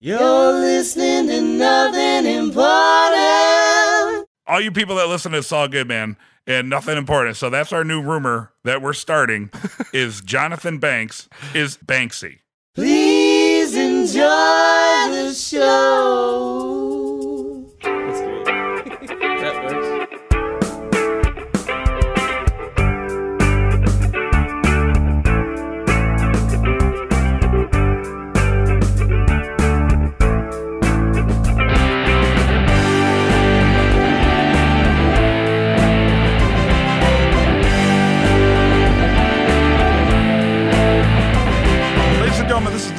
You're 0.00 0.52
listening 0.52 1.26
to 1.26 1.40
nothing 1.40 2.32
important. 2.32 4.28
All 4.46 4.60
you 4.60 4.70
people 4.70 4.94
that 4.94 5.08
listen 5.08 5.32
to 5.32 5.38
It's 5.38 5.50
All 5.50 5.66
Good, 5.66 5.88
man, 5.88 6.16
and 6.46 6.70
nothing 6.70 6.96
important. 6.96 7.36
So 7.36 7.50
that's 7.50 7.72
our 7.72 7.82
new 7.82 8.00
rumor 8.00 8.52
that 8.62 8.80
we're 8.80 8.92
starting 8.92 9.50
is 9.92 10.20
Jonathan 10.20 10.78
Banks 10.78 11.28
is 11.52 11.76
Banksy. 11.78 12.38
Please 12.76 13.74
enjoy 13.74 14.20
the 14.20 15.34
show. 15.34 16.97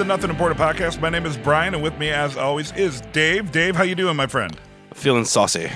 Nothing 0.09 0.31
Important 0.31 0.59
podcast. 0.59 0.99
My 0.99 1.11
name 1.11 1.27
is 1.27 1.37
Brian, 1.37 1.75
and 1.75 1.83
with 1.83 1.95
me, 1.99 2.09
as 2.09 2.35
always, 2.35 2.71
is 2.71 2.99
Dave. 3.11 3.51
Dave, 3.51 3.75
how 3.75 3.83
you 3.83 3.93
doing, 3.93 4.15
my 4.15 4.25
friend? 4.25 4.59
Feeling 4.95 5.23
saucy. 5.23 5.69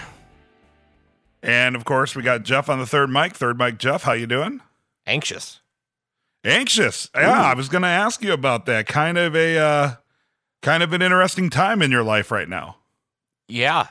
And 1.43 1.75
of 1.75 1.85
course, 1.85 2.15
we 2.15 2.23
got 2.23 2.41
Jeff 2.41 2.67
on 2.67 2.79
the 2.79 2.87
third 2.87 3.11
mic. 3.11 3.35
Third 3.35 3.59
mic, 3.59 3.77
Jeff, 3.77 4.01
how 4.01 4.13
you 4.13 4.25
doing? 4.25 4.59
anxious. 5.05 5.61
Anxious. 6.43 7.11
Yeah, 7.13 7.43
I 7.43 7.53
was 7.53 7.69
going 7.69 7.83
to 7.83 7.87
ask 7.87 8.23
you 8.23 8.33
about 8.33 8.65
that. 8.65 8.87
Kind 8.87 9.19
of 9.19 9.35
a, 9.35 9.59
uh, 9.59 9.91
kind 10.63 10.81
of 10.81 10.93
an 10.93 11.03
interesting 11.03 11.51
time 11.51 11.83
in 11.83 11.91
your 11.91 12.03
life 12.03 12.31
right 12.31 12.49
now. 12.49 12.77
Yeah. 13.47 13.85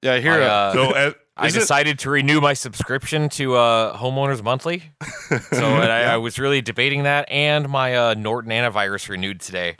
Yeah, 0.00 0.14
I 0.14 0.20
hear. 0.20 0.32
I, 0.32 0.46
uh, 0.46 0.72
So, 0.72 0.82
uh, 0.94 1.12
I 1.38 1.46
is 1.46 1.56
it- 1.56 1.60
decided 1.60 1.98
to 2.00 2.10
renew 2.10 2.40
my 2.40 2.52
subscription 2.54 3.28
to 3.30 3.54
uh, 3.56 3.96
Homeowners 3.96 4.42
Monthly. 4.42 4.82
So 5.52 5.62
and 5.66 5.92
I, 5.92 6.14
I 6.14 6.16
was 6.16 6.38
really 6.38 6.62
debating 6.62 7.02
that, 7.02 7.30
and 7.30 7.68
my 7.68 7.94
uh, 7.94 8.14
Norton 8.14 8.50
antivirus 8.50 9.10
renewed 9.10 9.40
today. 9.40 9.76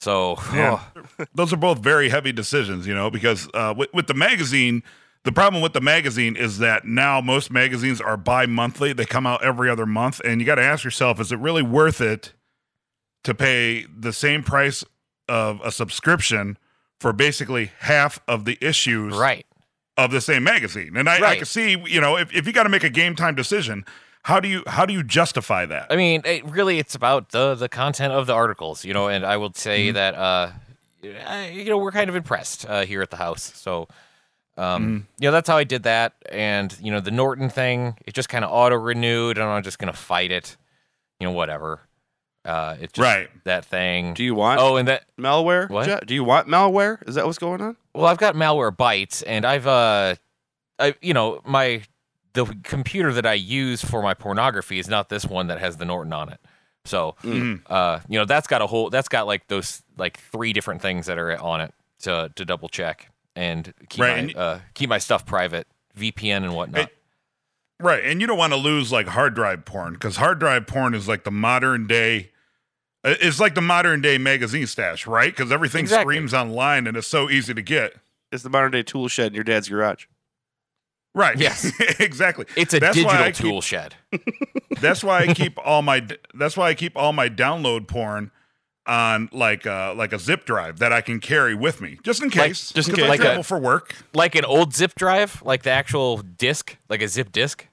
So 0.00 0.36
Yeah. 0.52 0.80
oh, 1.18 1.24
those 1.34 1.50
are 1.52 1.56
both 1.56 1.78
very 1.78 2.10
heavy 2.10 2.30
decisions, 2.30 2.86
you 2.86 2.94
know, 2.94 3.10
because 3.10 3.48
uh, 3.54 3.72
with, 3.74 3.88
with 3.94 4.06
the 4.06 4.12
magazine, 4.14 4.82
the 5.24 5.32
problem 5.32 5.62
with 5.62 5.72
the 5.72 5.80
magazine 5.80 6.36
is 6.36 6.58
that 6.58 6.84
now 6.84 7.22
most 7.22 7.50
magazines 7.50 8.02
are 8.02 8.18
bi 8.18 8.44
monthly. 8.44 8.92
They 8.92 9.06
come 9.06 9.26
out 9.26 9.42
every 9.42 9.70
other 9.70 9.86
month. 9.86 10.20
And 10.26 10.40
you 10.42 10.46
got 10.46 10.56
to 10.56 10.62
ask 10.62 10.84
yourself, 10.84 11.18
is 11.20 11.32
it 11.32 11.38
really 11.38 11.62
worth 11.62 12.00
it 12.02 12.34
to 13.24 13.34
pay 13.34 13.86
the 13.96 14.12
same 14.12 14.42
price 14.42 14.84
of 15.26 15.58
a 15.64 15.72
subscription 15.72 16.58
for 17.00 17.14
basically 17.14 17.70
half 17.78 18.20
of 18.28 18.44
the 18.44 18.58
issues 18.60 19.16
right. 19.16 19.46
Of 19.96 20.10
the 20.10 20.20
same 20.20 20.44
magazine? 20.44 20.96
And 20.96 21.08
I, 21.08 21.30
I 21.32 21.36
can 21.36 21.44
see, 21.44 21.76
you 21.86 22.00
know, 22.00 22.16
if, 22.16 22.34
if 22.34 22.46
you 22.46 22.52
got 22.52 22.62
to 22.64 22.68
make 22.68 22.84
a 22.84 22.90
game 22.90 23.14
time 23.14 23.34
decision, 23.34 23.84
how 24.24 24.38
do 24.40 24.48
you 24.48 24.62
how 24.66 24.86
do 24.86 24.92
you 24.94 25.02
justify 25.02 25.66
that? 25.66 25.86
I 25.90 25.96
mean, 25.96 26.22
it, 26.24 26.44
really, 26.44 26.78
it's 26.78 26.94
about 26.94 27.30
the 27.30 27.54
the 27.54 27.68
content 27.68 28.12
of 28.12 28.26
the 28.26 28.32
articles, 28.34 28.84
you 28.84 28.94
know. 28.94 29.08
And 29.08 29.26
I 29.26 29.36
will 29.36 29.52
say 29.54 29.86
Mm-hmm. 29.88 29.94
that, 29.94 30.14
uh, 30.14 30.50
you 31.02 31.64
know, 31.70 31.78
we're 31.78 31.90
kind 31.92 32.08
of 32.08 32.14
impressed 32.16 32.64
uh, 32.68 32.84
here 32.84 33.02
at 33.02 33.10
the 33.10 33.16
house. 33.16 33.52
So, 33.56 33.88
um, 34.56 34.82
Mm-hmm. 34.84 34.94
you 35.18 35.28
know, 35.28 35.32
that's 35.32 35.48
how 35.48 35.56
I 35.56 35.64
did 35.64 35.82
that. 35.82 36.14
And 36.30 36.76
you 36.80 36.92
know, 36.92 37.00
the 37.00 37.10
Norton 37.10 37.50
thing, 37.50 37.96
it 38.06 38.14
just 38.14 38.28
kind 38.28 38.44
of 38.44 38.52
auto 38.52 38.76
renewed, 38.76 39.38
and 39.38 39.46
I'm 39.48 39.62
just 39.64 39.78
gonna 39.78 39.92
fight 39.92 40.30
it. 40.30 40.56
You 41.18 41.26
know, 41.28 41.32
whatever. 41.32 41.80
Uh, 42.44 42.76
it's 42.80 42.92
just 42.94 43.04
Right. 43.04 43.30
that 43.44 43.64
thing. 43.64 44.14
do 44.14 44.24
you 44.24 44.34
want 44.34 44.60
Oh, 44.60 44.76
and 44.76 44.88
that 44.88 45.04
malware? 45.18 45.68
What? 45.70 45.86
Jeff? 45.86 46.06
Do 46.06 46.14
you 46.14 46.24
want 46.24 46.48
malware? 46.48 47.06
Is 47.08 47.14
that 47.14 47.24
what's 47.26 47.38
going 47.38 47.60
on? 47.60 47.76
Well, 47.94 48.06
I've 48.06 48.18
got 48.18 48.34
Malwarebytes, 48.34 49.22
and 49.26 49.44
I've 49.44 49.66
uh, 49.66 50.16
I 50.78 50.94
you 51.00 51.14
know 51.14 51.40
my 51.44 51.82
the 52.32 52.46
computer 52.64 53.12
that 53.12 53.26
I 53.26 53.34
use 53.34 53.84
for 53.84 54.02
my 54.02 54.14
pornography 54.14 54.78
is 54.78 54.88
not 54.88 55.08
this 55.08 55.24
one 55.26 55.46
that 55.48 55.58
has 55.60 55.76
the 55.76 55.84
Norton 55.84 56.12
on 56.12 56.30
it. 56.30 56.40
So, 56.84 57.14
Mhm. 57.22 57.60
uh, 57.70 58.00
you 58.08 58.18
know 58.18 58.24
that's 58.24 58.48
got 58.48 58.60
a 58.62 58.66
whole 58.66 58.90
that's 58.90 59.08
got 59.08 59.26
like 59.28 59.46
those 59.46 59.82
like 59.96 60.18
three 60.18 60.52
different 60.52 60.82
things 60.82 61.06
that 61.06 61.18
are 61.18 61.38
on 61.40 61.60
it 61.60 61.72
to 62.00 62.32
to 62.34 62.44
double 62.44 62.68
check 62.68 63.08
and 63.36 63.72
keep 63.88 64.00
Right, 64.02 64.10
my 64.12 64.18
and- 64.18 64.36
uh, 64.36 64.58
keep 64.74 64.88
my 64.90 64.98
stuff 64.98 65.24
private, 65.24 65.68
VPN 65.96 66.42
and 66.42 66.54
whatnot. 66.56 66.82
It- 66.88 66.98
Right. 67.80 68.04
And 68.04 68.20
you 68.20 68.26
don't 68.28 68.38
want 68.38 68.52
to 68.52 68.56
lose 68.58 68.92
like 68.92 69.08
hard 69.08 69.34
drive 69.34 69.64
porn 69.64 69.94
because 69.94 70.16
hard 70.16 70.38
drive 70.38 70.66
porn 70.68 70.94
is 70.94 71.08
like 71.08 71.24
the 71.24 71.30
modern 71.32 71.86
day. 71.88 72.30
It's 73.04 73.40
like 73.40 73.54
the 73.54 73.60
modern 73.60 74.00
day 74.00 74.16
magazine 74.18 74.66
stash, 74.66 75.06
right? 75.06 75.34
Because 75.34 75.50
everything 75.50 75.80
Exactly. 75.80 76.14
streams 76.14 76.32
online 76.34 76.86
and 76.86 76.96
it's 76.96 77.08
so 77.08 77.28
easy 77.30 77.52
to 77.54 77.62
get. 77.62 77.94
It's 78.30 78.42
the 78.44 78.50
modern 78.50 78.70
day 78.72 78.82
tool 78.82 79.08
shed 79.08 79.28
in 79.28 79.34
your 79.34 79.44
dad's 79.44 79.68
garage. 79.68 80.06
Right. 81.14 81.36
Yes. 81.36 81.70
exactly. 82.00 82.46
it's 82.56 82.72
a 82.74 82.80
That's 82.80 82.96
why 82.96 83.02
digital 83.02 83.24
I 83.24 83.32
keep- 83.32 83.36
tool 83.46 83.60
shed. 83.60 83.94
That's 84.80 85.02
why 85.04 85.22
I 85.24 85.34
keep 85.34 85.58
all 85.58 85.82
my. 85.82 86.06
That's 86.34 86.56
why 86.56 86.68
I 86.68 86.74
keep 86.74 86.96
all 86.96 87.12
my 87.12 87.28
download 87.28 87.86
porn 87.88 88.30
on 88.86 89.28
like 89.32 89.66
uh 89.66 89.94
like 89.94 90.12
a 90.12 90.18
zip 90.18 90.44
drive 90.44 90.78
that 90.78 90.92
I 90.92 91.00
can 91.02 91.20
carry 91.20 91.54
with 91.54 91.80
me 91.80 91.98
just 92.02 92.22
in 92.22 92.28
Like- 92.30 92.48
case. 92.48 92.70
just 92.72 92.88
in 92.88 92.94
'cause 92.94 93.02
case. 93.04 93.20
I 93.20 93.24
Like 93.24 93.38
a- 93.40 93.42
for 93.42 93.58
work. 93.58 93.94
Like 94.14 94.34
an 94.36 94.44
old 94.44 94.74
zip 94.74 94.94
drive, 94.94 95.42
like 95.44 95.62
the 95.64 95.70
actual 95.70 96.18
disc, 96.18 96.76
like 96.88 97.02
a 97.02 97.08
zip 97.08 97.30
disc. 97.32 97.66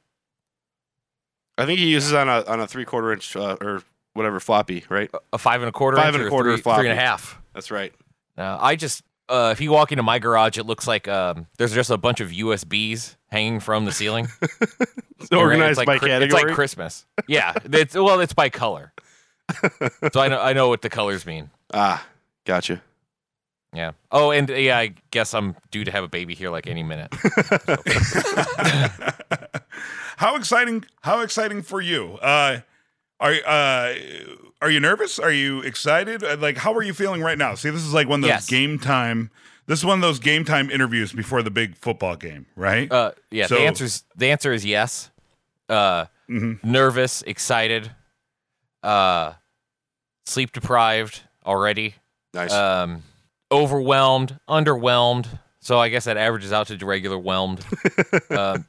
I 1.57 1.65
think 1.65 1.79
he 1.79 1.87
uses 1.91 2.13
on 2.13 2.27
a 2.29 2.43
on 2.45 2.59
a 2.59 2.67
three 2.67 2.85
quarter 2.85 3.13
inch 3.13 3.35
uh, 3.35 3.57
or 3.61 3.83
whatever 4.13 4.39
floppy, 4.39 4.83
right? 4.89 5.09
A 5.33 5.37
five 5.37 5.61
and 5.61 5.69
a 5.69 5.71
quarter, 5.71 5.97
Five 5.97 6.07
inch 6.13 6.17
and 6.17 6.25
a 6.25 6.29
quarter 6.29 6.53
three, 6.53 6.61
floppy. 6.61 6.81
three 6.81 6.89
and 6.89 6.99
a 6.99 7.01
half. 7.01 7.39
That's 7.53 7.71
right. 7.71 7.93
Uh, 8.37 8.57
I 8.59 8.75
just, 8.75 9.03
uh, 9.27 9.49
if 9.51 9.59
you 9.61 9.71
walk 9.71 9.91
into 9.91 10.03
my 10.03 10.19
garage, 10.19 10.57
it 10.57 10.65
looks 10.65 10.87
like 10.87 11.07
um, 11.07 11.47
there's 11.57 11.73
just 11.73 11.89
a 11.89 11.97
bunch 11.97 12.19
of 12.21 12.29
USBs 12.29 13.15
hanging 13.27 13.59
from 13.59 13.85
the 13.85 13.91
ceiling. 13.91 14.27
It's 15.21 15.33
organized 15.33 15.71
It's 15.71 15.77
like 15.79 15.85
by 15.87 15.97
Chri- 15.97 16.07
category. 16.07 16.41
It's 16.41 16.47
like 16.47 16.55
Christmas. 16.55 17.05
Yeah, 17.27 17.53
it's 17.65 17.93
well, 17.93 18.21
it's 18.21 18.31
by 18.33 18.47
color. 18.49 18.93
so 20.13 20.21
I 20.21 20.29
know 20.29 20.39
I 20.39 20.53
know 20.53 20.69
what 20.69 20.81
the 20.81 20.89
colors 20.89 21.25
mean. 21.25 21.49
ah, 21.73 22.07
gotcha. 22.45 22.81
Yeah. 23.73 23.91
Oh, 24.13 24.31
and 24.31 24.47
yeah, 24.47 24.77
I 24.77 24.93
guess 25.11 25.33
I'm 25.33 25.57
due 25.71 25.83
to 25.83 25.91
have 25.91 26.05
a 26.05 26.07
baby 26.07 26.35
here 26.35 26.49
like 26.49 26.67
any 26.67 26.83
minute. 26.83 27.13
how 30.17 30.35
exciting! 30.35 30.85
How 31.01 31.21
exciting 31.21 31.61
for 31.61 31.81
you? 31.81 32.17
Uh, 32.21 32.59
are 33.19 33.33
uh, 33.45 33.93
are 34.61 34.69
you 34.69 34.79
nervous? 34.79 35.19
Are 35.19 35.31
you 35.31 35.61
excited? 35.61 36.23
Uh, 36.23 36.37
Like, 36.39 36.57
how 36.57 36.73
are 36.73 36.83
you 36.83 36.93
feeling 36.93 37.21
right 37.21 37.37
now? 37.37 37.55
See, 37.55 37.69
this 37.69 37.83
is 37.85 37.93
like 37.93 38.07
one 38.07 38.19
of 38.19 38.23
those 38.23 38.29
Yes. 38.29 38.47
game 38.49 38.79
time. 38.79 39.31
This 39.67 39.79
is 39.79 39.85
one 39.85 39.97
of 39.99 40.01
those 40.01 40.19
game 40.19 40.45
time 40.45 40.69
interviews 40.71 41.13
before 41.13 41.43
the 41.43 41.51
big 41.51 41.75
football 41.77 42.15
game, 42.15 42.47
right? 42.55 42.91
Uh, 42.91 43.11
yeah. 43.31 43.45
So- 43.47 43.55
the 43.55 43.61
answer's 43.61 44.03
the 44.15 44.31
answer 44.31 44.51
is 44.53 44.65
yes. 44.65 45.11
Uh, 45.67 46.05
Mhm. 46.29 46.63
nervous, 46.63 47.21
excited, 47.23 47.91
uh, 48.83 49.33
sleep 50.25 50.51
deprived 50.51 51.21
already. 51.45 51.95
Nice. 52.33 52.53
um, 52.53 53.01
overwhelmed, 53.51 54.39
underwhelmed. 54.47 55.27
So 55.61 55.79
I 55.79 55.89
guess 55.89 56.05
that 56.05 56.15
averages 56.17 56.53
out 56.53 56.67
to 56.67 56.85
regular 56.85 57.17
whelmed. 57.17 57.65
um, 58.29 58.65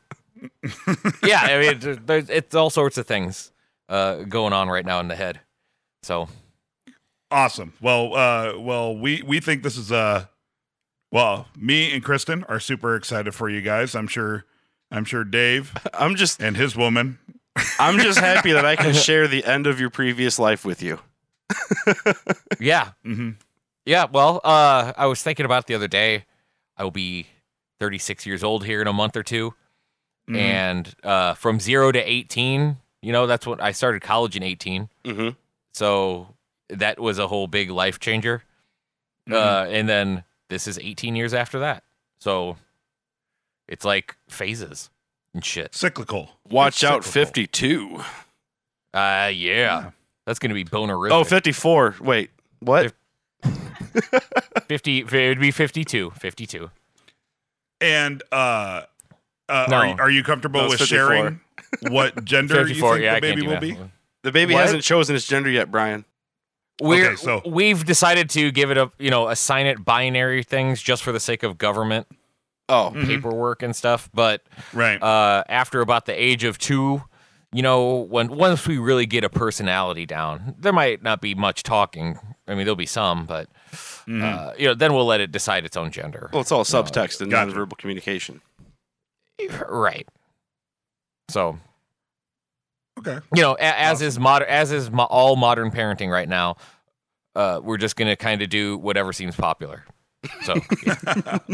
yeah, 1.22 1.40
I 1.42 1.58
mean, 1.60 1.78
there- 1.78 1.96
there's 1.96 2.30
it's 2.30 2.54
all 2.54 2.70
sorts 2.70 2.98
of 2.98 3.06
things 3.06 3.52
uh, 3.90 4.22
going 4.22 4.54
on 4.54 4.68
right 4.70 4.86
now 4.86 5.00
in 5.00 5.08
the 5.08 5.16
head. 5.16 5.40
So 6.02 6.28
Awesome. 7.30 7.74
Well, 7.80 8.14
uh, 8.16 8.58
well, 8.58 8.96
we 8.96 9.22
we 9.22 9.38
think 9.40 9.62
this 9.62 9.76
is 9.76 9.92
uh, 9.92 10.24
well, 11.12 11.46
me 11.56 11.92
and 11.92 12.02
Kristen 12.02 12.44
are 12.44 12.58
super 12.60 12.96
excited 12.96 13.34
for 13.34 13.48
you 13.50 13.60
guys. 13.60 13.94
I'm 13.94 14.08
sure, 14.08 14.46
I'm 14.90 15.04
sure 15.04 15.22
Dave 15.24 15.72
I'm 15.94 16.16
just 16.16 16.40
and 16.42 16.56
his 16.56 16.74
woman. 16.74 17.18
I'm 17.78 17.98
just 17.98 18.18
happy 18.18 18.52
that 18.52 18.64
I 18.64 18.74
can 18.76 18.94
share 19.08 19.28
the 19.28 19.44
end 19.44 19.66
of 19.66 19.78
your 19.78 19.90
previous 19.90 20.38
life 20.38 20.64
with 20.64 20.82
you. 20.82 20.98
yeah, 22.60 22.92
hmm 23.04 23.30
yeah. 23.86 24.06
Well, 24.10 24.40
uh, 24.44 24.92
I 24.96 25.06
was 25.06 25.22
thinking 25.22 25.46
about 25.46 25.64
it 25.64 25.66
the 25.66 25.74
other 25.74 25.88
day. 25.88 26.24
I 26.76 26.84
will 26.84 26.90
be 26.90 27.26
36 27.80 28.24
years 28.26 28.42
old 28.44 28.64
here 28.64 28.80
in 28.80 28.86
a 28.86 28.92
month 28.92 29.16
or 29.16 29.22
2 29.22 29.54
Mhm. 30.28 30.36
and 30.36 30.94
uh, 31.02 31.34
from 31.34 31.58
zero 31.60 31.90
to 31.92 31.98
18, 31.98 32.76
you 33.02 33.12
know, 33.12 33.26
that's 33.26 33.46
what 33.46 33.60
I 33.62 33.72
started 33.72 34.02
college 34.02 34.36
in 34.36 34.42
18. 34.42 34.88
Mm-hmm. 35.04 35.28
So 35.72 36.34
that 36.68 36.98
was 36.98 37.18
a 37.18 37.26
whole 37.28 37.46
big 37.46 37.70
life 37.70 37.98
changer. 38.00 38.42
Mhm. 39.28 39.34
Uh, 39.34 39.68
and 39.70 39.88
then 39.88 40.24
this 40.48 40.66
is 40.66 40.78
18 40.78 41.16
years 41.16 41.32
after 41.34 41.60
that. 41.60 41.84
So 42.18 42.56
it's 43.68 43.84
like 43.84 44.16
phases 44.28 44.90
and 45.34 45.44
shit. 45.44 45.74
cyclical. 45.74 46.30
Watch 46.48 46.82
It's 46.82 46.84
out, 46.84 47.04
cyclical. 47.04 47.26
52. 47.26 48.02
Uh, 48.92 49.30
yeah. 49.32 49.90
That's 50.26 50.38
going 50.38 50.50
to 50.50 50.54
be 50.54 50.64
bonerific. 50.64 51.12
Oh, 51.12 51.24
54. 51.24 51.96
Wait, 52.00 52.30
what? 52.60 52.92
50, 54.68 54.98
it 54.98 55.12
would 55.12 55.40
be 55.40 55.50
52. 55.50 56.10
52. 56.10 56.70
And 57.80 58.22
uh, 58.30 58.82
uh, 59.50 59.66
No. 59.68 59.76
are 59.76 59.86
you, 59.86 59.94
are 59.98 60.10
you 60.10 60.22
comfortable 60.22 60.62
No, 60.62 60.68
with 60.68 60.80
it's 60.80 60.88
sharing 60.88 61.40
what 61.88 62.24
gender 62.24 62.66
you 62.66 62.74
think 62.80 63.00
yeah, 63.02 63.14
the 63.16 63.20
baby 63.20 63.42
will 63.42 63.52
math. 63.54 63.60
be? 63.60 63.76
The 64.22 64.32
baby 64.32 64.54
What? 64.54 64.62
hasn't 64.64 64.82
chosen 64.82 65.16
its 65.16 65.26
gender 65.26 65.50
yet, 65.50 65.70
Brian. 65.70 66.04
We're, 66.80 67.08
Okay, 67.08 67.16
so- 67.16 67.42
we've 67.46 67.84
decided 67.84 68.30
to 68.30 68.50
give 68.50 68.70
it 68.70 68.78
a 68.78 68.90
you 68.98 69.10
know 69.10 69.28
assign 69.28 69.66
it 69.66 69.84
binary 69.84 70.42
things 70.42 70.80
just 70.82 71.02
for 71.02 71.12
the 71.12 71.20
sake 71.20 71.42
of 71.42 71.58
government 71.58 72.06
Oh, 72.68 72.92
Mm-hmm. 72.94 73.06
paperwork 73.06 73.62
and 73.64 73.74
stuff. 73.74 74.08
But 74.14 74.42
Right. 74.72 75.02
uh, 75.02 75.42
after 75.48 75.80
about 75.80 76.06
the 76.06 76.12
age 76.12 76.44
of 76.44 76.56
two, 76.56 77.02
you 77.52 77.62
know, 77.62 78.06
when 78.08 78.28
once 78.28 78.66
we 78.68 78.78
really 78.78 79.06
get 79.06 79.24
a 79.24 79.28
personality 79.28 80.06
down, 80.06 80.54
there 80.56 80.72
might 80.72 81.02
not 81.02 81.20
be 81.20 81.34
much 81.34 81.64
talking. 81.64 82.16
I 82.46 82.54
mean, 82.54 82.64
there'll 82.64 82.76
be 82.76 82.86
some, 82.86 83.26
but 83.26 83.48
Mm-hmm. 84.06 84.22
uh, 84.22 84.52
you 84.58 84.66
know, 84.66 84.74
then 84.74 84.94
we'll 84.94 85.06
let 85.06 85.20
it 85.20 85.30
decide 85.32 85.64
its 85.64 85.76
own 85.76 85.90
gender. 85.90 86.30
well, 86.32 86.40
it's 86.42 86.50
all 86.52 86.64
subtext 86.64 87.20
and 87.20 87.30
Gotcha. 87.30 87.52
nonverbal 87.52 87.76
communication. 87.78 88.40
Right. 89.68 90.08
So 91.28 91.58
okay. 92.98 93.18
you 93.34 93.42
know, 93.42 93.54
a, 93.54 93.80
as 93.80 94.02
is 94.02 94.18
modern, 94.18 94.48
as 94.48 94.72
is 94.72 94.90
mo- 94.90 95.04
all 95.04 95.36
modern 95.36 95.70
parenting 95.70 96.10
right 96.10 96.28
now. 96.28 96.56
Uh, 97.36 97.60
we're 97.62 97.76
just 97.76 97.96
gonna 97.96 98.16
kind 98.16 98.42
of 98.42 98.48
do 98.48 98.76
whatever 98.78 99.12
seems 99.12 99.36
popular. 99.36 99.84
So 100.44 100.54
yeah. 100.84 101.38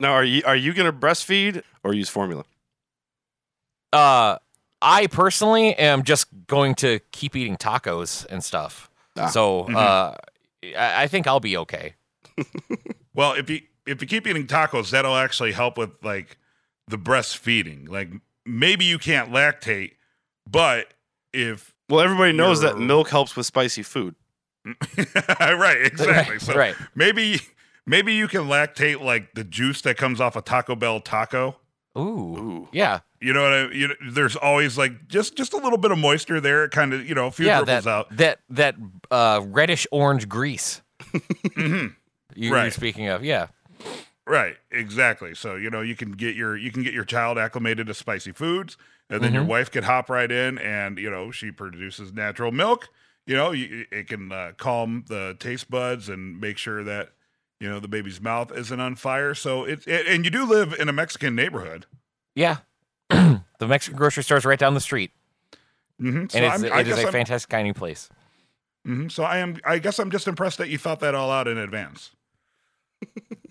Now, 0.00 0.14
are 0.14 0.24
you 0.24 0.42
are 0.44 0.56
you 0.56 0.72
gonna 0.72 0.92
breastfeed 0.92 1.62
or 1.84 1.94
use 1.94 2.08
formula? 2.08 2.44
uh, 3.92 4.38
I 4.80 5.06
personally 5.08 5.74
am 5.74 6.02
just 6.02 6.26
going 6.46 6.74
to 6.76 7.00
keep 7.12 7.36
eating 7.36 7.56
tacos 7.56 8.26
and 8.26 8.42
stuff. 8.42 8.90
Ah. 9.16 9.28
So 9.28 9.62
uh, 9.72 10.16
I, 10.76 11.04
I 11.04 11.06
think 11.08 11.26
I'll 11.26 11.40
be 11.40 11.56
okay. 11.56 11.94
Well, 13.14 13.32
if 13.32 13.50
you 13.50 13.62
if 13.88 14.00
you 14.02 14.08
keep 14.08 14.26
eating 14.26 14.46
tacos, 14.46 14.90
that'll 14.90 15.16
actually 15.16 15.52
help 15.52 15.78
with 15.78 15.90
like 16.02 16.36
the 16.86 16.98
breastfeeding. 16.98 17.88
Like 17.88 18.10
maybe 18.46 18.84
you 18.84 18.98
can't 18.98 19.30
lactate, 19.30 19.92
but 20.50 20.94
if 21.32 21.74
Well, 21.88 22.00
everybody 22.00 22.32
knows 22.32 22.60
that 22.62 22.78
milk 22.78 23.08
helps 23.10 23.36
with 23.36 23.46
spicy 23.46 23.82
food. 23.82 24.14
right, 25.38 25.78
exactly. 25.82 26.38
So 26.40 26.54
Right. 26.54 26.74
maybe 26.94 27.40
maybe 27.86 28.12
you 28.14 28.28
can 28.28 28.42
lactate 28.42 29.00
like 29.02 29.34
the 29.34 29.44
juice 29.44 29.80
that 29.82 29.96
comes 29.96 30.20
off 30.20 30.36
a 30.36 30.42
Taco 30.42 30.74
Bell 30.74 31.00
taco. 31.00 31.56
Ooh, 31.96 32.00
Ooh. 32.00 32.68
yeah, 32.70 33.00
You 33.20 33.32
know 33.32 33.42
what 33.42 33.52
I 33.52 33.68
you 33.72 33.88
know, 33.88 33.94
there's 34.10 34.36
always 34.36 34.78
like 34.78 35.08
just 35.08 35.36
just 35.36 35.52
a 35.52 35.56
little 35.56 35.78
bit 35.78 35.90
of 35.90 35.98
moisture 35.98 36.40
there, 36.40 36.68
kind 36.68 36.92
of, 36.92 37.08
you 37.08 37.14
know, 37.14 37.26
a 37.26 37.30
few 37.30 37.46
yeah. 37.46 37.58
dribbles 37.62 37.84
That 37.84 37.90
out. 37.90 38.16
that 38.16 38.40
that 38.50 38.74
uh, 39.10 39.40
reddish 39.44 39.86
orange 39.90 40.28
grease. 40.28 40.82
Mhm. 41.12 41.94
You, 42.36 42.52
Right. 42.54 42.64
You're 42.64 42.70
speaking 42.70 43.08
of, 43.08 43.24
yeah. 43.24 43.48
Right, 44.26 44.56
exactly. 44.70 45.34
So 45.34 45.56
you 45.56 45.70
know 45.70 45.80
you 45.80 45.96
can 45.96 46.12
get 46.12 46.36
your 46.36 46.56
you 46.56 46.70
can 46.70 46.82
get 46.82 46.92
your 46.92 47.04
child 47.04 47.38
acclimated 47.38 47.86
to 47.86 47.94
spicy 47.94 48.32
foods, 48.32 48.76
and 49.08 49.22
then 49.24 49.32
your 49.32 49.44
Mhm. 49.44 49.48
wife 49.48 49.70
could 49.70 49.84
hop 49.84 50.10
right 50.10 50.30
in, 50.30 50.58
and 50.58 50.98
you 50.98 51.10
know 51.10 51.30
she 51.30 51.50
produces 51.50 52.12
natural 52.12 52.52
milk. 52.52 52.88
You 53.26 53.36
know 53.36 53.52
you, 53.52 53.86
it 53.90 54.06
can 54.08 54.30
uh, 54.30 54.52
calm 54.58 55.04
the 55.08 55.34
taste 55.38 55.70
buds 55.70 56.08
and 56.10 56.38
make 56.38 56.58
sure 56.58 56.84
that 56.84 57.12
you 57.58 57.70
know 57.70 57.80
the 57.80 57.88
baby's 57.88 58.20
mouth 58.20 58.52
isn't 58.54 58.78
on 58.80 58.96
fire. 58.96 59.34
So 59.34 59.64
it's 59.64 59.86
it, 59.86 60.06
and 60.06 60.26
you 60.26 60.30
do 60.30 60.44
live 60.44 60.74
in 60.78 60.90
a 60.90 60.92
Mexican 60.92 61.34
neighborhood, 61.34 61.86
Yeah. 62.34 62.58
the 63.08 63.42
Mexican 63.66 63.96
grocery 63.96 64.22
store's 64.24 64.44
right 64.44 64.58
down 64.58 64.74
the 64.74 64.80
street, 64.80 65.10
hmm 65.98 66.26
so 66.28 66.36
and 66.38 66.44
it's, 66.44 66.62
I'm, 66.62 66.64
it 66.80 66.86
is 66.86 66.98
a 66.98 67.06
I'm, 67.06 67.12
fantastic 67.12 67.48
dining 67.48 67.72
place. 67.72 68.10
mhm, 68.86 69.10
so 69.10 69.24
I 69.24 69.38
am 69.38 69.56
I 69.64 69.78
guess 69.78 69.98
I'm 69.98 70.10
just 70.10 70.28
impressed 70.28 70.58
that 70.58 70.68
you 70.68 70.76
thought 70.76 71.00
that 71.00 71.14
all 71.14 71.30
out 71.30 71.48
in 71.48 71.56
advance. 71.56 72.10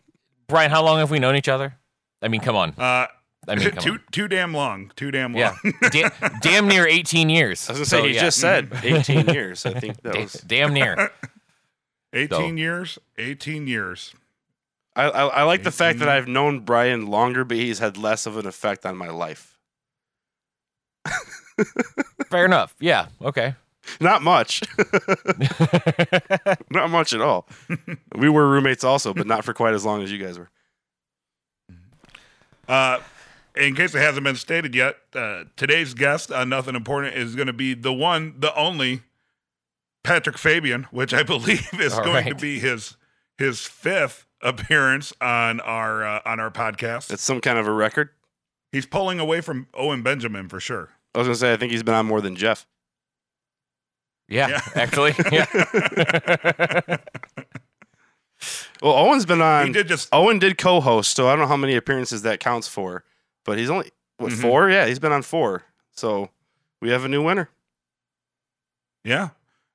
Brian, 0.47 0.71
how 0.71 0.83
long 0.83 0.99
have 0.99 1.11
we 1.11 1.19
known 1.19 1.35
each 1.35 1.49
other? 1.49 1.75
I 2.21 2.29
mean, 2.29 2.41
come 2.41 2.55
on. 2.55 2.69
Uh, 2.77 3.07
I 3.47 3.55
mean, 3.55 3.69
come 3.71 3.83
too 3.83 3.91
on. 3.93 4.01
too 4.11 4.27
damn 4.27 4.53
long, 4.53 4.91
too 4.95 5.11
damn 5.11 5.33
long. 5.33 5.57
Yeah, 5.63 5.79
da- 5.91 6.29
damn 6.41 6.67
near 6.67 6.87
18 6.87 7.29
years. 7.29 7.69
I 7.69 7.73
was 7.73 7.79
gonna 7.79 7.85
say 7.85 7.97
So, 8.01 8.07
he 8.07 8.15
yeah. 8.15 8.21
just 8.21 8.39
said 8.39 8.69
18 8.83 9.27
years. 9.33 9.65
I 9.65 9.73
think 9.79 10.01
that 10.03 10.13
Da- 10.13 10.21
was. 10.23 10.33
damn 10.33 10.73
near. 10.73 11.11
18 12.13 12.57
years, 12.57 12.97
18 13.17 13.67
years. 13.67 14.13
I, 14.95 15.03
I, 15.09 15.25
I 15.27 15.43
like 15.43 15.63
the 15.63 15.71
fact 15.71 15.99
that 15.99 16.09
I've 16.09 16.27
known 16.27 16.61
Brian 16.61 17.05
longer, 17.07 17.43
but 17.43 17.57
he's 17.57 17.79
had 17.79 17.97
less 17.97 18.25
of 18.25 18.37
an 18.37 18.47
effect 18.47 18.85
on 18.85 18.97
my 18.97 19.09
life. 19.09 19.59
Fair 22.31 22.45
enough. 22.45 22.73
Yeah. 22.79 23.07
Okay. 23.21 23.53
Not 24.01 24.21
much. 24.21 24.61
not 26.69 26.89
much 26.89 27.13
at 27.13 27.21
all. 27.21 27.47
we 28.15 28.29
were 28.29 28.47
roommates 28.47 28.83
also, 28.83 29.13
but 29.13 29.27
not 29.27 29.45
for 29.45 29.53
quite 29.53 29.73
as 29.73 29.85
long 29.85 30.03
as 30.03 30.11
you 30.11 30.17
guys 30.17 30.37
were. 30.37 30.49
Uh, 32.67 32.99
in 33.55 33.75
case 33.75 33.95
it 33.95 33.99
hasn't 33.99 34.23
been 34.23 34.35
stated 34.35 34.75
yet, 34.75 34.97
uh, 35.15 35.45
today's 35.55 35.93
guest 35.93 36.31
on 36.31 36.49
Nothing 36.49 36.75
Important 36.75 37.15
is 37.15 37.35
going 37.35 37.47
to 37.47 37.53
be 37.53 37.73
the 37.73 37.93
one, 37.93 38.35
the 38.39 38.53
only 38.55 39.01
Patrick 40.03 40.37
Fabian, 40.37 40.83
which 40.91 41.13
I 41.13 41.23
believe 41.35 41.69
is 41.79 41.93
All 41.93 42.03
going 42.03 42.25
to 42.25 42.35
be 42.35 42.59
his 42.59 42.95
his 43.37 43.61
fifth 43.61 44.25
appearance 44.41 45.13
on 45.21 45.59
our 45.61 46.05
uh, 46.05 46.21
on 46.25 46.39
our 46.39 46.51
podcast. 46.51 47.11
It's 47.11 47.23
some 47.23 47.41
kind 47.41 47.57
of 47.57 47.67
a 47.67 47.71
record. 47.73 48.09
He's 48.71 48.85
pulling 48.85 49.19
away 49.19 49.41
from 49.41 49.67
Owen 49.73 50.03
Benjamin 50.03 50.49
for 50.49 50.59
sure. 50.59 50.89
I 51.15 51.19
was 51.19 51.27
gonna 51.27 51.35
say 51.35 51.53
I 51.53 51.57
think 51.57 51.71
he's 51.71 51.83
been 51.83 51.93
on 51.95 52.05
more 52.05 52.21
than 52.21 52.35
Jeff. 52.35 52.67
Yeah. 54.27 54.47
Yeah. 54.49 54.61
Actually. 54.75 55.13
Yeah. 55.31 55.45
Well, 58.81 58.93
Owen's 58.93 59.25
been 59.25 59.41
on. 59.41 59.63
he 59.65 59.69
on. 59.69 59.73
did 59.73 59.87
just 59.87 60.07
Owen 60.13 60.37
did 60.37 60.59
co-host, 60.59 61.15
so 61.15 61.27
I 61.27 61.31
don't 61.31 61.39
know 61.39 61.47
how 61.47 61.57
many 61.57 61.75
appearances 61.75 62.21
that 62.21 62.39
counts 62.39 62.67
for, 62.67 63.03
but 63.43 63.57
he's 63.57 63.71
only 63.71 63.91
what 64.17 64.31
Mhm. 64.31 64.41
four? 64.41 64.69
Yeah, 64.69 64.85
he's 64.85 64.99
been 64.99 65.11
on 65.11 65.23
four. 65.23 65.63
So 65.93 66.29
we 66.79 66.89
have 66.91 67.03
a 67.03 67.07
new 67.07 67.23
winner. 67.23 67.49
Yeah, 69.03 69.29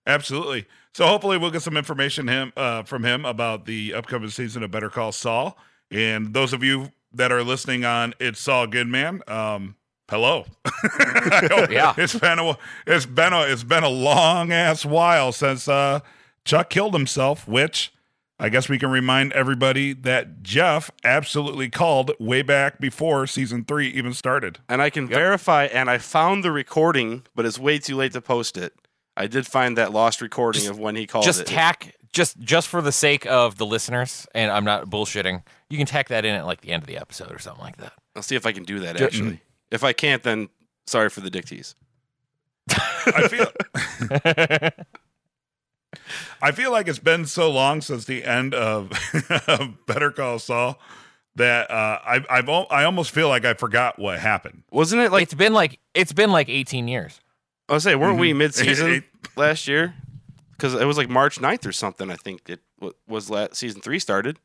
absolutely. 0.06 0.66
So 0.94 1.08
hopefully 1.08 1.36
we'll 1.38 1.50
get 1.50 1.62
some 1.62 1.76
information 1.76 2.28
him 2.28 2.52
uh, 2.56 2.84
from 2.84 3.02
him 3.02 3.24
about 3.24 3.64
the 3.64 3.92
upcoming 3.94 4.30
season 4.30 4.62
of 4.62 4.70
Better 4.70 4.90
Call 4.90 5.10
Saul. 5.10 5.58
And 5.90 6.32
those 6.32 6.52
of 6.52 6.62
you 6.62 6.92
that 7.12 7.32
are 7.32 7.42
listening 7.42 7.84
on 7.84 8.14
It's 8.20 8.38
Saul 8.40 8.68
Goodman, 8.68 9.22
um, 9.26 9.74
hello. 10.12 10.44
Yeah. 11.70 11.94
it's 11.98 12.18
been 12.18 12.38
a 12.38 12.58
it's 12.86 13.06
been 13.06 13.32
a 13.32 13.42
it's 13.42 13.62
been 13.64 13.84
a 13.84 13.88
long 13.88 14.52
ass 14.52 14.84
while 14.84 15.32
since 15.32 15.68
uh, 15.68 16.00
Chuck 16.44 16.70
killed 16.70 16.94
himself, 16.94 17.48
which. 17.48 17.92
I 18.40 18.48
guess 18.48 18.68
we 18.68 18.76
can 18.76 18.90
remind 18.90 19.32
everybody 19.34 19.92
that 19.92 20.42
Jeff 20.42 20.90
absolutely 21.04 21.68
called 21.70 22.10
way 22.18 22.42
back 22.42 22.80
before 22.80 23.28
season 23.28 23.64
three 23.64 23.86
even 23.90 24.12
started. 24.14 24.58
And 24.68 24.82
I 24.82 24.90
can 24.90 25.06
verify, 25.06 25.66
and 25.66 25.88
I 25.88 25.98
found 25.98 26.42
the 26.42 26.50
recording, 26.50 27.22
but 27.36 27.46
it's 27.46 27.56
way 27.56 27.78
too 27.78 27.94
late 27.94 28.14
to 28.14 28.20
post 28.20 28.56
it. 28.56 28.72
I 29.16 29.28
did 29.28 29.46
find 29.46 29.78
that 29.78 29.92
lost 29.92 30.20
recording 30.20 30.62
Just- 30.62 30.72
of 30.72 30.78
when 30.80 30.96
he 30.96 31.06
called 31.06 31.24
just 31.24 31.42
it. 31.42 31.46
tack 31.46 31.94
just 32.12 32.36
just 32.40 32.66
for 32.66 32.82
the 32.82 32.90
sake 32.90 33.26
of 33.26 33.58
the 33.58 33.66
listeners, 33.66 34.26
and 34.34 34.50
I'm 34.50 34.64
not 34.64 34.86
bullshitting. 34.86 35.44
You 35.70 35.78
can 35.78 35.86
tack 35.86 36.08
that 36.08 36.24
in 36.24 36.34
at 36.34 36.44
like 36.44 36.62
the 36.62 36.72
end 36.72 36.82
of 36.82 36.88
the 36.88 36.96
episode 36.96 37.30
or 37.32 37.38
something 37.38 37.62
like 37.62 37.76
that. 37.76 37.92
I'll 38.16 38.22
see 38.22 38.34
if 38.34 38.44
I 38.44 38.50
can 38.50 38.64
do 38.64 38.80
that 38.80 39.00
actually. 39.00 39.40
If 39.72 39.82
I 39.82 39.92
can't, 39.92 40.22
then 40.22 40.48
sorry 40.86 41.08
for 41.10 41.20
the 41.20 41.30
dick 41.30 41.46
tease. 41.46 41.74
I 42.70 43.26
feel 43.28 44.72
I 46.40 46.50
feel 46.52 46.70
like 46.72 46.88
it's 46.88 46.98
been 46.98 47.26
so 47.26 47.50
long 47.50 47.80
since 47.80 48.04
the 48.04 48.24
end 48.24 48.54
of, 48.54 48.90
of 49.48 49.84
Better 49.86 50.10
Call 50.10 50.38
Saul 50.38 50.78
that 51.36 51.70
uh, 51.70 51.98
I, 52.04 52.24
I've 52.30 52.48
I 52.48 52.84
almost 52.84 53.10
feel 53.10 53.28
like 53.28 53.44
I 53.44 53.54
forgot 53.54 53.98
what 53.98 54.18
happened. 54.18 54.62
Wasn't 54.70 55.00
it 55.00 55.12
like 55.12 55.22
it's 55.22 55.34
been 55.34 55.52
like 55.54 55.78
it's 55.94 56.12
been 56.12 56.30
like 56.32 56.48
18 56.48 56.88
years. 56.88 57.20
I 57.68 57.74
was 57.74 57.82
say, 57.84 57.94
weren't 57.94 58.18
we 58.18 58.32
Mhm. 58.32 58.36
mid-season 58.38 59.04
last 59.36 59.66
year? 59.68 59.94
Because 60.52 60.74
it 60.74 60.84
was 60.84 60.96
like 60.98 61.08
March 61.08 61.38
9th 61.40 61.66
or 61.66 61.72
something. 61.72 62.10
I 62.10 62.16
think 62.16 62.48
it 62.48 62.60
wa- 62.80 62.90
was 63.08 63.30
last 63.30 63.56
season 63.56 63.80
three 63.80 63.98
started. 63.98 64.38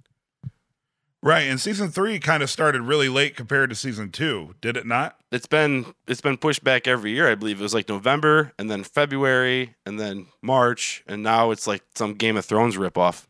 Right, 1.27 1.41
and 1.49 1.59
season 1.59 1.89
three 1.91 2.19
kind 2.19 2.41
of 2.41 2.49
started 2.49 2.83
really 2.83 3.09
late 3.09 3.35
compared 3.35 3.69
to 3.71 3.75
season 3.75 4.11
two, 4.11 4.55
did 4.61 4.77
it 4.77 4.85
not? 4.85 5.17
It's 5.29 5.45
been 5.45 5.93
it's 6.07 6.21
been 6.21 6.37
pushed 6.37 6.63
back 6.63 6.87
every 6.87 7.11
year. 7.11 7.29
I 7.29 7.35
believe 7.35 7.59
it 7.59 7.63
was 7.63 7.73
like 7.73 7.89
November 7.89 8.53
and 8.57 8.71
then 8.71 8.83
February 8.85 9.75
and 9.85 9.99
then 9.99 10.27
March 10.41 11.03
and 11.05 11.21
now 11.23 11.51
it's 11.51 11.67
like 11.67 11.83
some 11.95 12.13
Game 12.13 12.37
of 12.37 12.45
Thrones 12.45 12.77
ripoff. 12.77 13.25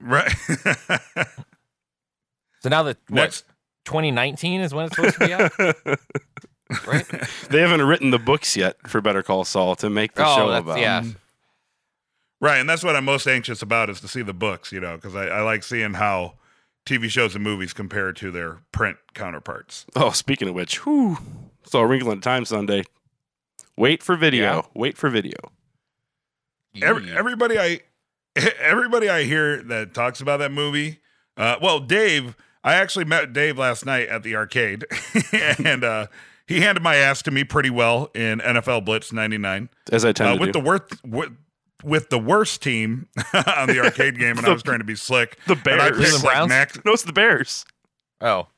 Right. 0.00 0.32
So 2.60 2.68
now 2.68 2.84
that 2.84 2.98
Next, 3.10 3.44
2019 3.86 4.60
is 4.60 4.72
when 4.72 4.86
it's 4.86 4.94
supposed 4.94 5.18
to 5.18 5.26
be 5.26 5.32
out, 5.32 5.50
right? 6.86 7.04
they 7.50 7.60
haven't 7.60 7.82
written 7.82 8.10
the 8.10 8.20
books 8.20 8.56
yet 8.56 8.76
for 8.88 9.00
Better 9.00 9.24
Call 9.24 9.44
Saul 9.44 9.74
to 9.76 9.90
make 9.90 10.14
the 10.14 10.24
Oh, 10.24 10.36
show 10.36 10.46
that's- 10.48 10.62
about. 10.62 10.78
yeah. 10.78 11.00
Mm. 11.00 11.16
right, 12.40 12.58
and 12.58 12.70
that's 12.70 12.84
what 12.84 12.94
I'm 12.94 13.04
most 13.04 13.26
anxious 13.26 13.62
about 13.62 13.90
is 13.90 14.00
to 14.02 14.06
see 14.06 14.22
the 14.22 14.32
books, 14.32 14.70
you 14.70 14.78
know, 14.78 14.94
because 14.94 15.16
I, 15.16 15.24
I 15.26 15.40
like 15.42 15.64
seeing 15.64 15.94
how 15.94 16.34
TV 16.86 17.08
shows 17.08 17.34
and 17.34 17.44
movies 17.44 17.72
compared 17.72 18.16
to 18.16 18.30
their 18.30 18.58
print 18.72 18.96
counterparts. 19.14 19.86
Oh, 19.94 20.10
speaking 20.10 20.48
of 20.48 20.54
which, 20.54 20.84
whew, 20.84 21.18
saw 21.64 21.80
a 21.80 21.86
Wrinkle 21.86 22.10
in 22.12 22.20
Time 22.20 22.44
Sunday. 22.44 22.84
Wait 23.76 24.02
for 24.02 24.16
video. 24.16 24.42
Yeah. 24.42 24.62
Wait 24.74 24.96
for 24.98 25.08
video. 25.08 25.36
Every, 26.80 27.10
everybody 27.10 27.58
I 27.58 27.80
everybody 28.60 29.08
I 29.08 29.24
hear 29.24 29.62
that 29.64 29.94
talks 29.94 30.20
about 30.20 30.38
that 30.38 30.52
movie, 30.52 31.00
uh, 31.36 31.56
well, 31.60 31.80
Dave, 31.80 32.36
I 32.64 32.74
actually 32.74 33.04
met 33.04 33.32
Dave 33.32 33.58
last 33.58 33.84
night 33.84 34.08
at 34.08 34.22
the 34.22 34.36
arcade, 34.36 34.84
and 35.32 35.84
uh, 35.84 36.06
he 36.46 36.60
handed 36.60 36.82
my 36.82 36.96
ass 36.96 37.22
to 37.22 37.30
me 37.30 37.44
pretty 37.44 37.70
well 37.70 38.10
in 38.14 38.38
NFL 38.40 38.84
Blitz 38.84 39.12
'99 39.12 39.68
As 39.90 40.04
I 40.04 40.12
tend 40.12 40.30
uh, 40.30 40.34
to 40.34 40.40
with 40.40 40.52
do. 40.52 40.60
the 40.60 40.64
worst 40.64 41.04
with, 41.04 41.32
with 41.84 42.10
the 42.10 42.18
worst 42.18 42.62
team 42.62 43.08
on 43.34 43.68
the 43.68 43.80
arcade 43.82 44.18
game, 44.18 44.38
and 44.38 44.46
I 44.46 44.50
was 44.52 44.62
trying 44.62 44.78
to 44.78 44.84
be 44.84 44.94
slick. 44.96 45.38
the 45.46 45.52
And 45.54 45.60
I 45.80 45.90
Bears. 45.90 45.90
picked 45.90 45.96
Cleveland 45.98 46.24
like 46.24 46.34
Browns? 46.34 46.48
Max. 46.48 46.78
no, 46.84 46.92
it's 46.92 47.02
the 47.02 47.12
Bears. 47.12 47.64
Oh, 48.20 48.48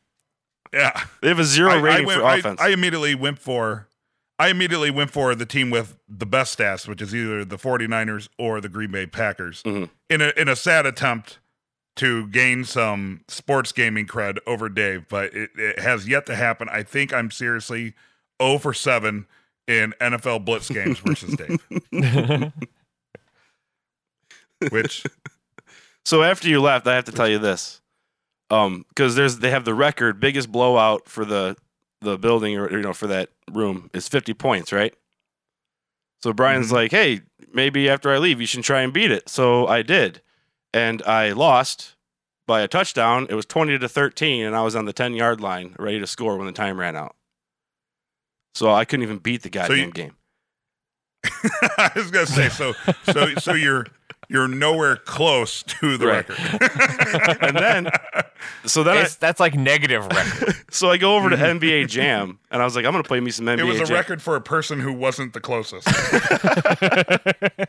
Yeah, 0.73 1.05
They 1.23 1.29
have 1.29 1.39
a 1.39 1.45
zero 1.45 1.71
I, 1.71 1.75
I 1.77 1.81
rating 1.81 2.07
went- 2.07 2.21
for 2.21 2.27
I- 2.27 2.37
offense. 2.37 2.61
I 2.61 2.69
immediately 2.69 3.15
went 3.15 3.39
for. 3.39 3.89
I 4.37 4.49
immediately 4.49 4.91
went 4.91 5.13
for 5.13 5.35
the 5.37 5.47
team 5.47 5.71
with 5.71 5.97
the 6.09 6.27
best 6.27 6.59
stats, 6.59 6.89
which 6.89 7.01
is 7.01 7.15
either 7.15 7.45
the 7.45 7.57
49ers 7.57 8.29
or 8.37 8.61
the 8.61 8.69
Green 8.69 8.91
Bay 8.91 9.07
Packers, 9.07 9.63
Mhm. 9.63 9.89
in 10.11 10.21
a 10.21 10.33
in 10.37 10.49
a 10.49 10.57
sad 10.57 10.87
attempt 10.87 11.39
to 11.97 12.27
gain 12.27 12.65
some 12.65 13.21
sports 13.29 13.71
gaming 13.71 14.05
cred 14.09 14.39
over 14.45 14.69
Dave, 14.69 15.07
but 15.09 15.33
it, 15.33 15.51
it 15.57 15.79
has 15.79 16.09
yet 16.09 16.27
to 16.27 16.35
happen. 16.35 16.69
I 16.69 16.83
think 16.83 17.15
I'm 17.15 17.31
seriously 17.31 17.95
0 18.43 18.59
for 18.59 18.75
7 18.75 19.27
in 19.69 19.95
NFL 20.01 20.45
Blitz 20.45 20.69
games 20.69 20.99
versus 20.99 21.37
Dave, 21.37 21.61
which 24.71 25.05
So 26.05 26.23
after 26.23 26.49
you 26.49 26.61
left, 26.61 26.87
I 26.87 26.95
have 26.95 27.05
to 27.07 27.13
tell 27.13 27.29
you 27.29 27.39
this, 27.39 27.81
um, 28.51 28.85
because 28.91 29.15
there's 29.15 29.39
they 29.39 29.51
have 29.51 29.65
the 29.65 29.75
record 29.75 30.21
biggest 30.21 30.51
blowout 30.53 31.09
for 31.09 31.25
the 31.25 31.57
the 32.01 32.19
building 32.19 32.57
or 32.59 32.71
you 32.71 32.83
know 32.83 32.93
for 32.93 33.07
that 33.07 33.31
room 33.51 33.89
is 33.95 34.07
50 34.09 34.35
points, 34.35 34.73
right? 34.73 34.95
So 36.23 36.33
Brian's 36.33 36.69
Mhm. 36.69 36.73
like, 36.73 36.91
hey, 36.91 37.21
maybe 37.53 37.89
after 37.89 38.11
I 38.13 38.19
leave, 38.19 38.41
you 38.41 38.47
should 38.47 38.65
try 38.65 38.81
and 38.83 38.93
beat 38.93 39.11
it. 39.11 39.29
So 39.29 39.67
I 39.67 39.83
did, 39.83 40.21
and 40.73 41.03
I 41.03 41.33
lost 41.33 41.97
by 42.47 42.61
a 42.61 42.69
touchdown. 42.69 43.27
It 43.31 43.35
was 43.35 43.47
20 43.47 43.79
to 43.79 43.89
13, 43.89 44.45
and 44.45 44.55
I 44.55 44.63
was 44.63 44.77
on 44.77 44.85
the 44.85 44.93
10 44.93 45.15
yard 45.15 45.41
line, 45.41 45.75
ready 45.79 45.99
to 46.01 46.07
score 46.07 46.37
when 46.37 46.47
the 46.47 46.53
time 46.53 46.79
ran 46.79 46.97
out. 46.97 47.17
So 48.55 48.71
I 48.73 48.85
couldn't 48.85 49.03
even 49.05 49.19
beat 49.19 49.43
the 49.43 49.51
goddamn 49.51 49.79
you- 49.79 49.91
game. 49.93 50.17
I 51.79 51.91
was 51.97 52.11
gonna 52.11 52.27
say 52.27 52.49
so 52.51 52.75
so 53.13 53.35
so 53.37 53.55
you're 53.55 53.87
you're 54.29 54.49
nowhere 54.49 54.97
close 54.97 55.63
to 55.65 55.97
the 55.97 56.07
Right. 56.07 56.29
record. 56.29 57.39
And 57.43 57.57
then, 57.57 57.89
so 58.67 58.83
then 58.83 58.97
I, 58.99 59.07
that's 59.21 59.39
like 59.41 59.55
negative 59.55 60.07
record. 60.07 60.55
so 60.71 60.91
I 60.91 60.97
go 60.97 61.17
over 61.17 61.31
to 61.31 61.37
NBA 61.37 61.89
Jam, 61.89 62.39
and 62.51 62.61
I 62.61 62.65
was 62.65 62.75
like, 62.77 62.85
I'm 62.85 62.93
gonna 62.93 63.03
play 63.05 63.21
me 63.21 63.31
some 63.31 63.47
NBA. 63.47 63.59
it 63.61 63.65
was 63.65 63.81
a 63.81 63.85
Jam. 63.85 63.95
record 63.97 64.23
for 64.23 64.37
a 64.37 64.41
person 64.41 64.81
who 64.81 64.93
wasn't 64.93 65.33
the 65.33 65.41
closest. 65.41 65.87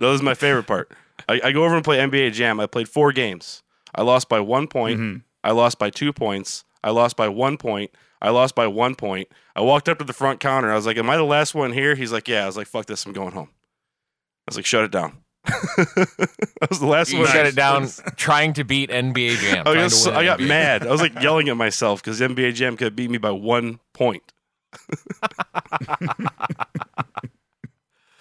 That 0.00 0.08
was 0.08 0.22
my 0.22 0.34
favorite 0.34 0.66
part. 0.66 0.90
I, 1.28 1.40
I 1.44 1.52
go 1.52 1.64
over 1.64 1.74
and 1.76 1.84
play 1.84 1.98
NBA 1.98 2.32
Jam. 2.32 2.58
I 2.58 2.66
played 2.66 2.88
four 2.88 3.12
games. 3.12 3.62
I 3.94 4.02
lost 4.02 4.28
by 4.28 4.40
one 4.40 4.66
point. 4.66 4.98
Mhm. 5.00 5.22
I 5.44 5.52
lost 5.52 5.78
by 5.78 5.88
two 5.90 6.12
points. 6.12 6.64
I 6.82 6.90
lost 6.90 7.16
by 7.16 7.28
one 7.28 7.56
point. 7.56 7.90
I 8.20 8.30
lost 8.30 8.54
by 8.56 8.66
one 8.66 8.96
point. 8.96 9.28
I 9.54 9.60
walked 9.60 9.88
up 9.88 9.98
to 9.98 10.04
the 10.04 10.12
front 10.12 10.40
counter. 10.40 10.72
I 10.72 10.74
was 10.74 10.84
like, 10.86 10.96
"Am 10.96 11.08
I 11.08 11.16
the 11.16 11.22
last 11.22 11.54
one 11.54 11.72
here?" 11.72 11.94
He's 11.94 12.10
like, 12.12 12.26
"Yeah." 12.26 12.42
I 12.42 12.46
was 12.46 12.56
like, 12.56 12.66
"Fuck 12.66 12.86
this! 12.86 13.06
I'm 13.06 13.12
going 13.12 13.32
home." 13.32 13.50
I 13.52 14.50
was 14.50 14.56
like, 14.56 14.66
"Shut 14.66 14.84
it 14.84 14.90
down." 14.90 15.18
I 15.46 16.66
was 16.70 16.80
the 16.80 16.86
last 16.86 17.12
You 17.12 17.20
one. 17.20 17.28
shut 17.28 17.46
it 17.46 17.54
down 17.54 17.88
trying 18.16 18.54
to 18.54 18.64
beat 18.64 18.90
NBA 18.90 19.36
Jam. 19.38 19.58
I, 19.60 19.62
trying 19.62 19.74
got, 19.76 19.82
to 19.82 19.90
so- 19.90 20.10
win 20.10 20.18
I 20.18 20.24
got 20.24 20.38
NBA. 20.40 20.48
mad. 20.48 20.86
I 20.86 20.90
was 20.90 21.00
like 21.00 21.14
yelling 21.22 21.48
at 21.48 21.56
myself 21.56 22.02
because 22.02 22.20
NBA 22.20 22.54
Jam 22.54 22.76
could 22.76 22.96
beat 22.96 23.10
me 23.10 23.18
by 23.18 23.30
one 23.30 23.78
point. 23.92 24.22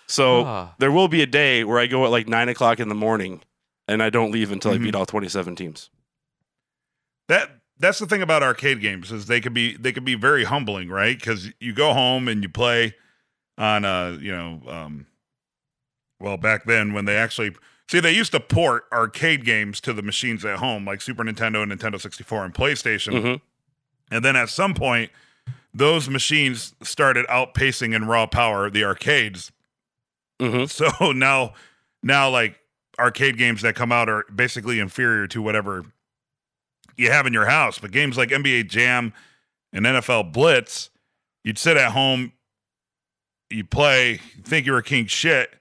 so 0.08 0.44
Ah. 0.46 0.76
there 0.80 0.92
will 0.92 1.08
be 1.08 1.22
a 1.22 1.26
day 1.28 1.64
where 1.64 1.80
I 1.80 1.88
go 1.88 2.06
at 2.06 2.12
like 2.12 2.28
nine 2.28 2.50
o'clock 2.50 2.80
in 2.80 2.90
the 2.90 2.96
morning 2.96 3.42
and 3.88 4.02
I 4.04 4.10
don't 4.10 4.32
leave 4.32 4.52
until 4.52 4.72
Mhm. 4.72 4.76
I 4.76 4.78
beat 4.80 4.96
all 4.96 5.06
twenty-seven 5.06 5.56
teams. 5.56 5.90
that 7.30 7.60
that's 7.80 8.00
the 8.00 8.06
thing 8.06 8.22
about 8.22 8.44
arcade 8.44 8.80
games 8.82 9.12
is 9.12 9.26
they 9.28 9.42
could 9.42 9.54
be 9.54 9.76
they 9.78 9.92
could 9.92 10.06
be 10.06 10.16
very 10.16 10.44
humbling, 10.44 10.90
right? 10.90 11.18
Because 11.18 11.50
you 11.60 11.74
go 11.74 11.94
home 11.94 12.28
and 12.28 12.44
you 12.44 12.50
play 12.50 12.96
on 13.58 13.86
uh 13.86 14.18
you 14.22 14.32
know 14.32 14.62
um 14.68 15.08
well 16.20 16.38
back 16.38 16.66
then 16.66 16.94
when 16.94 17.06
they 17.06 17.16
actually 17.18 17.56
see 17.90 18.00
they 18.00 18.12
used 18.14 18.32
to 18.32 18.40
port 18.40 18.86
arcade 18.92 19.44
games 19.46 19.82
to 19.82 19.94
the 19.94 20.02
machines 20.02 20.46
at 20.46 20.58
home 20.60 20.86
like 20.86 21.02
Super 21.02 21.24
Nintendo, 21.24 21.64
and 21.64 21.72
Nintendo 21.72 22.00
64, 22.00 22.46
and 22.46 22.54
PlayStation. 22.54 23.14
Mhm. 23.22 23.42
And 24.12 24.24
then 24.26 24.36
at 24.36 24.50
some 24.50 24.74
point, 24.74 25.12
those 25.74 26.08
machines 26.10 26.76
started 26.84 27.26
outpacing 27.28 27.96
in 27.96 28.06
raw 28.06 28.26
power 28.26 28.70
the 28.70 28.84
arcades. 28.84 29.52
Mhm. 30.40 30.70
So 31.00 31.12
now, 31.12 31.54
now 32.02 32.30
like 32.30 32.60
arcade 33.00 33.38
games 33.38 33.62
that 33.64 33.76
come 33.76 33.92
out 33.92 34.08
are 34.10 34.24
basically 34.34 34.80
inferior 34.80 35.28
to 35.28 35.42
whatever 35.42 35.84
you 36.96 37.10
have 37.12 37.26
in 37.26 37.34
your 37.34 37.46
house. 37.48 37.80
But 37.80 37.92
games 37.92 38.18
like 38.18 38.30
NBA 38.30 38.64
Jam 38.70 39.14
and 39.72 39.86
NFL 39.86 40.32
Blitz, 40.32 40.90
you'd 41.44 41.58
sit 41.58 41.76
at 41.76 41.92
home, 41.92 42.34
you 43.50 43.64
play, 43.64 44.14
you 44.36 44.44
think 44.44 44.66
you're 44.66 44.78
a 44.78 44.84
king 44.84 45.08
shit, 45.08 45.54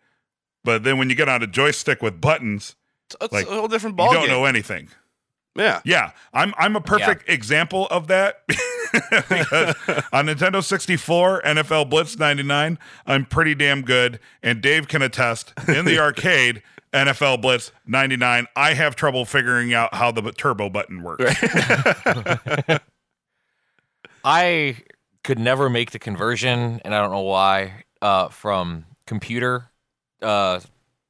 but 0.64 0.83
then 0.85 0.99
when 0.99 1.09
you 1.11 1.14
get 1.16 1.28
on 1.28 1.42
a 1.42 1.47
joystick 1.47 2.02
with 2.02 2.21
buttons, 2.21 2.76
It's 3.21 3.33
Like, 3.33 3.47
a 3.47 3.50
whole 3.54 3.69
different 3.69 3.97
ball. 3.97 4.09
you 4.09 4.14
don't 4.14 4.23
game. 4.26 4.31
know 4.33 4.45
anything. 4.45 4.88
Yeah. 5.54 5.81
Yeah, 5.85 6.12
I'm 6.33 6.54
I'm 6.57 6.76
a 6.76 6.81
perfect 6.81 7.28
example 7.28 7.87
of 7.88 8.07
that 8.07 8.37
because 8.49 9.75
on 10.12 10.26
Nintendo 10.26 10.64
64, 10.64 11.42
NFL 11.42 11.90
Blitz 11.90 12.19
99, 12.19 12.78
I'm 13.07 13.26
pretty 13.26 13.54
damn 13.54 13.83
good, 13.83 14.19
and 14.42 14.62
Dave 14.62 14.88
can 14.88 15.02
attest. 15.02 15.52
In 15.69 15.85
the 15.85 15.99
arcade, 16.00 16.62
NFL 16.95 17.42
Blitz 17.42 17.71
99, 17.87 18.47
I 18.57 18.73
have 18.73 18.97
trouble 18.97 19.26
figuring 19.26 19.75
out 19.75 19.92
how 19.95 20.11
the 20.11 20.33
turbo 20.33 20.71
button 20.71 21.02
works. 21.02 21.23
I 24.25 24.76
could 25.25 25.38
never 25.38 25.69
make 25.69 25.90
the 25.90 25.99
conversion, 25.99 26.81
and 26.85 26.95
I 26.95 27.00
don't 27.00 27.11
know 27.11 27.21
why, 27.21 27.85
uh, 28.00 28.28
from 28.28 28.87
computer 29.07 29.71
uh, 30.22 30.60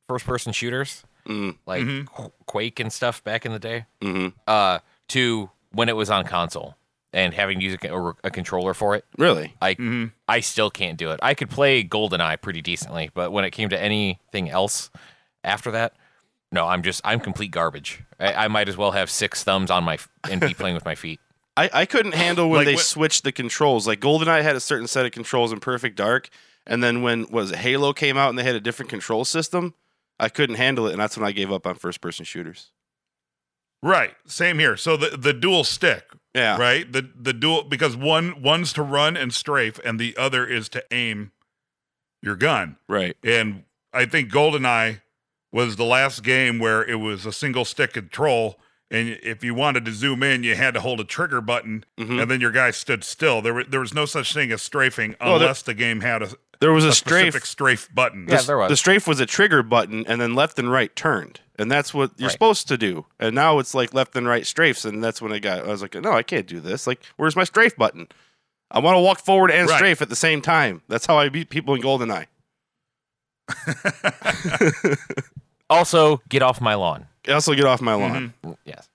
first 0.09 0.25
person 0.26 0.52
shooters 0.52 1.04
Mm, 1.26 1.57
like 1.66 1.85
Mhm. 1.85 2.33
Quake 2.47 2.81
and 2.81 2.92
stuff 2.92 3.23
back 3.23 3.47
in 3.47 3.52
the 3.52 3.61
day 3.61 3.87
hmm 4.00 4.28
uh, 4.49 4.81
to 5.09 5.50
when 5.71 5.88
it 5.88 5.95
was 5.95 6.11
on 6.11 6.25
console 6.25 6.75
and 7.12 7.33
having 7.33 7.61
to 7.61 7.64
use 7.64 7.76
a, 7.81 7.95
a, 7.95 8.14
a 8.25 8.31
controller 8.31 8.75
for 8.75 8.97
it. 8.97 9.04
Really? 9.19 9.54
hmm 9.62 10.07
I 10.26 10.40
still 10.40 10.69
can't 10.71 10.99
do 10.99 11.11
it. 11.12 11.21
I 11.23 11.35
could 11.35 11.49
play 11.49 11.85
GoldenEye 11.85 12.40
pretty 12.40 12.61
decently, 12.61 13.11
but 13.14 13.31
when 13.31 13.45
it 13.45 13.50
came 13.52 13.69
to 13.69 13.81
anything 13.81 14.50
else 14.50 14.90
after 15.45 15.71
that, 15.71 15.95
no, 16.50 16.66
I'm 16.66 16.83
just 16.83 17.00
I'm 17.04 17.21
complete 17.21 17.52
garbage. 17.52 18.02
I, 18.19 18.35
I 18.45 18.49
might 18.49 18.69
as 18.69 18.76
well 18.76 18.90
have 18.90 19.09
six 19.11 19.45
thumbs 19.45 19.71
on 19.71 19.85
my 19.85 19.95
f- 19.95 20.09
and 20.28 20.40
be 20.40 20.54
playing 20.54 20.75
with 20.75 20.85
my 20.85 20.95
feet. 20.97 21.21
I, 21.57 21.71
I 21.73 21.87
couldn't 21.87 22.14
handle 22.14 22.49
when 22.50 22.59
Like 22.61 22.66
they 22.66 22.75
what- 22.75 22.85
switched 22.85 23.23
the 23.25 23.33
controls. 23.33 23.87
Like 23.87 24.00
GoldenEye 24.00 24.42
had 24.42 24.57
a 24.57 24.61
certain 24.61 24.88
set 24.88 25.07
of 25.07 25.12
controls 25.12 25.52
in 25.52 25.61
Perfect 25.61 25.97
Dark, 25.97 26.31
and 26.66 26.83
then 26.83 27.02
when 27.02 27.26
was 27.31 27.50
it 27.52 27.59
Halo 27.59 27.92
came 27.92 28.16
out 28.16 28.31
and 28.31 28.38
they 28.38 28.45
had 28.45 28.54
a 28.54 28.61
different 28.61 28.90
control 28.90 29.25
system, 29.25 29.75
I 30.19 30.28
couldn't 30.28 30.57
handle 30.57 30.87
it, 30.87 30.92
and 30.92 31.00
that's 31.00 31.16
when 31.16 31.26
I 31.26 31.33
gave 31.33 31.50
up 31.52 31.66
on 31.66 31.75
first 31.75 32.00
person 32.00 32.25
shooters. 32.25 32.71
Right. 33.83 34.14
Same 34.26 34.59
here. 34.59 34.76
So 34.76 34.97
the 34.97 35.16
the 35.16 35.33
dual 35.33 35.64
stick, 35.64 36.04
Yeah. 36.35 36.57
right? 36.57 36.90
The 36.90 37.09
the 37.21 37.33
dual 37.33 37.64
because 37.64 37.97
one 37.97 38.40
one's 38.42 38.73
to 38.75 38.83
run 38.83 39.16
and 39.16 39.35
strafe, 39.35 39.81
and 39.85 39.99
the 39.99 40.16
other 40.16 40.47
is 40.47 40.69
to 40.71 40.85
aim 40.92 41.33
your 42.23 42.37
gun. 42.37 42.76
Right. 42.88 43.16
And 43.25 43.64
I 43.92 44.07
think 44.07 44.31
GoldenEye 44.31 45.00
was 45.50 45.75
the 45.76 45.85
last 45.85 46.23
game 46.23 46.59
where 46.61 46.85
it 46.85 46.97
was 47.00 47.26
a 47.26 47.33
single 47.33 47.64
stick 47.64 47.92
control. 47.92 48.59
And 48.90 49.19
if 49.23 49.42
you 49.42 49.54
wanted 49.54 49.85
to 49.87 49.92
zoom 49.92 50.23
in, 50.23 50.45
you 50.45 50.54
had 50.54 50.75
to 50.75 50.81
hold 50.81 51.00
a 51.00 51.04
trigger 51.04 51.40
button, 51.40 51.85
Mhm. 51.99 52.21
and 52.23 52.31
then 52.31 52.40
your 52.42 52.50
guy 52.50 52.71
stood 52.71 53.02
still. 53.04 53.40
There, 53.40 53.54
wa- 53.54 53.64
there 53.66 53.81
was 53.81 53.95
no 53.95 54.04
such 54.04 54.33
thing 54.35 54.52
as 54.52 54.61
strafing 54.62 55.16
Well, 55.19 55.37
unless 55.37 55.62
the 55.62 55.73
game 55.75 56.02
had 56.02 56.23
a, 56.23 56.31
There 56.62 56.73
was 56.73 56.85
a, 56.85 56.88
a 56.88 56.92
strafe. 56.92 57.45
strafe 57.45 57.88
button. 57.95 58.26
Yeah, 58.31 58.40
there 58.42 58.57
was. 58.57 58.69
The 58.71 58.76
strafe 58.76 59.07
was 59.09 59.19
a 59.21 59.26
trigger 59.26 59.62
button, 59.64 60.07
and 60.07 60.21
then 60.21 60.35
left 60.35 60.59
and 60.61 60.71
right 60.71 60.95
turned, 60.95 61.40
and 61.59 61.69
that's 61.71 61.92
what 61.92 62.12
you're 62.16 62.28
Right. 62.28 62.33
supposed 62.33 62.69
to 62.69 62.78
do. 62.78 63.04
And 63.19 63.35
now 63.35 63.59
it's 63.59 63.75
like 63.75 63.92
left 63.92 64.14
and 64.16 64.26
right 64.28 64.45
strafes, 64.45 64.85
and 64.85 65.02
that's 65.02 65.21
when 65.21 65.33
I 65.33 65.40
got. 65.40 65.64
I 65.64 65.66
was 65.66 65.83
like, 65.83 65.95
no, 65.95 66.12
I 66.12 66.23
can't 66.23 66.47
do 66.47 66.61
this. 66.61 66.87
Like, 66.87 67.02
where's 67.16 67.35
my 67.35 67.45
strafe 67.45 67.76
button? 67.76 68.07
I 68.71 68.78
want 68.78 68.95
to 68.97 69.00
walk 69.00 69.19
forward 69.19 69.50
and 69.50 69.69
Right. 69.69 69.76
strafe 69.76 70.00
at 70.00 70.09
the 70.09 70.16
same 70.16 70.40
time. 70.40 70.83
That's 70.88 71.04
how 71.07 71.19
I 71.19 71.28
beat 71.28 71.50
people 71.50 71.75
in 71.75 71.83
GoldenEye. 71.83 72.26
Also, 75.71 76.21
get 76.28 76.42
off 76.42 76.61
my 76.61 76.75
lawn. 76.75 77.07
Also, 77.28 77.54
get 77.54 77.64
off 77.64 77.81
my 77.81 77.95
lawn. 77.95 78.35
Mm-hmm. 78.45 78.52
Yes. 78.66 78.90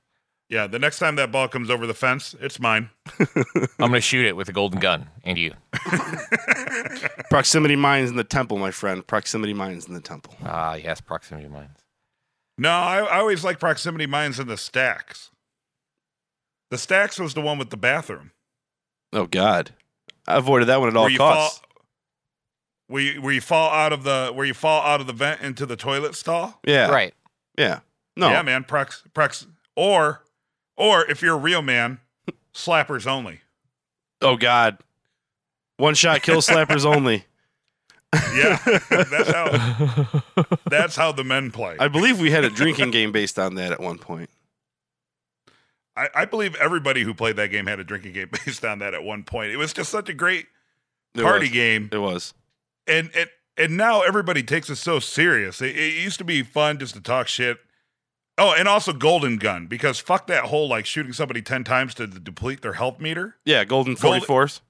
Yeah, 0.50 0.68
the 0.68 0.80
next 0.80 1.00
time 1.00 1.16
that 1.18 1.32
ball 1.32 1.48
comes 1.48 1.70
over 1.70 1.86
the 1.86 1.94
fence, 1.94 2.36
it's 2.40 2.60
mine. 2.60 2.90
I'm 3.20 3.68
gonna 3.80 4.02
shoot 4.02 4.26
it 4.26 4.36
with 4.36 4.50
a 4.50 4.54
golden 4.54 4.80
gun, 4.80 5.10
and 5.24 5.38
you. 5.38 5.54
Proximity 7.30 7.76
mines 7.76 8.10
in 8.10 8.16
the 8.16 8.24
temple, 8.24 8.58
my 8.58 8.72
friend. 8.72 9.06
Proximity 9.06 9.54
mines 9.54 9.88
in 9.88 9.94
the 9.94 10.02
temple. 10.02 10.36
Ah, 10.44 10.76
yes, 10.76 11.02
proximity 11.02 11.48
mines. 11.48 11.78
No, 12.58 12.70
I, 12.70 13.00
I 13.00 13.18
always 13.20 13.44
like 13.44 13.60
proximity 13.60 14.08
mines 14.08 14.40
in 14.40 14.48
the 14.48 14.58
stacks. 14.58 15.32
The 16.72 16.78
stacks 16.78 17.20
was 17.20 17.34
the 17.34 17.42
one 17.42 17.58
with 17.58 17.70
the 17.70 17.78
bathroom. 17.78 18.32
Oh 19.14 19.26
God, 19.26 19.72
I 20.28 20.38
avoided 20.38 20.66
that 20.66 20.80
one 20.80 20.90
at 20.90 20.96
all 20.98 21.04
where 21.04 21.12
you 21.12 21.18
costs. 21.18 21.60
fall 21.60 21.68
where 22.88 23.04
you, 23.04 23.22
where 23.22 23.34
you 23.34 23.42
fall 23.42 23.70
out 23.72 23.92
of 23.94 24.04
the 24.04 24.32
where 24.34 24.46
you 24.46 24.54
fall 24.54 24.82
out 24.82 25.02
of 25.02 25.08
the 25.08 25.14
vent 25.14 25.42
into 25.42 25.66
the 25.66 25.76
toilet 25.76 26.16
stall. 26.16 26.60
Yeah, 26.66 26.90
Right. 26.90 27.14
Yeah, 27.58 27.80
no, 28.16 28.30
Yeah, 28.30 28.42
man. 28.44 28.64
Prox, 28.64 29.04
prox, 29.14 29.48
or 29.76 30.24
or 30.78 31.06
if 31.10 31.22
you're 31.22 31.36
a 31.36 31.40
real 31.40 31.62
man, 31.62 32.00
slappers 32.54 33.06
only. 33.08 33.42
Oh 34.22 34.38
God, 34.38 34.78
One 35.78 35.94
shot 35.96 36.22
kill 36.22 36.38
slappers 36.42 36.86
only. 36.96 37.26
Yeah, 38.34 38.58
that's 38.90 39.30
how 39.32 40.22
that's 40.70 40.96
how 40.96 41.12
the 41.12 41.24
men 41.26 41.52
play. 41.52 41.76
I 41.80 41.88
believe 41.90 42.20
we 42.22 42.32
had 42.32 42.46
a 42.46 42.50
drinking 42.50 42.92
game 42.92 43.12
based 43.12 43.38
on 43.38 43.56
that 43.56 43.72
at 43.74 43.80
one 43.82 43.98
point. 43.98 44.30
I, 45.96 46.10
I 46.16 46.26
believe 46.26 46.56
everybody 46.56 47.04
who 47.04 47.14
played 47.14 47.36
that 47.38 47.50
game 47.50 47.66
had 47.66 47.80
a 47.80 47.84
drinking 47.84 48.14
game 48.14 48.30
based 48.46 48.64
on 48.64 48.80
that 48.80 48.94
at 48.94 49.04
one 49.04 49.24
point. 49.24 49.52
It 49.52 49.58
was 49.58 49.74
just 49.74 49.92
such 49.92 50.10
a 50.10 50.14
great 50.14 50.46
It 51.16 51.22
party 51.24 51.46
was. 51.48 51.52
game, 51.52 51.90
It 51.92 51.98
was. 51.98 52.34
and 52.88 53.10
and 53.16 53.30
and 53.58 53.76
now 53.76 54.02
everybody 54.02 54.44
takes 54.44 54.70
it 54.70 54.76
so 54.78 55.00
serious. 55.00 55.62
It, 55.62 55.76
it 55.76 55.94
used 56.02 56.20
to 56.20 56.24
be 56.24 56.44
fun 56.44 56.78
just 56.78 56.94
to 56.96 57.02
talk 57.02 57.28
shit. 57.28 57.58
Oh, 58.40 58.54
and 58.54 58.68
also 58.68 58.94
Golden 58.94 59.38
Gun 59.38 59.66
because 59.68 59.98
fuck 60.00 60.28
that 60.28 60.46
whole 60.46 60.68
like 60.70 60.86
shooting 60.86 61.14
somebody 61.14 61.42
ten 61.42 61.64
times 61.64 61.94
to 61.96 62.06
deplete 62.08 62.62
their 62.62 62.74
health 62.74 63.00
meter. 63.00 63.36
Yeah, 63.46 63.64
golden 63.66 63.96
Gold- 63.96 64.24
44s. 64.24 64.62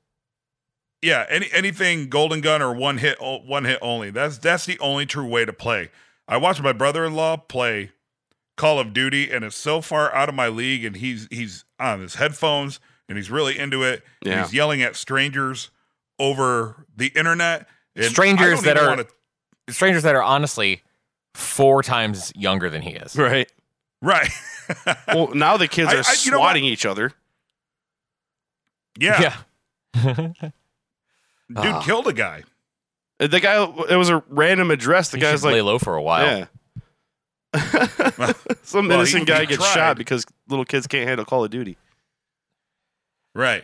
Yeah, 1.02 1.26
any 1.30 1.48
anything 1.52 2.10
Golden 2.10 2.42
Gun 2.42 2.62
or 2.62 2.74
one 2.74 2.98
hit 2.98 3.18
o- 3.22 3.40
one 3.40 3.66
hit 3.66 3.78
only. 3.82 4.10
That's 4.10 4.38
that's 4.38 4.66
the 4.66 4.80
only 4.80 5.06
true 5.06 5.28
way 5.28 5.46
to 5.46 5.54
play. 5.54 5.90
I 6.28 6.38
watched 6.38 6.62
my 6.64 6.72
brother-in-law 6.74 7.38
play 7.48 7.92
Call 8.58 8.80
of 8.80 8.94
Duty, 8.94 9.30
and 9.32 9.46
it's 9.46 9.56
so 9.56 9.82
far 9.82 10.14
out 10.16 10.28
of 10.30 10.34
my 10.36 10.48
league. 10.48 10.84
And 10.86 10.96
he's 10.96 11.28
he's 11.30 11.66
on 11.80 12.00
his 12.02 12.16
headphones 12.16 12.80
and 13.10 13.18
he's 13.18 13.30
really 13.30 13.58
into 13.58 13.84
it. 13.84 14.04
and 14.24 14.32
Yeah. 14.34 14.44
he's 14.44 14.54
yelling 14.54 14.82
at 14.82 14.96
strangers 14.96 15.70
over 16.20 16.86
the 16.96 17.08
internet. 17.16 17.68
And 17.96 18.06
Strangers 18.06 18.62
that 18.64 18.78
are- 18.78 18.88
wanna- 18.90 19.06
Strangers 19.70 20.04
that 20.04 20.16
are 20.16 20.24
honestly 20.24 20.82
four 21.36 21.84
times 21.84 22.32
younger 22.36 22.70
than 22.70 22.82
he 22.82 22.92
is. 22.92 23.16
Right. 23.16 23.50
Right. 24.02 24.30
Well, 25.08 25.34
now 25.34 25.56
the 25.56 25.68
kids 25.70 25.94
I- 25.94 25.96
are 25.96 26.04
I- 26.06 26.16
you 26.24 26.32
know 26.32 26.38
swatting 26.40 26.66
each 26.66 26.86
other. 26.86 27.14
yeah, 29.00 29.34
Yeah. 29.96 30.12
dude 30.34 30.54
Ah. 31.56 31.82
killed 31.86 32.08
a 32.08 32.14
guy. 32.14 32.44
Uh, 33.20 33.28
The 33.28 33.40
guy, 33.40 33.64
it 33.90 33.96
was 33.96 34.10
a 34.10 34.22
random 34.28 34.70
address. 34.72 35.10
The 35.10 35.18
He 35.18 35.22
guy's 35.22 35.44
like 35.46 35.54
lay 35.54 35.62
low 35.62 35.80
for 35.80 35.96
a 35.96 36.02
while. 36.04 36.26
yeah. 36.26 36.48
Some 38.64 38.90
Well, 38.90 38.98
innocent 39.00 39.22
he- 39.22 39.26
guy 39.26 39.40
he 39.42 39.46
gets 39.48 39.64
tried. 39.64 39.74
shot 39.74 39.98
because 39.98 40.26
little 40.50 40.66
kids 40.66 40.86
can't 40.88 41.08
handle 41.08 41.26
Call 41.26 41.46
of 41.46 41.50
Duty. 41.50 41.78
Right. 43.34 43.64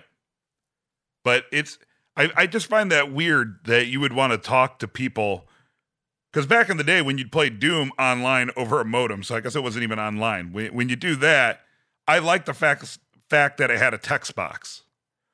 But 1.26 1.46
it's 1.52 1.78
I, 2.16 2.30
I 2.36 2.48
just 2.48 2.68
find 2.68 2.92
that 2.92 3.12
weird 3.12 3.60
that 3.66 3.88
you 3.88 4.00
would 4.00 4.14
want 4.14 4.32
to 4.32 4.38
talk 4.38 4.80
to 4.80 4.88
people 4.88 5.48
because 6.34 6.48
back 6.48 6.68
in 6.70 6.78
the 6.78 6.84
day 6.84 7.02
when 7.02 7.18
you'd 7.20 7.32
play 7.32 7.50
Doom 7.50 7.92
online 8.00 8.50
over 8.58 8.82
a 8.82 8.86
modem, 8.86 9.22
so 9.24 9.36
I 9.36 9.40
guess 9.40 9.56
it 9.56 9.62
wasn't 9.64 9.84
even 9.84 10.00
online. 10.00 10.52
When, 10.52 10.74
when 10.74 10.90
you 10.90 10.96
do 10.96 11.16
that, 11.18 11.62
I 12.08 12.18
like 12.20 12.46
the 12.46 12.54
fact 12.56 12.98
fact 13.30 13.58
that 13.60 13.70
it 13.72 13.78
had 13.80 13.94
a 13.94 13.98
text 13.98 14.36
box 14.36 14.84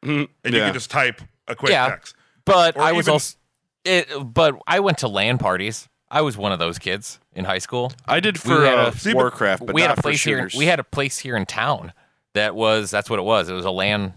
Mhm. 0.05 0.27
and 0.45 0.53
you 0.53 0.61
could 0.61 0.73
just 0.73 0.91
type 0.91 1.21
a 1.47 1.55
quick 1.55 1.71
Yeah. 1.71 1.87
text. 1.89 2.15
But 2.45 2.75
Or 2.77 2.83
I 2.83 2.91
was 2.91 3.05
even- 3.07 3.13
also 3.13 3.37
it 3.85 4.07
but 4.33 4.55
I 4.67 4.79
went 4.81 4.97
to 4.99 5.07
LAN 5.07 5.37
parties. 5.37 5.87
I 6.11 6.21
was 6.21 6.35
one 6.37 6.51
of 6.51 6.59
those 6.59 6.79
kids 6.79 7.19
in 7.33 7.45
high 7.45 7.57
school. 7.59 7.91
I 8.05 8.19
did 8.19 8.35
We 8.43 8.55
for 8.55 8.65
had 8.65 8.77
uh, 8.79 8.91
a- 8.93 9.03
but 9.03 9.13
Warcraft, 9.15 9.65
but 9.65 9.75
we 9.75 9.81
had 9.81 9.87
not 9.89 9.93
a 9.99 10.01
for 10.01 10.09
place 10.09 10.23
here 10.23 10.49
we 10.57 10.65
had 10.65 10.79
a 10.79 10.83
place 10.83 11.19
here 11.19 11.35
in 11.37 11.45
town 11.45 11.93
that 12.33 12.55
was 12.55 12.89
that's 12.91 13.09
what 13.09 13.19
it 13.19 13.23
was. 13.23 13.49
It 13.49 13.53
was 13.53 13.65
a 13.65 13.71
LAN 13.71 14.13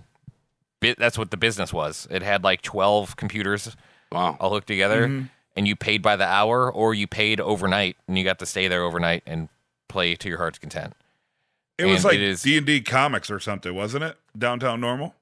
bit 0.80 0.98
that's 0.98 1.16
what 1.18 1.30
the 1.30 1.36
business 1.36 1.72
was. 1.72 2.06
It 2.10 2.22
had 2.22 2.44
like 2.44 2.62
12 2.62 3.16
computers 3.16 3.76
wow. 4.10 4.36
all 4.40 4.50
hooked 4.50 4.66
together 4.68 5.06
Mhm. 5.08 5.28
And 5.56 5.66
you 5.68 5.76
paid 5.76 6.02
by 6.02 6.16
the 6.16 6.26
hour 6.26 6.71
or 6.73 6.94
you 6.94 7.06
paid 7.06 7.40
overnight 7.40 7.97
and 8.09 8.16
you 8.18 8.25
got 8.25 8.38
to 8.40 8.47
stay 8.47 8.68
there 8.68 8.82
overnight 8.82 9.23
and 9.26 9.49
play 9.88 10.14
to 10.16 10.28
your 10.28 10.38
heart's 10.38 10.59
content. 10.59 10.94
It 11.78 11.87
was 11.87 12.04
like 12.04 12.18
D 12.42 12.56
and 12.56 12.66
D 12.66 12.80
comics 12.80 13.30
or 13.30 13.40
something, 13.40 13.75
wasn't 13.75 14.04
it? 14.04 14.16
Downtown 14.37 14.80
Normal. 14.80 15.14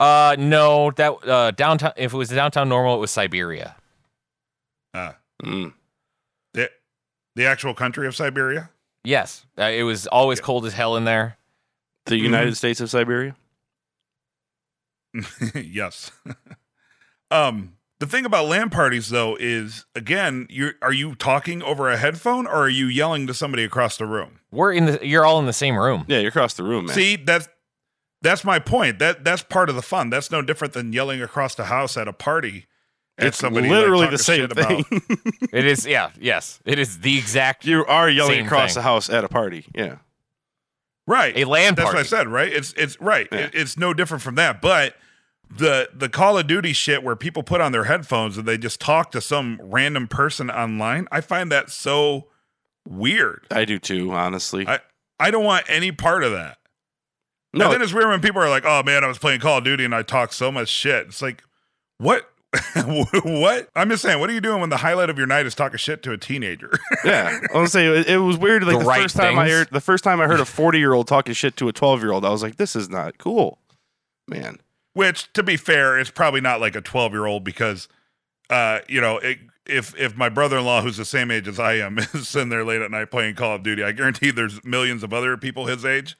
Uh 0.00 0.34
no, 0.38 0.90
that 0.92 1.12
uh 1.28 1.50
downtown 1.52 1.92
if 1.96 2.12
it 2.12 2.16
was 2.16 2.28
downtown 2.28 2.68
normal 2.68 2.96
it 2.96 2.98
was 3.00 3.10
Siberia. 3.10 3.76
Uh, 4.94 5.12
Mm. 5.42 5.72
the 6.54 6.70
the 7.36 7.46
actual 7.46 7.74
country 7.74 8.06
of 8.06 8.14
Siberia. 8.16 8.70
Yes, 9.04 9.46
uh, 9.58 9.64
it 9.64 9.82
was 9.84 10.06
always 10.06 10.40
cold 10.40 10.66
as 10.66 10.74
hell 10.74 10.96
in 10.96 11.04
there. 11.04 11.36
The 12.06 12.16
United 12.16 12.56
States 12.56 12.80
of 12.80 12.90
Siberia. 12.90 13.34
yes. 15.54 16.10
um, 17.30 17.74
the 18.02 18.08
thing 18.08 18.26
about 18.26 18.46
LAN 18.46 18.68
parties 18.68 19.10
though 19.10 19.36
is 19.38 19.86
again, 19.94 20.48
you 20.50 20.72
are 20.82 20.92
you 20.92 21.14
talking 21.14 21.62
over 21.62 21.88
a 21.88 21.96
headphone 21.96 22.48
or 22.48 22.64
are 22.64 22.68
you 22.68 22.86
yelling 22.86 23.28
to 23.28 23.34
somebody 23.34 23.62
across 23.62 23.96
the 23.96 24.06
room? 24.06 24.40
We're 24.50 24.72
in 24.72 24.86
the 24.86 25.06
you're 25.06 25.24
all 25.24 25.38
in 25.38 25.46
the 25.46 25.52
same 25.52 25.76
room. 25.78 26.04
Yeah, 26.08 26.18
you're 26.18 26.30
across 26.30 26.54
the 26.54 26.64
room, 26.64 26.86
man. 26.86 26.94
See, 26.96 27.14
that's 27.14 27.48
that's 28.20 28.44
my 28.44 28.58
point. 28.58 28.98
That 28.98 29.22
that's 29.24 29.42
part 29.44 29.68
of 29.68 29.76
the 29.76 29.82
fun. 29.82 30.10
That's 30.10 30.32
no 30.32 30.42
different 30.42 30.74
than 30.74 30.92
yelling 30.92 31.22
across 31.22 31.54
the 31.54 31.66
house 31.66 31.96
at 31.96 32.08
a 32.08 32.12
party. 32.12 32.66
at 33.18 33.28
it's 33.28 33.38
somebody, 33.38 33.68
like, 33.68 33.78
literally 33.78 34.08
the 34.08 34.18
same 34.18 34.40
shit 34.40 34.52
about- 34.52 34.84
thing. 34.86 35.00
It 35.52 35.64
is 35.64 35.86
yeah, 35.86 36.10
yes. 36.20 36.58
It 36.64 36.80
is 36.80 36.98
the 37.00 37.16
exact 37.18 37.64
you 37.66 37.84
are 37.86 38.10
yelling 38.10 38.32
Same 38.38 38.46
across 38.46 38.70
thing. 38.74 38.80
the 38.80 38.82
house 38.82 39.10
at 39.10 39.22
a 39.22 39.28
party. 39.28 39.64
Yeah. 39.76 39.96
right. 41.06 41.36
a 41.36 41.44
LAN 41.44 41.74
That's 41.76 41.84
party. 41.84 41.96
what 41.98 42.06
I 42.06 42.08
said, 42.08 42.26
right? 42.28 42.52
It's 42.52 42.72
it's 42.72 43.00
right. 43.00 43.28
Yeah. 43.30 43.38
It- 43.38 43.54
it's 43.54 43.76
no 43.76 43.94
different 43.94 44.22
from 44.22 44.34
that. 44.36 44.60
But 44.60 44.96
the 45.54 45.90
the 45.94 46.08
Call 46.08 46.38
of 46.38 46.46
Duty 46.46 46.72
shit 46.72 47.02
where 47.02 47.16
people 47.16 47.42
put 47.42 47.60
on 47.60 47.72
their 47.72 47.84
headphones 47.84 48.38
and 48.38 48.46
they 48.46 48.56
just 48.56 48.80
talk 48.80 49.10
to 49.12 49.20
some 49.20 49.60
random 49.62 50.08
person 50.08 50.50
online, 50.50 51.06
I 51.12 51.20
find 51.20 51.52
that 51.52 51.70
so 51.70 52.28
weird. 52.88 53.46
I 53.50 53.64
do 53.64 53.78
too, 53.78 54.12
honestly. 54.12 54.66
I 54.66 54.80
I 55.20 55.30
don't 55.30 55.44
want 55.44 55.66
any 55.68 55.92
part 55.92 56.24
of 56.24 56.32
that. 56.32 56.58
no, 57.52 57.66
And 57.66 57.74
then 57.74 57.82
it's 57.82 57.92
weird 57.92 58.08
when 58.08 58.20
people 58.20 58.40
are 58.40 58.48
like, 58.48 58.64
"Oh 58.64 58.82
man, 58.82 59.04
I 59.04 59.08
was 59.08 59.18
playing 59.18 59.40
Call 59.40 59.58
of 59.58 59.64
Duty 59.64 59.84
and 59.84 59.94
I 59.94 60.02
talked 60.02 60.34
so 60.34 60.50
much 60.50 60.68
shit." 60.68 61.06
It's 61.08 61.22
like, 61.22 61.42
what? 61.98 62.28
what? 63.24 63.68
I'm 63.74 63.88
just 63.88 64.02
saying, 64.02 64.20
what 64.20 64.28
are 64.28 64.32
you 64.34 64.40
doing 64.40 64.60
when 64.60 64.68
the 64.68 64.76
highlight 64.78 65.08
of 65.08 65.16
your 65.16 65.26
night 65.26 65.46
is 65.46 65.54
talking 65.54 65.78
shit 65.78 66.02
to 66.02 66.12
a 66.12 66.18
teenager? 66.18 66.70
yeah. 67.04 67.38
I 67.54 67.58
was 67.58 67.72
say 67.72 67.86
it, 67.86 68.08
it 68.08 68.18
was 68.18 68.36
weird. 68.36 68.64
Like 68.64 68.74
The 68.74 68.80
the, 68.80 68.84
right 68.84 69.02
first 69.02 69.16
time 69.16 69.38
I 69.38 69.48
heard 69.48 69.68
the 69.70 69.80
first 69.80 70.04
time 70.04 70.20
I 70.20 70.26
heard 70.26 70.40
a 70.40 70.44
40 70.44 70.78
year 70.78 70.92
old 70.92 71.08
talking 71.08 71.34
shit 71.34 71.56
to 71.58 71.68
a 71.68 71.72
12 71.72 72.02
year 72.02 72.12
old, 72.12 72.24
I 72.24 72.30
was 72.30 72.42
like, 72.42 72.56
this 72.56 72.74
is 72.76 72.88
not 72.90 73.18
cool, 73.18 73.58
man. 74.28 74.58
Which, 74.94 75.32
to 75.32 75.42
be 75.42 75.56
fair, 75.56 75.98
it's 75.98 76.10
probably 76.10 76.40
not 76.40 76.60
like 76.60 76.76
a 76.76 76.80
12 76.80 77.12
year 77.12 77.26
old 77.26 77.44
because, 77.44 77.88
uh, 78.50 78.80
you 78.88 79.00
know, 79.00 79.18
it, 79.18 79.38
if 79.66 79.98
if 79.98 80.16
my 80.16 80.28
brother 80.28 80.58
in 80.58 80.64
law, 80.64 80.82
who's 80.82 80.96
the 80.96 81.04
same 81.04 81.30
age 81.30 81.48
as 81.48 81.58
I 81.58 81.74
am, 81.74 81.98
is 82.14 82.28
sitting 82.28 82.48
there 82.48 82.64
late 82.64 82.82
at 82.82 82.90
night 82.90 83.10
playing 83.10 83.34
Call 83.34 83.56
of 83.56 83.62
Duty, 83.62 83.82
I 83.82 83.92
guarantee 83.92 84.30
there's 84.30 84.62
millions 84.64 85.02
of 85.02 85.12
other 85.12 85.36
people 85.36 85.66
his 85.66 85.84
age 85.84 86.16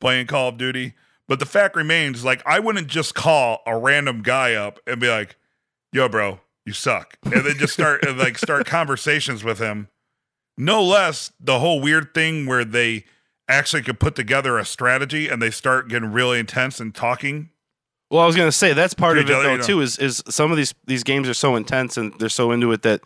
playing 0.00 0.26
Call 0.26 0.48
of 0.48 0.58
Duty. 0.58 0.94
But 1.28 1.40
the 1.40 1.46
fact 1.46 1.74
remains, 1.74 2.24
like, 2.24 2.40
I 2.46 2.60
wouldn't 2.60 2.86
just 2.86 3.16
call 3.16 3.62
a 3.66 3.76
random 3.76 4.22
guy 4.22 4.54
up 4.54 4.78
and 4.86 5.00
be 5.00 5.08
like, 5.08 5.36
"Yo, 5.92 6.08
bro, 6.08 6.40
you 6.64 6.72
suck," 6.72 7.18
and 7.24 7.44
then 7.44 7.56
just 7.58 7.72
start 7.72 8.04
and, 8.04 8.18
like 8.18 8.38
start 8.38 8.66
conversations 8.66 9.42
with 9.42 9.58
him. 9.58 9.88
No 10.56 10.82
less 10.82 11.32
the 11.40 11.58
whole 11.58 11.80
weird 11.80 12.14
thing 12.14 12.46
where 12.46 12.64
they 12.64 13.04
actually 13.48 13.82
could 13.82 14.00
put 14.00 14.14
together 14.14 14.58
a 14.58 14.64
strategy 14.64 15.28
and 15.28 15.40
they 15.42 15.50
start 15.50 15.88
getting 15.88 16.12
really 16.12 16.38
intense 16.38 16.80
and 16.80 16.94
talking 16.94 17.50
Well, 18.10 18.22
I 18.22 18.26
was 18.26 18.36
gonna 18.36 18.52
say 18.52 18.72
that's 18.72 18.94
part 18.94 19.18
of 19.18 19.28
it 19.28 19.32
each 19.32 19.42
though 19.42 19.58
too. 19.58 19.80
Is 19.80 19.98
is 19.98 20.22
some 20.28 20.50
of 20.50 20.56
these 20.56 20.74
these 20.86 21.02
games 21.02 21.28
are 21.28 21.34
so 21.34 21.56
intense 21.56 21.96
and 21.96 22.12
they're 22.18 22.28
so 22.28 22.52
into 22.52 22.70
it 22.72 22.82
that 22.82 23.00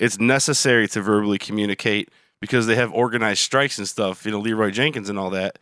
it's 0.00 0.18
necessary 0.18 0.88
to 0.88 1.02
verbally 1.02 1.38
communicate 1.38 2.10
because 2.40 2.66
they 2.66 2.74
have 2.74 2.92
organized 2.92 3.42
strikes 3.42 3.78
and 3.78 3.88
stuff. 3.88 4.24
You 4.24 4.32
know, 4.32 4.40
Leeroy 4.40 4.70
Jenkins 4.70 5.08
and 5.08 5.18
all 5.18 5.30
that. 5.30 5.58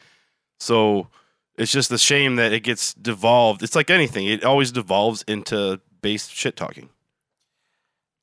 So 0.60 1.08
it's 1.56 1.72
just 1.72 1.90
a 1.92 1.98
shame 1.98 2.36
that 2.36 2.52
it 2.52 2.60
gets 2.60 2.94
devolved. 2.94 3.62
It's 3.62 3.74
like 3.74 3.90
anything; 3.90 4.26
it 4.26 4.44
always 4.44 4.72
devolves 4.72 5.22
into 5.28 5.80
base 6.00 6.28
shit 6.28 6.56
talking. 6.56 6.88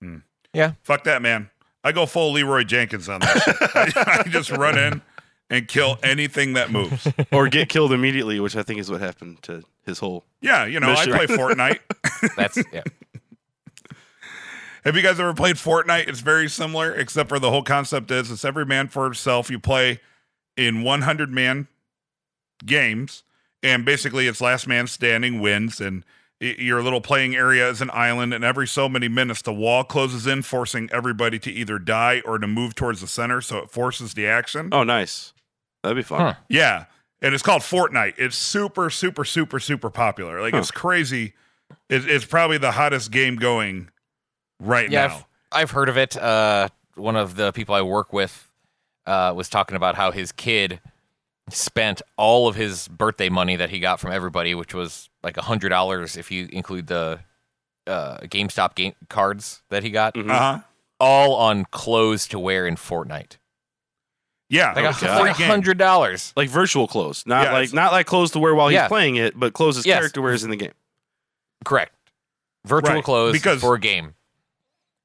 Hmm. 0.01 0.19
Yeah. 0.53 0.73
Fuck 0.83 1.03
that, 1.03 1.21
man. 1.21 1.49
I 1.83 1.91
go 1.91 2.07
full 2.07 2.31
Leeroy 2.31 2.63
Jenkins 2.63 3.07
on 3.07 3.19
that. 3.19 3.91
I, 3.95 4.21
I 4.21 4.29
just 4.29 4.49
run 4.49 4.77
in 4.77 5.01
and 5.49 5.67
kill 5.67 5.97
anything 6.03 6.53
that 6.53 6.71
moves. 6.71 7.07
or 7.31 7.47
get 7.47 7.69
killed 7.69 7.91
immediately, 7.91 8.39
which 8.39 8.55
I 8.55 8.63
think 8.63 8.79
is 8.79 8.89
what 8.89 9.01
happened 9.01 9.41
to 9.43 9.63
his 9.85 9.99
whole. 9.99 10.25
Yeah, 10.41 10.65
you 10.65 10.79
know, 10.79 10.87
Mission. 10.89 11.13
I 11.13 11.25
play 11.25 11.35
Fortnite. 11.37 11.79
That's 12.35 12.57
yeah. 12.73 12.83
Have 14.83 14.95
you 14.95 15.01
guys 15.01 15.19
ever 15.19 15.33
played 15.33 15.55
Fortnite? 15.55 16.07
It's 16.07 16.19
very 16.19 16.47
similar, 16.47 16.93
except 16.93 17.29
for 17.29 17.39
the 17.39 17.49
whole 17.49 17.63
concept 17.63 18.11
is 18.11 18.29
it's 18.29 18.45
every 18.45 18.65
man 18.65 18.87
for 18.87 19.03
himself. 19.05 19.49
You 19.49 19.59
play 19.59 19.99
in 20.55 20.83
100 20.83 21.31
man 21.31 21.67
games, 22.63 23.23
and 23.63 23.83
basically 23.83 24.27
it's 24.27 24.41
last 24.41 24.67
man 24.67 24.85
standing 24.85 25.41
wins. 25.41 25.81
And 25.81 26.03
i- 26.39 26.55
your 26.59 26.83
little 26.83 27.01
playing 27.01 27.35
area 27.35 27.67
is 27.67 27.81
an 27.81 27.89
island, 27.93 28.31
and 28.31 28.43
every 28.43 28.67
so 28.67 28.87
many 28.87 29.07
minutes 29.07 29.41
the 29.41 29.53
wall 29.53 29.83
closes 29.83 30.27
in, 30.27 30.43
forcing 30.43 30.87
everybody 30.91 31.39
to 31.39 31.51
either 31.51 31.79
die 31.79 32.21
or 32.23 32.37
to 32.37 32.47
move 32.47 32.75
towards 32.75 33.01
the 33.01 33.07
center. 33.07 33.41
So 33.41 33.57
it 33.57 33.71
forces 33.71 34.13
the 34.13 34.27
action. 34.27 34.69
Oh, 34.71 34.83
nice. 34.83 35.33
That'd 35.85 35.97
be 35.97 36.03
fun. 36.03 36.19
Huh. 36.21 36.33
Yeah. 36.49 36.85
And 37.21 37.33
it's 37.33 37.43
called 37.43 37.61
Fortnite. 37.61 38.15
It's 38.17 38.35
super, 38.35 38.89
super, 38.89 39.23
super, 39.23 39.59
super 39.59 39.89
popular. 39.89 40.41
Like 40.41 40.53
Huh. 40.53 40.59
it's 40.59 40.71
crazy. 40.71 41.33
It, 41.89 42.07
it's 42.07 42.25
probably 42.25 42.57
the 42.57 42.71
hottest 42.71 43.11
game 43.11 43.37
going 43.37 43.89
right 44.59 44.89
Yeah, 44.89 45.07
now. 45.07 45.15
I've, 45.15 45.61
I've 45.61 45.71
heard 45.71 45.89
of 45.89 45.97
it. 45.97 46.15
Uh, 46.17 46.67
one 46.95 47.15
of 47.15 47.35
the 47.35 47.51
people 47.51 47.73
I 47.75 47.81
work 47.81 48.13
with 48.13 48.51
uh, 49.05 49.33
was 49.35 49.49
talking 49.49 49.75
about 49.77 49.95
how 49.95 50.11
his 50.11 50.31
kid 50.31 50.79
spent 51.49 52.01
all 52.17 52.47
of 52.47 52.55
his 52.55 52.87
birthday 52.87 53.29
money 53.29 53.55
that 53.55 53.69
he 53.69 53.79
got 53.79 53.99
from 53.99 54.11
everybody, 54.11 54.55
which 54.55 54.73
was 54.73 55.09
like 55.23 55.37
a 55.37 55.41
hundred 55.43 55.69
dollars 55.69 56.17
if 56.17 56.31
you 56.31 56.47
include 56.51 56.87
the 56.87 57.19
uh, 57.87 58.17
GameStop 58.21 58.73
game 58.75 58.93
cards 59.09 59.61
that 59.69 59.83
he 59.83 59.91
got, 59.91 60.15
Mhm. 60.15 60.29
Uh 60.31 60.39
huh. 60.39 60.59
all 60.99 61.35
on 61.35 61.65
clothes 61.65 62.27
to 62.29 62.39
wear 62.39 62.65
in 62.67 62.75
Fortnite. 62.75 63.37
Yeah. 64.49 64.73
Like 64.73 64.85
a 64.85 64.89
uh, 65.11 65.33
free 65.33 65.45
hundred 65.45 65.77
dollars, 65.77 66.33
Like 66.37 66.49
virtual 66.49 66.87
clothes, 66.87 67.23
not 67.25 67.45
Yeah, 67.45 67.53
like 67.53 67.73
not 67.73 67.91
like 67.91 68.05
clothes 68.05 68.31
to 68.31 68.39
wear 68.39 68.53
while 68.55 68.67
he's 68.69 68.79
playing 68.87 69.15
it, 69.15 69.39
but 69.39 69.53
clothes 69.53 69.77
his 69.77 69.85
Yes. 69.85 69.99
character 69.99 70.21
wears 70.21 70.43
in 70.43 70.49
the 70.51 70.55
game. 70.55 70.73
Correct. 71.63 71.93
Virtual 72.65 72.95
Right, 72.95 73.03
clothes 73.03 73.33
because- 73.33 73.61
for 73.61 73.75
a 73.75 73.79
game. 73.79 74.13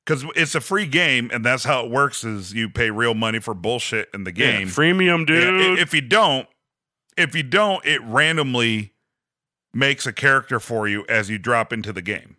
because 0.04 0.24
it's 0.34 0.54
a 0.54 0.60
free 0.60 0.86
game, 0.86 1.30
and 1.32 1.44
that's 1.44 1.64
how 1.64 1.84
it 1.84 1.90
works. 1.90 2.24
Is 2.24 2.52
you 2.52 2.68
pay 2.68 2.90
real 2.90 3.14
money 3.14 3.38
for 3.38 3.54
bullshit 3.54 4.08
in 4.12 4.24
the 4.24 4.32
game. 4.32 4.66
Yeah, 4.68 4.74
freemium, 4.74 5.26
dude. 5.26 5.78
i- 5.78 5.80
If 5.80 5.94
you 5.94 6.00
don't, 6.00 6.48
if 7.16 7.34
you 7.34 7.42
don't, 7.42 7.84
it 7.86 8.02
randomly 8.02 8.94
makes 9.72 10.06
a 10.06 10.12
character 10.12 10.58
for 10.58 10.88
you 10.88 11.04
as 11.08 11.30
you 11.30 11.38
drop 11.38 11.72
into 11.72 11.92
the 11.92 12.02
game. 12.02 12.36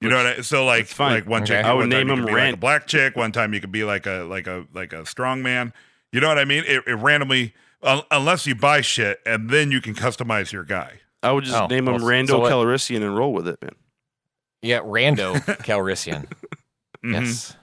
You 0.00 0.08
know 0.10 0.16
what 0.16 0.26
I, 0.26 0.40
so 0.40 0.64
like 0.64 0.98
like 0.98 1.26
one 1.26 1.42
Okay. 1.44 1.54
chick 1.54 1.64
I 1.64 1.72
would 1.72 1.82
one 1.82 1.90
time 1.90 1.98
name 2.00 2.06
you 2.08 2.12
him 2.14 2.18
could 2.26 2.26
be 2.34 2.40
like 2.40 2.54
a 2.54 2.56
black 2.56 2.86
chick 2.88 3.14
one 3.16 3.30
time 3.32 3.54
you 3.54 3.60
could 3.60 3.70
be 3.70 3.84
like 3.84 4.04
a 4.06 4.24
like 4.28 4.48
a 4.48 4.66
like 4.74 4.92
a 4.92 5.06
strong 5.06 5.42
man 5.44 5.72
you 6.12 6.20
know 6.20 6.28
what 6.28 6.38
I 6.38 6.44
mean 6.44 6.64
it, 6.66 6.82
it 6.86 6.94
randomly 6.94 7.54
un- 7.82 8.02
unless 8.10 8.46
you 8.46 8.54
buy 8.54 8.80
shit 8.80 9.20
and 9.26 9.50
then 9.50 9.70
you 9.70 9.80
can 9.80 9.94
customize 9.94 10.52
your 10.52 10.64
guy 10.64 11.00
I 11.22 11.32
would 11.32 11.44
just 11.44 11.56
Oh, 11.56 11.66
name 11.66 11.86
him 11.88 11.94
well, 11.94 12.02
Rando 12.04 12.28
so 12.28 12.38
what- 12.40 12.52
Calrissian 12.52 12.96
and 13.02 13.16
roll 13.16 13.32
with 13.32 13.46
it, 13.48 13.60
man. 13.62 13.70
Yeah, 14.60 14.80
Rando 14.80 15.34
Calrissian. 15.64 16.26
Mhm. 17.04 17.12
Yes. 17.26 17.56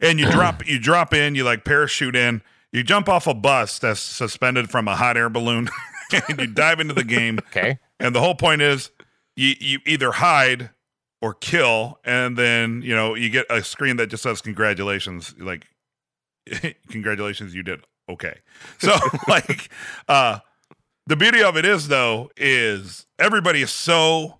and 0.00 0.18
you 0.18 0.30
drop 0.30 0.66
you 0.66 0.78
drop 0.78 1.14
in 1.14 1.34
you 1.34 1.44
like 1.44 1.64
parachute 1.64 2.16
in 2.16 2.42
you 2.72 2.82
jump 2.82 3.08
off 3.08 3.26
a 3.26 3.34
bus 3.34 3.78
that's 3.78 4.00
suspended 4.00 4.68
from 4.70 4.88
a 4.88 4.96
hot 4.96 5.16
air 5.16 5.28
balloon 5.30 5.68
and 6.28 6.40
you 6.40 6.46
dive 6.46 6.80
into 6.80 6.94
the 6.94 7.04
game 7.04 7.38
Okay. 7.50 7.78
And 7.98 8.14
the 8.14 8.20
whole 8.20 8.34
point 8.34 8.60
is 8.62 8.90
you, 9.36 9.54
you 9.58 9.78
either 9.86 10.12
hide 10.12 10.70
or 11.22 11.32
kill, 11.34 11.98
and 12.04 12.36
then 12.36 12.82
you 12.82 12.94
know 12.94 13.14
you 13.14 13.30
get 13.30 13.46
a 13.48 13.62
screen 13.64 13.96
that 13.96 14.08
just 14.08 14.22
says 14.22 14.42
congratulations, 14.42 15.34
like 15.38 15.66
congratulations, 16.90 17.54
you 17.54 17.62
did 17.62 17.80
okay. 18.08 18.38
So 18.78 18.94
like 19.28 19.68
uh 20.08 20.40
the 21.06 21.16
beauty 21.16 21.42
of 21.42 21.56
it 21.56 21.64
is 21.64 21.88
though, 21.88 22.30
is 22.36 23.06
everybody 23.18 23.62
is 23.62 23.70
so 23.70 24.38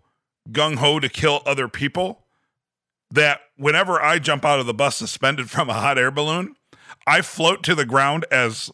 gung 0.50 0.76
ho 0.76 0.98
to 1.00 1.08
kill 1.08 1.42
other 1.46 1.68
people 1.68 2.24
that 3.10 3.40
whenever 3.56 4.00
I 4.00 4.18
jump 4.18 4.44
out 4.44 4.58
of 4.60 4.66
the 4.66 4.74
bus 4.74 4.96
suspended 4.96 5.48
from 5.50 5.70
a 5.70 5.74
hot 5.74 5.96
air 5.98 6.10
balloon, 6.10 6.56
I 7.06 7.22
float 7.22 7.62
to 7.64 7.74
the 7.74 7.84
ground 7.86 8.26
as 8.30 8.70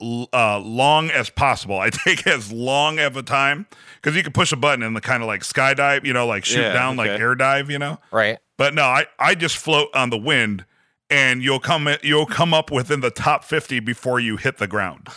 uh, 0.00 0.58
long 0.58 1.10
as 1.10 1.30
possible. 1.30 1.78
I 1.78 1.90
take 2.06 2.26
as 2.26 2.50
long 2.50 2.98
of 2.98 3.16
a 3.16 3.22
time 3.22 3.66
because 3.96 4.16
you 4.16 4.22
can 4.22 4.32
push 4.32 4.52
a 4.52 4.56
button 4.56 4.82
and 4.82 4.96
the 4.96 5.00
kind 5.00 5.22
of 5.22 5.26
like 5.26 5.42
skydive, 5.42 6.04
you 6.04 6.12
know, 6.12 6.26
like 6.26 6.44
shoot 6.44 6.60
Yeah, 6.60 6.72
down, 6.72 6.96
like 6.96 7.10
okay. 7.10 7.22
air 7.22 7.34
dive, 7.34 7.70
you 7.70 7.78
know. 7.78 7.98
Right. 8.10 8.38
But 8.56 8.74
no, 8.74 8.84
I 8.84 9.06
I 9.18 9.34
just 9.34 9.56
float 9.56 9.88
on 9.94 10.10
the 10.10 10.18
wind, 10.18 10.64
and 11.10 11.42
you'll 11.42 11.60
come 11.60 11.88
you'll 12.02 12.26
come 12.26 12.54
up 12.54 12.70
within 12.70 13.00
the 13.00 13.10
top 13.10 13.44
fifty 13.44 13.80
before 13.80 14.20
you 14.20 14.36
hit 14.36 14.58
the 14.58 14.66
ground 14.66 15.08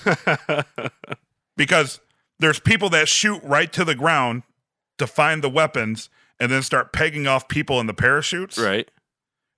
because 1.58 2.00
there's 2.40 2.60
people 2.60 2.90
that 2.90 3.08
shoot 3.08 3.42
right 3.44 3.72
to 3.74 3.84
the 3.84 3.96
ground 3.96 4.44
to 4.98 5.08
find 5.08 5.44
the 5.44 5.50
weapons 5.50 6.10
and 6.40 6.52
then 6.52 6.62
start 6.62 6.94
pegging 6.94 7.28
off 7.28 7.48
people 7.48 7.80
in 7.80 7.88
the 7.88 7.94
parachutes. 7.94 8.58
right. 8.58 8.90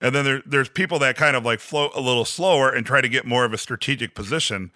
And 0.02 0.16
then 0.16 0.24
there, 0.24 0.42
there's 0.46 0.70
people 0.70 0.98
that 1.00 1.18
kind 1.18 1.36
of 1.36 1.44
like 1.44 1.60
float 1.60 1.92
a 1.94 2.00
little 2.00 2.24
slower 2.24 2.70
and 2.74 2.86
try 2.86 3.02
to 3.02 3.10
get 3.10 3.26
more 3.26 3.44
of 3.44 3.52
a 3.52 3.58
strategic 3.58 4.16
position. 4.16 4.72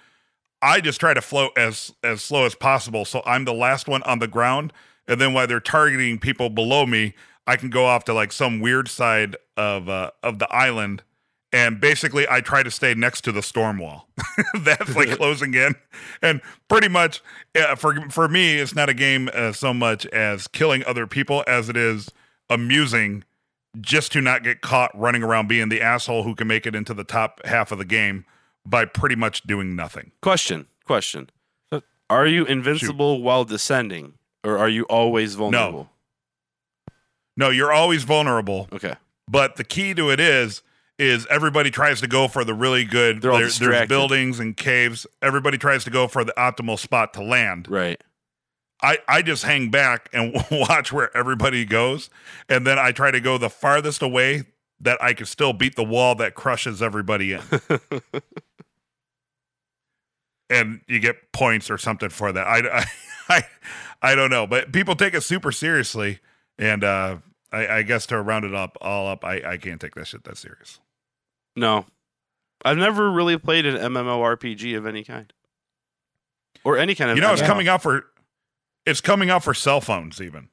I 0.62 0.82
just 0.82 1.00
try 1.00 1.14
to 1.14 1.22
float 1.22 1.58
as 1.58 1.94
as 2.04 2.22
slow 2.22 2.46
as 2.46 2.56
possible, 2.56 3.06
so 3.06 3.22
I'm 3.26 3.46
the 3.46 3.54
last 3.54 3.88
one 3.88 4.04
on 4.04 4.20
the 4.20 4.28
ground. 4.28 4.74
And 5.08 5.22
then 5.22 5.34
while 5.34 5.48
they're 5.48 5.62
targeting 5.62 6.20
people 6.20 6.50
below 6.50 6.86
me, 6.86 7.14
I 7.48 7.56
can 7.56 7.70
go 7.70 7.86
off 7.86 8.04
to 8.06 8.14
like 8.14 8.32
some 8.34 8.60
weird 8.60 8.90
side 8.90 9.38
of 9.56 9.88
uh, 9.88 10.12
of 10.22 10.40
the 10.40 10.54
island, 10.54 11.04
and 11.54 11.80
basically 11.80 12.26
I 12.30 12.42
try 12.42 12.64
to 12.64 12.72
stay 12.72 12.94
next 12.96 13.22
to 13.22 13.32
the 13.32 13.42
storm 13.44 13.78
wall. 13.78 14.10
That's 14.62 14.96
like 14.96 15.10
closing 15.18 15.54
in, 15.54 15.76
and 16.22 16.42
pretty 16.68 16.90
much 16.90 17.22
uh, 17.56 17.76
for 17.76 18.10
for 18.10 18.28
me, 18.28 18.56
it's 18.58 18.76
not 18.76 18.90
a 18.90 18.94
game 18.94 19.30
uh, 19.34 19.54
so 19.54 19.74
much 19.74 20.06
as 20.08 20.48
killing 20.50 20.84
other 20.86 21.08
people 21.08 21.44
as 21.48 21.70
it 21.70 21.78
is 21.78 22.10
amusing 22.50 23.24
just 23.80 24.12
to 24.12 24.22
not 24.22 24.44
get 24.44 24.62
caught 24.62 24.92
running 25.00 25.24
around 25.24 25.48
being 25.48 25.70
the 25.70 25.82
asshole 25.82 26.24
who 26.24 26.36
can 26.36 26.48
make 26.48 26.66
it 26.66 26.76
into 26.76 26.94
the 26.94 27.04
top 27.04 27.40
half 27.46 27.72
of 27.72 27.78
the 27.78 27.86
game 27.86 28.26
by 28.66 28.86
pretty 28.86 29.16
much 29.16 29.44
doing 29.44 29.76
nothing. 29.76 30.12
Question. 30.22 30.68
Question. 30.86 31.30
Are 32.10 32.28
you 32.28 32.46
invincible 32.46 33.24
while 33.24 33.46
descending, 33.46 34.14
or 34.44 34.58
are 34.58 34.70
you 34.70 34.84
always 34.84 35.36
vulnerable? 35.36 35.84
No. 35.84 35.90
No, 37.36 37.50
you're 37.50 37.72
always 37.72 38.04
vulnerable, 38.04 38.68
Okay. 38.72 38.94
but 39.28 39.56
the 39.56 39.64
key 39.64 39.94
to 39.96 40.12
it 40.12 40.20
is 40.20 40.62
is 41.08 41.26
everybody 41.30 41.70
tries 41.72 42.00
to 42.02 42.08
go 42.08 42.28
for 42.28 42.44
the 42.44 42.54
really 42.54 42.84
good 42.86 43.22
They're 43.22 43.32
all 43.32 43.38
there- 43.38 43.46
there's 43.46 43.60
distracted. 43.60 43.90
buildings 43.90 44.40
and 44.40 44.56
caves. 44.58 45.06
Everybody 45.22 45.58
tries 45.58 45.84
to 45.86 45.90
go 45.90 46.08
for 46.08 46.24
the 46.24 46.34
optimal 46.38 46.78
spot 46.80 47.14
to 47.16 47.24
land. 47.24 47.68
Right. 47.70 48.02
I, 48.82 48.98
I 49.08 49.22
just 49.22 49.44
hang 49.46 49.70
back 49.72 50.10
and 50.12 50.34
watch 50.52 50.92
where 50.92 51.16
everybody 51.16 51.64
goes, 51.66 52.10
and 52.50 52.68
then 52.68 52.78
I 52.78 52.92
try 52.92 53.12
to 53.12 53.22
go 53.22 53.38
the 53.38 53.50
farthest 53.50 54.02
away 54.02 54.44
that 54.82 55.02
I 55.02 55.14
can 55.14 55.26
still 55.26 55.54
beat 55.54 55.76
the 55.78 55.84
wall 55.86 56.16
that 56.16 56.34
crushes 56.36 56.82
everybody 56.82 57.32
in. 57.34 57.42
and 60.50 60.82
you 60.88 61.00
get 61.00 61.32
points 61.32 61.70
or 61.72 61.78
something 61.78 62.10
for 62.10 62.32
that. 62.32 62.46
I, 62.46 62.60
I, 62.80 62.86
I, 63.30 63.44
I 64.02 64.16
don't 64.16 64.30
know, 64.30 64.46
but 64.46 64.74
people 64.74 64.96
take 64.96 65.14
it 65.14 65.22
super 65.22 65.52
seriously, 65.54 66.20
and 66.58 66.84
uh, 66.84 67.18
I, 67.52 67.68
I 67.68 67.82
guess 67.84 68.06
to 68.08 68.22
round 68.22 68.44
it 68.44 68.54
up 68.54 68.78
all 68.82 69.08
up, 69.08 69.24
I, 69.24 69.42
I 69.54 69.58
can't 69.58 69.80
take 69.80 69.96
that 69.96 70.08
shit 70.08 70.26
that 70.26 70.38
serious. 70.38 70.80
No. 71.56 71.86
I've 72.66 72.78
never 72.78 73.12
really 73.12 73.38
played 73.38 73.66
an 73.66 73.76
MMORPG 73.76 74.78
of 74.78 74.86
any 74.86 75.04
kind. 75.04 75.32
Or 76.64 76.78
any 76.78 76.96
kind 76.96 77.12
of 77.12 77.18
You 77.18 77.22
know, 77.22 77.34
it's 77.34 77.42
coming 77.42 77.68
out 77.68 77.82
for, 77.82 78.06
it's 78.86 79.02
coming 79.02 79.30
out 79.30 79.44
for 79.44 79.54
cell 79.54 79.82
phones 79.82 80.22
even. 80.22 80.50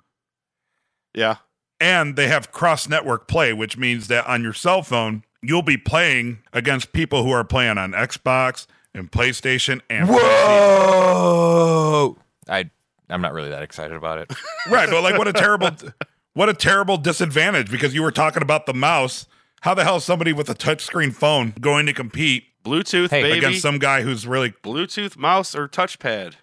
Yeah. 1.15 1.37
and 1.81 2.17
they 2.17 2.29
have 2.29 2.53
cross 2.53 2.89
network 2.89 3.29
play, 3.29 3.53
which 3.53 3.77
means 3.77 4.09
that 4.09 4.27
on 4.27 4.43
your 4.43 4.53
cell 4.53 4.83
phone, 4.83 5.25
you'll 5.43 5.63
be 5.63 5.77
playing 5.77 6.39
against 6.53 6.93
people 6.93 7.25
who 7.25 7.31
are 7.31 7.45
playing 7.45 7.79
on 7.79 7.93
Xbox 7.93 8.67
and 8.95 9.11
PlayStation 9.11 9.81
and 9.89 10.09
PC. 10.09 10.15
Whoa! 10.21 12.17
I 12.49 12.71
I'm 13.09 13.21
not 13.21 13.33
really 13.33 13.51
that 13.51 13.63
excited 13.63 13.97
about 13.97 14.19
it. 14.19 14.33
right. 14.69 14.89
But 14.89 15.03
like, 15.03 15.19
what 15.19 15.29
a 15.29 15.33
terrible, 15.33 15.71
what 16.35 16.49
a 16.49 16.55
terrible 16.55 16.97
disadvantage 16.97 17.71
because 17.71 17.95
you 17.95 18.03
were 18.03 18.13
talking 18.13 18.43
about 18.43 18.67
the 18.67 18.75
mouse. 18.75 19.27
How 19.61 19.75
the 19.75 19.85
hell 19.85 19.97
is 19.97 20.05
somebody 20.05 20.33
with 20.33 20.49
a 20.49 20.55
touchscreen 20.55 21.13
phone 21.15 21.53
going 21.61 21.87
to 21.87 21.93
compete 21.93 22.45
Bluetooth, 22.65 23.11
Hey, 23.11 23.23
baby. 23.23 23.39
against 23.39 23.61
some 23.63 23.79
guy 23.79 24.03
who's 24.03 24.27
really 24.27 24.51
Bluetooth 24.63 25.17
mouse 25.17 25.55
or 25.55 25.69
touchpad. 25.69 26.35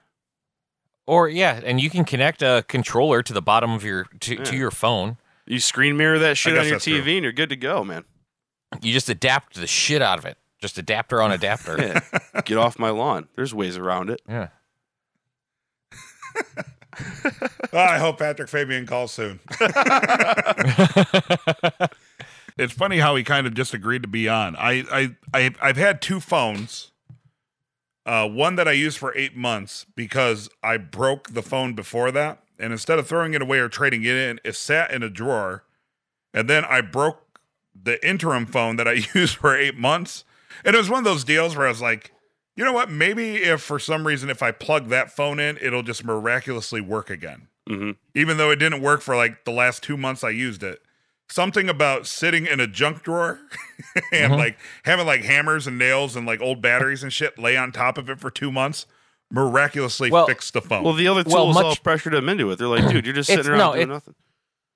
Or 1.06 1.28
yeah, 1.30 1.60
and 1.64 1.80
you 1.80 1.90
can 1.90 2.04
connect 2.06 2.42
a 2.42 2.64
controller 2.68 3.24
to 3.24 3.34
the 3.34 3.42
bottom 3.42 3.72
of 3.72 3.84
your 3.84 4.06
to, 4.22 4.36
Yeah. 4.36 4.44
to 4.44 4.56
your 4.56 4.72
phone. 4.72 5.18
You 5.46 5.60
screen 5.60 5.96
mirror 5.98 6.20
that 6.20 6.38
shit 6.38 6.54
guess 6.54 6.62
on 6.62 6.66
your 6.68 6.76
that's 6.76 6.84
true. 6.86 7.02
TV 7.02 7.16
and 7.16 7.24
you're 7.24 7.32
good 7.32 7.50
to 7.50 7.56
go, 7.56 7.84
man. 7.84 8.04
You 8.82 8.92
just 8.94 9.08
adapt 9.10 9.56
the 9.56 9.66
shit 9.68 10.02
out 10.02 10.20
of 10.20 10.26
it. 10.26 10.38
Just 10.62 10.78
adapter 10.78 11.22
on 11.22 11.32
adapter. 11.32 11.78
Yeah. 12.36 12.42
Get 12.42 12.58
off 12.58 12.78
my 12.78 12.90
lawn. 12.90 13.28
There's 13.36 13.54
ways 13.54 13.78
around 13.78 14.10
it. 14.10 14.22
yeah. 14.28 14.50
Oh, 17.72 17.78
I 17.78 17.98
hope 18.00 18.20
Patrick 18.20 18.50
Fabian 18.50 18.86
calls 18.86 19.12
soon. 19.14 19.40
it's 22.58 22.74
funny 22.74 22.98
how 23.00 23.15
he 23.15 23.24
kind 23.24 23.48
of 23.48 23.54
just 23.54 23.74
agreed 23.74 24.02
to 24.02 24.08
be 24.08 24.28
on. 24.28 24.56
I, 24.56 24.84
I, 24.91 25.15
I 25.34 25.52
I've 25.62 25.78
had 25.78 26.02
two 26.02 26.20
phones. 26.20 26.91
Uh, 28.06 28.28
one 28.28 28.56
that 28.56 28.70
I 28.70 28.72
used 28.72 28.98
for 28.98 29.15
eight 29.17 29.36
months 29.36 29.86
because 29.96 30.50
I 30.63 30.78
broke 30.78 31.34
the 31.34 31.41
phone 31.41 31.74
before 31.74 32.10
that, 32.12 32.41
and 32.58 32.72
instead 32.72 33.00
of 33.00 33.08
throwing 33.08 33.34
it 33.34 33.41
away 33.41 33.60
or 33.60 33.67
trading 33.67 34.04
it 34.04 34.15
in, 34.15 34.39
it 34.46 34.56
sat 34.56 34.91
in 34.91 35.04
a 35.04 35.10
drawer. 35.10 35.65
And 36.34 36.50
then 36.50 36.63
I 36.63 36.80
broke 36.80 37.41
the 37.76 38.06
interim 38.08 38.46
phone 38.46 38.78
that 38.78 38.88
I 38.88 38.93
used 39.13 39.36
for 39.36 39.56
eight 39.56 39.76
months, 39.76 40.24
and 40.63 40.74
it 40.74 40.80
was 40.80 40.89
one 40.89 41.00
of 41.00 41.04
those 41.04 41.26
deals 41.26 41.56
where 41.56 41.67
I 41.67 41.70
was 41.70 41.82
like, 41.82 42.13
you 42.56 42.63
know 42.63 42.74
what? 42.74 42.89
Maybe 42.89 43.36
if 43.36 43.62
for 43.62 43.78
some 43.78 44.08
reason 44.08 44.30
if 44.30 44.41
I 44.41 44.52
plug 44.52 44.88
that 44.88 45.12
phone 45.12 45.39
in, 45.39 45.58
it'll 45.62 45.84
just 45.84 46.04
miraculously 46.06 46.82
work 46.82 47.10
again 47.10 47.50
hmm 47.67 47.91
even 48.15 48.38
though 48.38 48.50
it 48.50 48.56
didn't 48.56 48.82
work 48.82 49.02
for 49.02 49.15
like 49.15 49.43
the 49.43 49.52
last 49.52 49.84
two 49.84 49.98
months 49.98 50.24
I 50.24 50.30
used 50.30 50.63
it. 50.63 50.82
Something 51.30 51.68
about 51.70 52.08
sitting 52.08 52.46
in 52.46 52.60
a 52.60 52.68
junk 52.68 53.04
drawer 53.04 53.40
and 54.13 54.34
Mhm. 54.34 54.38
like 54.38 54.58
having 54.86 55.06
like 55.06 55.24
hammers 55.24 55.68
and 55.68 55.78
nails 55.78 56.16
and 56.16 56.26
like 56.26 56.40
old 56.42 56.62
batteries 56.62 57.04
and 57.04 57.12
shit 57.12 57.38
lay 57.38 57.58
on 57.58 57.72
top 57.72 57.98
of 57.98 58.10
it 58.10 58.20
for 58.20 58.32
two 58.32 58.52
months 58.52 58.86
miraculously 59.30 60.10
Well- 60.10 60.26
fixed 60.28 60.54
the 60.54 60.62
phone. 60.62 60.84
Well, 60.84 60.94
the 60.94 61.08
other 61.08 61.24
Well, 61.26 61.46
tools 61.46 61.56
much- 61.56 61.66
all 61.66 61.76
pressured 61.76 62.13
him 62.13 62.30
into 62.30 62.50
it. 62.52 62.58
They're 62.58 62.68
like, 62.70 62.88
dude, 62.90 63.06
you're 63.06 63.13
just 63.13 63.28
sitting 63.28 63.48
around 63.52 63.58
no, 63.60 63.74
doing 63.74 63.90
it- 63.90 63.94
nothing. 63.94 64.16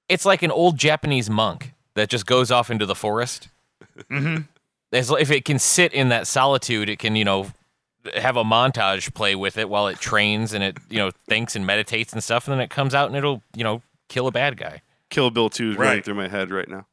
It's 0.10 0.26
like 0.26 0.44
an 0.44 0.52
old 0.52 0.78
Japanese 0.78 1.30
monk 1.30 1.72
that 1.96 2.10
just 2.10 2.26
goes 2.26 2.52
off 2.52 2.70
into 2.70 2.86
the 2.86 2.96
forest. 2.96 3.48
Mhm. 4.12 4.48
As 4.92 5.10
if 5.10 5.32
it 5.32 5.46
can 5.46 5.58
sit 5.58 5.94
in 5.94 6.10
that 6.10 6.28
solitude, 6.28 6.90
it 6.90 7.00
can 7.00 7.16
you 7.16 7.24
know 7.24 7.52
have 8.16 8.36
a 8.36 8.44
montage 8.44 9.14
play 9.14 9.36
with 9.36 9.58
it 9.58 9.70
while 9.70 9.88
it 9.88 10.00
trains 10.02 10.54
and 10.54 10.64
it 10.64 10.78
you 10.90 10.98
know 10.98 11.12
thinks 11.30 11.56
and 11.56 11.66
meditates 11.66 12.12
and 12.12 12.22
stuff, 12.22 12.46
and 12.48 12.54
then 12.54 12.60
it 12.62 12.70
comes 12.70 12.94
out 12.94 13.08
and 13.08 13.16
it'll 13.16 13.42
you 13.56 13.64
know 13.64 13.82
kill 14.10 14.28
a 14.28 14.32
bad 14.32 14.58
guy. 14.58 14.82
Kill 15.12 15.30
Bill 15.30 15.50
2 15.50 15.72
is 15.72 15.78
running 15.78 16.02
through 16.02 16.16
my 16.16 16.28
head 16.28 16.50
right 16.50 16.68
now. 16.68 16.88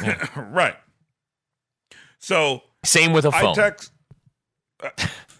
right. 0.36 0.76
So 2.20 2.62
Same 2.84 3.12
with 3.12 3.24
a 3.24 3.30
I 3.34 3.40
phone. 3.40 3.54
text. 3.54 3.90
uh, 4.82 4.90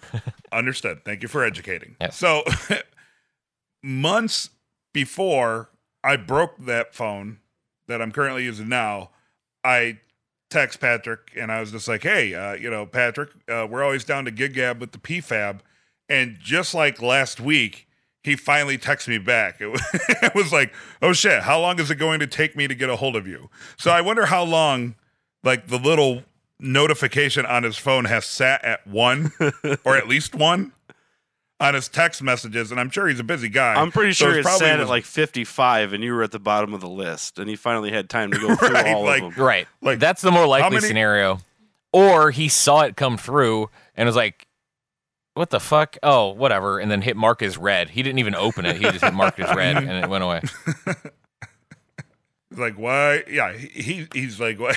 understood. 0.52 1.04
Thank 1.04 1.22
you 1.22 1.28
for 1.28 1.44
educating. 1.44 1.94
Yes. 2.00 2.16
So 2.16 2.42
months 3.82 4.50
before 4.92 5.70
I 6.02 6.16
broke 6.16 6.56
that 6.66 6.94
phone 6.94 7.38
that 7.86 8.02
I'm 8.02 8.12
currently 8.12 8.44
using 8.44 8.68
now, 8.68 9.10
I 9.64 10.00
text 10.50 10.80
Patrick 10.80 11.32
and 11.36 11.52
I 11.52 11.60
was 11.60 11.72
just 11.72 11.88
like, 11.88 12.02
"Hey, 12.02 12.34
uh, 12.34 12.54
you 12.54 12.70
know, 12.70 12.86
Patrick, 12.86 13.30
uh, 13.48 13.66
we're 13.68 13.82
always 13.84 14.04
down 14.04 14.24
to 14.24 14.30
gig 14.30 14.54
gab 14.54 14.80
with 14.80 14.92
the 14.92 14.98
PFAB," 14.98 15.60
and 16.08 16.38
just 16.40 16.74
like 16.74 17.02
last 17.02 17.40
week. 17.40 17.87
He 18.28 18.36
finally 18.36 18.78
texted 18.78 19.08
me 19.08 19.18
back. 19.18 19.60
It 19.60 19.68
was, 19.68 19.82
it 19.92 20.34
was 20.34 20.52
like, 20.52 20.72
"Oh 21.02 21.12
shit! 21.12 21.42
How 21.42 21.60
long 21.60 21.78
is 21.80 21.90
it 21.90 21.96
going 21.96 22.20
to 22.20 22.26
take 22.26 22.54
me 22.56 22.68
to 22.68 22.74
get 22.74 22.88
a 22.90 22.96
hold 22.96 23.16
of 23.16 23.26
you?" 23.26 23.50
So 23.78 23.90
I 23.90 24.00
wonder 24.00 24.26
how 24.26 24.44
long, 24.44 24.94
like 25.42 25.66
the 25.68 25.78
little 25.78 26.22
notification 26.60 27.46
on 27.46 27.62
his 27.62 27.76
phone 27.76 28.04
has 28.06 28.24
sat 28.26 28.64
at 28.64 28.86
one 28.86 29.32
or 29.84 29.96
at 29.96 30.08
least 30.08 30.34
one 30.34 30.72
on 31.60 31.74
his 31.74 31.88
text 31.88 32.22
messages, 32.22 32.70
and 32.70 32.78
I'm 32.80 32.90
sure 32.90 33.08
he's 33.08 33.18
a 33.20 33.24
busy 33.24 33.48
guy. 33.48 33.74
I'm 33.74 33.90
pretty 33.90 34.12
So 34.12 34.26
sure 34.26 34.38
it's 34.38 34.40
it 34.40 34.42
probably 34.48 34.66
sat 34.66 34.80
at 34.80 34.88
like 34.88 35.04
55 35.04 35.92
and 35.92 36.04
you 36.04 36.12
were 36.14 36.22
at 36.22 36.30
the 36.30 36.38
bottom 36.38 36.72
of 36.74 36.80
the 36.80 36.88
list 36.88 37.38
and 37.38 37.48
he 37.48 37.56
finally 37.56 37.90
had 37.90 38.08
time 38.08 38.30
to 38.32 38.38
go 38.38 38.54
through 38.56 38.68
Right, 38.70 38.94
all 38.94 39.04
like- 39.04 39.22
of 39.22 39.34
them. 39.34 39.44
Right. 39.44 39.66
Like, 39.82 39.98
That's 39.98 40.22
the 40.22 40.30
more 40.30 40.46
likely 40.46 40.76
many- 40.76 40.86
scenario. 40.86 41.40
Or 41.92 42.30
he 42.30 42.48
saw 42.48 42.82
it 42.82 42.96
come 42.96 43.16
through 43.16 43.70
and 43.96 44.06
was 44.06 44.14
like, 44.16 44.46
what 45.38 45.50
the 45.50 45.60
fuck? 45.60 45.96
Oh, 46.02 46.28
whatever. 46.28 46.78
And 46.78 46.90
then 46.90 47.00
hit 47.02 47.16
mark 47.16 47.40
as 47.42 47.56
read. 47.56 47.90
He 47.90 48.02
didn't 48.02 48.18
even 48.18 48.34
open 48.34 48.66
it. 48.66 48.76
He 48.76 48.82
just 48.82 49.02
hit 49.04 49.14
mark 49.14 49.38
as 49.38 49.54
read 49.56 49.76
and 49.76 49.90
it 50.04 50.08
went 50.10 50.24
away. 50.24 50.40
He's 52.50 52.58
like, 52.58 52.74
why? 52.78 53.22
Yeah, 53.30 53.52
he, 53.52 53.68
he 53.82 54.06
he's 54.12 54.38
like, 54.40 54.58
why? 54.60 54.74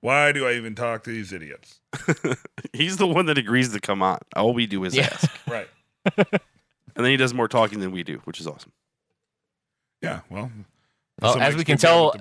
Why 0.00 0.32
do 0.32 0.46
I 0.46 0.52
even 0.54 0.74
talk 0.74 1.02
to 1.04 1.10
these 1.10 1.32
idiots? 1.32 1.80
He's 2.74 2.98
the 2.98 3.06
one 3.06 3.24
that 3.26 3.38
agrees 3.38 3.72
to 3.72 3.80
come 3.80 4.02
on. 4.02 4.18
All 4.36 4.52
we 4.52 4.66
do 4.66 4.84
is 4.84 4.94
Yeah. 4.94 5.04
ask. 5.10 5.30
Right. 5.48 5.66
And 6.18 6.26
then 7.04 7.06
he 7.06 7.16
does 7.16 7.32
more 7.32 7.48
talking 7.48 7.80
than 7.80 7.90
we 7.90 8.02
do, 8.02 8.20
which 8.24 8.38
is 8.38 8.46
awesome. 8.46 8.72
Yeah. 10.02 10.20
Well. 10.28 10.50
Well, 11.22 11.40
as 11.40 11.56
we 11.56 11.64
can 11.64 11.78
tell, 11.78 12.14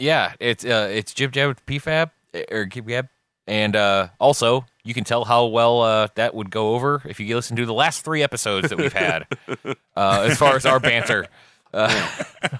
yeah, 0.00 0.32
it's 0.40 0.64
uh, 0.64 0.88
it's 0.92 1.14
Jib 1.14 1.30
Jab 1.30 1.48
with 1.48 1.64
PFAB 1.66 2.10
or 2.50 2.64
Gib 2.64 2.88
Gab, 2.88 3.08
and 3.46 3.76
uh, 3.76 4.08
also 4.18 4.64
you 4.84 4.94
can 4.94 5.04
tell 5.04 5.24
how 5.24 5.46
well 5.46 5.82
uh, 5.82 6.08
that 6.14 6.34
would 6.34 6.50
go 6.50 6.74
over 6.74 7.02
if 7.04 7.20
you 7.20 7.34
listen 7.34 7.56
to 7.56 7.66
the 7.66 7.74
last 7.74 8.04
three 8.04 8.22
episodes 8.22 8.68
that 8.68 8.78
we've 8.78 8.92
had, 8.92 9.26
uh, 9.96 10.26
as 10.28 10.36
far 10.38 10.56
as 10.56 10.66
our 10.66 10.80
banter. 10.80 11.26
Uh, 11.74 11.88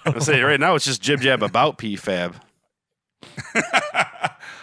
I 0.06 0.18
say 0.20 0.40
right 0.40 0.58
now 0.58 0.74
it's 0.74 0.86
just 0.86 1.02
jib 1.02 1.20
jab 1.20 1.42
about 1.42 1.76
PFAB. 1.76 2.34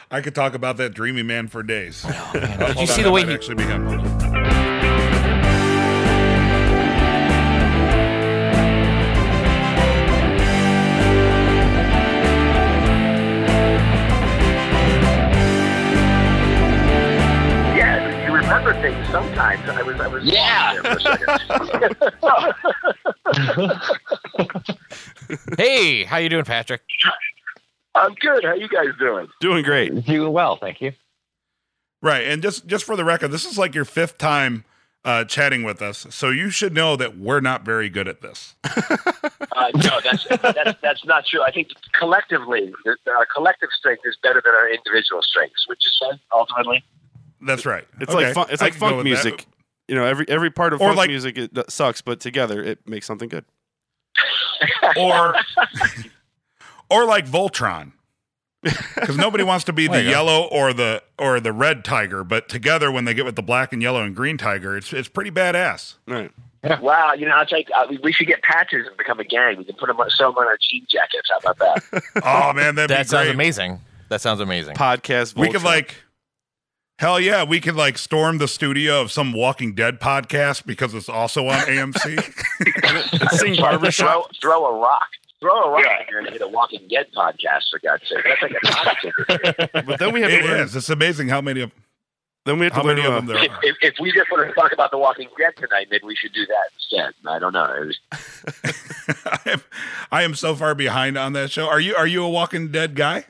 I 0.10 0.22
could 0.22 0.34
talk 0.34 0.56
about 0.56 0.78
that 0.78 0.96
dreamy 0.96 1.22
man 1.22 1.48
for 1.50 1.62
days. 1.62 2.04
oh, 2.04 2.32
man, 2.34 2.58
did 2.60 2.80
you 2.80 2.88
see 2.88 3.04
the 3.04 3.12
way 3.12 3.24
he? 3.28 3.32
actually 3.32 3.64
be 3.64 4.29
remember 18.60 18.82
things 18.82 19.08
sometimes. 19.10 19.70
I 19.70 19.82
was, 19.82 20.00
I 20.00 20.08
was 20.08 20.24
Yeah. 20.24 20.82
there 20.82 21.00
for 21.00 22.54
a. 23.38 23.76
Hey, 25.58 26.04
how 26.06 26.18
you 26.18 26.28
doing, 26.30 26.44
Patrick? 26.46 26.82
I'm 27.96 28.14
good. 28.16 28.44
How 28.44 28.54
you 28.56 28.68
guys 28.68 28.88
doing? 29.00 29.28
Doing 29.40 29.64
great. 29.64 30.06
Doing 30.06 30.34
well, 30.34 30.56
thank 30.58 30.82
you. 30.82 30.92
Right, 32.02 32.26
and 32.28 32.42
just 32.42 32.66
just 32.66 32.86
for 32.86 32.96
the 32.96 33.04
record, 33.04 33.28
this 33.30 33.46
is 33.46 33.58
like 33.58 33.76
your 33.76 33.86
fifth 33.86 34.18
time 34.18 34.64
uh, 35.06 35.26
chatting 35.26 35.64
with 35.64 35.82
us, 35.82 36.08
so 36.10 36.30
you 36.30 36.50
should 36.50 36.74
know 36.74 36.96
that 36.96 37.18
we're 37.18 37.42
not 37.42 37.64
very 37.66 37.90
good 37.90 38.08
at 38.08 38.22
this. 38.22 38.56
Uh, 39.60 39.70
no, 39.76 40.00
that's, 40.06 40.26
that's 40.42 40.80
that's 40.82 41.04
not 41.06 41.26
true. 41.26 41.42
I 41.44 41.52
think 41.52 41.68
collectively, 41.92 42.72
our 43.08 43.26
collective 43.26 43.68
strength 43.78 44.04
is 44.06 44.16
better 44.24 44.42
than 44.46 44.54
our 44.54 44.70
individual 44.70 45.22
strengths, 45.22 45.68
which 45.68 45.86
is 45.86 45.98
fun, 46.00 46.18
ultimately. 46.32 46.82
That's 47.42 47.66
right. 47.66 47.86
It's 48.02 48.14
Okay, 48.14 48.26
like 48.28 48.34
fun, 48.34 48.48
it's 48.50 48.62
like 48.62 48.74
funk 48.74 48.98
with 48.98 49.06
that. 49.06 49.10
music. 49.10 49.46
You 49.88 49.96
know, 49.96 50.06
every 50.06 50.28
every 50.30 50.52
part 50.52 50.74
of 50.74 50.82
Or 50.82 50.88
funk 50.90 50.98
like- 50.98 51.10
music 51.10 51.38
it, 51.38 51.52
sucks, 51.72 52.02
but 52.02 52.20
together 52.20 52.62
it 52.64 52.88
makes 52.88 53.06
something 53.06 53.30
good. 53.30 53.46
or 54.98 55.36
or 56.90 57.06
like 57.06 57.26
Voltron. 57.28 57.94
Because 58.62 59.16
nobody 59.18 59.44
wants 59.46 59.64
to 59.66 59.74
be 59.74 59.88
the 59.88 60.04
yellow 60.04 60.44
or 60.52 60.74
the 60.74 61.02
or 61.18 61.40
the 61.40 61.54
red 61.54 61.86
tiger, 61.86 62.26
but 62.26 62.50
together 62.50 62.92
when 62.92 63.06
they 63.06 63.14
get 63.14 63.24
with 63.24 63.38
the 63.38 63.42
black 63.42 63.72
and 63.72 63.82
yellow 63.82 64.02
and 64.04 64.14
green 64.14 64.38
tiger, 64.38 64.76
it's 64.76 64.92
it's 64.92 65.08
pretty 65.08 65.32
badass. 65.32 65.96
Right. 66.06 66.30
Wow, 66.82 67.14
you 67.14 67.26
know, 67.26 67.32
I'll 67.38 67.46
take. 67.46 67.70
Uh, 67.74 67.86
we- 67.90 68.00
we 68.04 68.12
should 68.12 68.28
get 68.28 68.44
patches 68.44 68.86
and 68.86 68.98
become 68.98 69.18
a 69.22 69.24
gang. 69.24 69.58
We 69.58 69.64
can 69.64 69.76
put 69.76 69.88
them, 69.88 69.98
on- 70.02 70.10
sew 70.10 70.26
them 70.32 70.40
on 70.40 70.48
our 70.48 70.58
jean 70.60 70.86
jackets. 70.90 71.30
How 71.32 71.38
about 71.52 71.58
that? 71.60 72.04
Oh 72.22 72.52
man, 72.52 72.76
that'd 72.76 72.90
That 72.90 73.04
be 73.06 73.08
sounds 73.08 73.28
great. 73.28 73.34
amazing. 73.36 73.80
That 74.10 74.20
sounds 74.20 74.42
amazing. 74.42 74.76
Podcast. 74.76 75.38
We 75.38 75.50
could 75.50 75.64
like, 75.64 75.96
hell 77.00 77.20
yeah, 77.20 77.44
we 77.44 77.60
could 77.60 77.76
like 77.76 77.98
storm 77.98 78.38
the 78.38 78.48
studio 78.48 79.02
of 79.02 79.12
some 79.12 79.34
Walking 79.34 79.74
Dead 79.74 80.00
podcast 80.00 80.66
because 80.66 80.94
it's 80.94 81.10
also 81.10 81.48
on 81.48 81.60
AMC. 81.60 83.32
sing 83.32 83.56
throw, 83.56 83.64
barbershop. 83.64 84.30
throw 84.42 84.66
a 84.66 84.80
rock. 84.80 85.08
Throw 85.40 85.64
a 85.64 85.70
rock. 85.72 85.86
You're 86.12 86.22
gonna 86.22 86.32
hit 86.32 86.42
a 86.42 86.48
Walking 86.48 86.88
Dead 86.90 87.08
podcast 87.16 87.64
for 87.72 87.80
God's 87.80 88.08
sake. 88.08 88.24
That's 88.26 88.42
like 88.42 88.52
a 88.52 88.68
topic. 88.68 89.86
But 89.88 90.00
then 90.00 90.14
we 90.14 90.22
have 90.22 90.32
it 90.32 90.42
to 90.42 90.48
learn. 90.48 90.60
is. 90.60 90.76
It's 90.76 90.90
amazing 90.90 91.30
how 91.30 91.40
many 91.42 91.62
of 91.62 91.72
Then 92.46 92.60
we 92.60 92.66
have 92.66 92.74
to 92.74 92.80
how 92.82 92.86
learn. 92.86 92.98
many 92.98 93.08
of 93.08 93.14
uh, 93.14 93.16
them 93.18 93.26
there 93.28 93.46
if, 93.46 93.52
are. 93.52 93.60
if, 93.64 93.76
if 93.82 93.94
we 94.02 94.12
just 94.12 94.30
want 94.32 94.48
to 94.48 94.54
talk 94.54 94.74
about 94.74 94.92
the 94.92 94.98
Walking 94.98 95.30
Dead 95.38 95.54
tonight, 95.56 95.88
maybe 95.90 96.04
we 96.06 96.16
should 96.16 96.34
do 96.34 96.46
that 96.46 96.70
instead. 96.76 97.14
I 97.26 97.40
don't 97.40 97.54
know. 97.54 97.74
It 97.74 97.86
was, 97.88 98.00
I 99.26 99.40
am, 99.52 99.62
I 100.12 100.24
am 100.24 100.36
so 100.36 100.54
far 100.56 100.76
behind 100.76 101.18
on 101.18 101.32
that 101.34 101.50
show. 101.52 101.68
Are 101.68 101.80
you 101.80 101.96
are 101.96 102.08
you 102.08 102.24
a 102.24 102.30
Walking 102.30 102.70
Dead 102.72 102.96
guy? 102.96 103.26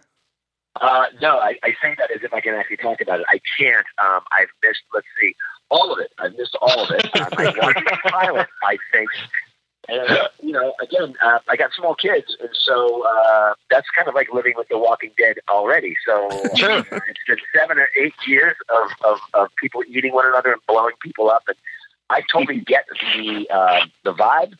Uh, 0.75 1.05
no, 1.21 1.37
I, 1.39 1.55
I 1.63 1.69
say 1.81 1.95
that 1.97 2.11
as 2.11 2.23
if 2.23 2.33
I 2.33 2.41
can 2.41 2.53
actually 2.55 2.77
talk 2.77 3.01
about 3.01 3.19
it. 3.19 3.25
I 3.29 3.39
can't. 3.57 3.85
Um, 3.97 4.21
I've 4.31 4.49
missed. 4.63 4.83
Let's 4.93 5.07
see, 5.19 5.35
all 5.69 5.91
of 5.91 5.99
it. 5.99 6.11
I've 6.19 6.35
missed 6.37 6.55
all 6.61 6.83
of 6.83 6.91
it. 6.91 7.09
Um, 7.19 7.27
I 7.37 7.45
watched 7.61 7.85
the 7.85 8.09
pilot. 8.09 8.47
I 8.63 8.77
think. 8.91 9.09
And, 9.87 10.09
uh, 10.11 10.27
you 10.41 10.51
know, 10.51 10.73
again, 10.81 11.15
uh, 11.23 11.39
I 11.47 11.55
got 11.55 11.71
small 11.73 11.95
kids, 11.95 12.37
and 12.39 12.49
so 12.53 13.03
uh, 13.07 13.55
that's 13.71 13.87
kind 13.97 14.07
of 14.07 14.13
like 14.13 14.31
living 14.31 14.53
with 14.55 14.67
The 14.67 14.77
Walking 14.77 15.09
Dead 15.17 15.37
already. 15.49 15.95
So 16.05 16.29
Sure. 16.55 16.71
uh, 16.71 16.83
it's 17.09 17.19
been 17.27 17.37
seven 17.55 17.79
or 17.79 17.89
eight 17.99 18.13
years 18.27 18.55
of, 18.69 18.89
of, 19.03 19.19
of 19.33 19.47
people 19.55 19.81
eating 19.87 20.13
one 20.13 20.27
another 20.27 20.51
and 20.51 20.61
blowing 20.67 20.93
people 21.01 21.31
up, 21.31 21.43
and 21.47 21.57
I 22.11 22.21
totally 22.31 22.59
get 22.59 22.85
the 23.15 23.47
uh, 23.49 23.85
the 24.03 24.13
vibe. 24.13 24.53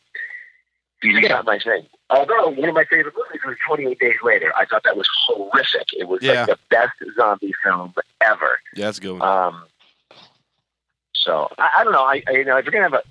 It's 1.01 1.29
not 1.29 1.45
my 1.45 1.59
thing. 1.59 1.85
Although 2.09 2.49
one 2.49 2.69
of 2.69 2.75
my 2.75 2.85
favorite 2.85 3.13
movies 3.15 3.41
was 3.45 3.55
28 3.67 3.99
Days 3.99 4.15
Later. 4.23 4.51
I 4.57 4.65
thought 4.65 4.83
that 4.83 4.97
was 4.97 5.07
horrific. 5.27 5.87
It 5.93 6.07
was 6.07 6.21
Yeah. 6.23 6.41
like 6.45 6.47
the 6.47 6.59
best 6.71 6.93
zombie 7.15 7.53
film 7.63 7.93
ever. 8.21 8.59
yeah, 8.75 8.85
that's 8.85 8.97
a 8.97 9.01
good. 9.01 9.19
One. 9.19 9.21
Um, 9.21 9.63
so 11.13 11.49
I, 11.57 11.69
I 11.79 11.83
don't 11.83 11.93
know. 11.93 12.03
I, 12.03 12.23
I 12.27 12.31
you 12.31 12.45
know 12.45 12.57
if 12.57 12.65
you're 12.65 12.71
gonna 12.71 12.83
have 12.89 12.93
a 12.93 13.03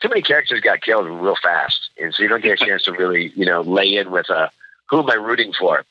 too 0.00 0.08
many 0.08 0.22
characters 0.22 0.60
got 0.60 0.80
killed 0.82 1.06
real 1.06 1.36
fast, 1.42 1.90
and 2.00 2.14
so 2.14 2.22
you 2.22 2.28
don't 2.28 2.42
get 2.42 2.60
a 2.60 2.64
chance 2.64 2.84
to 2.84 2.92
really 2.92 3.32
you 3.34 3.44
know 3.46 3.60
lay 3.62 3.96
in 3.96 4.10
with 4.10 4.28
a 4.30 4.50
who 4.88 5.00
am 5.00 5.10
I 5.10 5.14
rooting 5.14 5.52
for? 5.58 5.84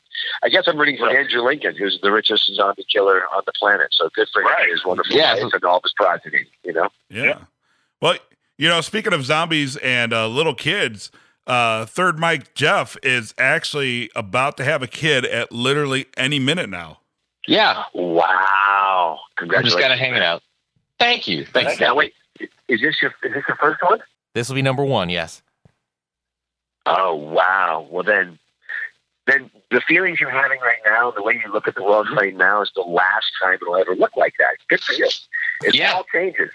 I 0.43 0.49
guess 0.49 0.65
I'm 0.67 0.77
rooting 0.77 0.97
for 0.97 1.09
Andrew 1.09 1.41
Lincoln, 1.41 1.75
who's 1.77 1.99
the 2.01 2.11
richest 2.11 2.53
zombie 2.53 2.85
killer 2.91 3.21
on 3.33 3.43
the 3.45 3.53
planet. 3.53 3.87
So 3.91 4.09
good 4.13 4.27
for 4.33 4.41
him 4.41 4.49
and 4.59 4.69
his 4.71 4.83
wonderful 4.85 5.15
Yeah. 5.15 5.35
wife 5.41 5.53
and 5.53 5.63
all 5.63 5.77
of 5.77 5.83
his 5.83 5.93
progeny. 5.93 6.45
You 6.63 6.73
know. 6.73 6.89
Yeah. 7.09 7.39
Well, 8.01 8.15
you 8.57 8.67
know, 8.67 8.81
speaking 8.81 9.13
of 9.13 9.23
zombies 9.23 9.77
and 9.77 10.11
uh, 10.13 10.27
little 10.27 10.53
kids, 10.53 11.11
uh, 11.49 11.85
Third 11.85 12.17
Mic 12.19 12.53
Jeff 12.53 12.95
is 13.03 13.33
actually 13.37 14.09
about 14.15 14.55
to 14.57 14.63
have 14.63 14.81
a 14.81 14.87
kid 14.87 15.25
at 15.25 15.51
literally 15.51 16.05
any 16.15 16.39
minute 16.39 16.69
now. 16.69 16.99
Yeah, 17.47 17.83
Wow! 17.93 19.19
we're 19.19 19.35
Congratulations. 19.37 19.73
just 19.73 19.81
kind 19.81 19.91
of 19.93 19.99
hanging 19.99 20.21
out. 20.21 20.41
Thank 20.99 21.27
you. 21.27 21.45
Thanks. 21.45 21.79
Now 21.79 21.95
wait, 21.95 22.13
is 22.67 22.79
this 22.81 23.01
your 23.01 23.11
is 23.23 23.33
this 23.33 23.43
your 23.47 23.57
first 23.57 23.81
one? 23.83 23.99
This 24.33 24.47
will 24.49 24.55
be 24.55 24.61
number 24.61 24.83
one. 24.85 25.09
Yes. 25.09 25.41
Oh 26.85 27.15
wow! 27.15 27.87
Well 27.89 28.03
then, 28.03 28.37
then 29.27 29.49
the 29.71 29.81
feelings 29.81 30.19
you're 30.19 30.29
having 30.29 30.59
right 30.59 30.79
now, 30.85 31.11
the 31.11 31.21
way 31.23 31.41
you 31.43 31.51
look 31.51 31.67
at 31.67 31.75
the 31.75 31.83
world 31.83 32.07
right 32.15 32.35
now, 32.35 32.61
is 32.61 32.71
the 32.75 32.81
last 32.81 33.25
time 33.41 33.53
it'll 33.61 33.75
ever 33.77 33.95
look 33.95 34.15
like 34.15 34.33
that. 34.39 34.55
Good 34.67 34.81
for 34.81 34.93
you. 34.93 35.07
It 35.63 35.75
Yeah. 35.75 35.93
all 35.93 36.05
changes. 36.13 36.51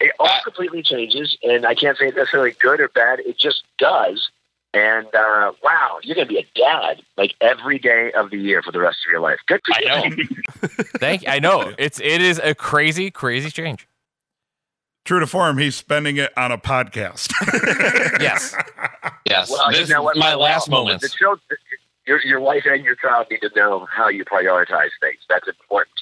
It 0.00 0.12
all 0.18 0.26
Uh, 0.28 0.40
completely 0.44 0.82
changes, 0.82 1.36
and 1.42 1.64
I 1.66 1.74
can't 1.74 1.96
say 1.96 2.06
it's 2.08 2.16
necessarily 2.16 2.52
good 2.52 2.80
or 2.80 2.88
bad. 2.88 3.20
It 3.20 3.38
just 3.38 3.62
does. 3.78 4.30
And 4.76 5.06
uh, 5.14 5.52
wow, 5.62 5.98
you're 6.02 6.14
gonna 6.16 6.26
be 6.26 6.38
a 6.38 6.46
dad 6.54 7.00
like 7.16 7.34
every 7.40 7.78
day 7.78 8.12
of 8.12 8.30
the 8.30 8.36
year 8.36 8.62
for 8.62 8.72
the 8.72 8.78
rest 8.80 8.98
of 9.06 9.10
your 9.10 9.20
life. 9.20 9.38
Good 9.46 9.60
for 9.64 9.74
I 9.74 10.04
you. 10.04 10.16
know. 10.16 10.26
Thank. 10.98 11.26
I 11.28 11.38
know 11.38 11.72
it's 11.78 11.98
it 12.00 12.20
is 12.20 12.38
a 12.42 12.54
crazy 12.54 13.10
crazy 13.10 13.50
change. 13.50 13.88
True 15.06 15.20
to 15.20 15.26
form, 15.26 15.58
he's 15.58 15.76
spending 15.76 16.16
it 16.16 16.36
on 16.36 16.50
a 16.52 16.58
podcast. 16.58 17.32
Yes. 18.20 18.54
Yes. 19.24 19.50
Well, 19.50 19.70
this 19.70 19.88
you 19.88 19.94
know 19.94 20.02
what? 20.02 20.16
my 20.16 20.30
Well, 20.30 20.40
last 20.40 20.68
moment. 20.68 20.86
moments. 20.86 21.02
The 21.04 21.16
children, 21.16 21.58
your 22.06 22.20
your 22.24 22.40
wife 22.40 22.64
and 22.66 22.82
your 22.84 22.96
child 22.96 23.26
need 23.30 23.40
to 23.42 23.50
know 23.56 23.86
how 23.90 24.08
you 24.08 24.24
prioritize 24.24 24.90
things. 25.00 25.20
That's 25.28 25.46
important 25.48 25.94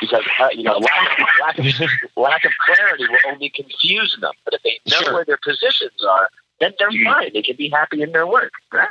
because 0.00 0.24
uh, 0.40 0.48
you 0.52 0.62
know 0.64 0.78
lack 0.78 1.18
of, 1.18 1.26
lack 1.40 1.58
of 1.58 1.90
lack 2.16 2.44
of 2.44 2.52
clarity 2.66 3.04
will 3.08 3.32
only 3.32 3.50
confuse 3.50 4.16
them. 4.20 4.32
But 4.44 4.54
if 4.54 4.62
they 4.62 4.78
know 4.90 4.98
Sure. 5.02 5.14
where 5.14 5.24
their 5.24 5.38
positions 5.42 6.02
are, 6.08 6.28
then 6.60 6.72
they're 6.78 6.90
fine. 7.04 7.30
They 7.32 7.42
can 7.42 7.56
be 7.56 7.68
happy 7.70 8.02
in 8.02 8.12
their 8.12 8.26
work. 8.26 8.52
Right? 8.72 8.88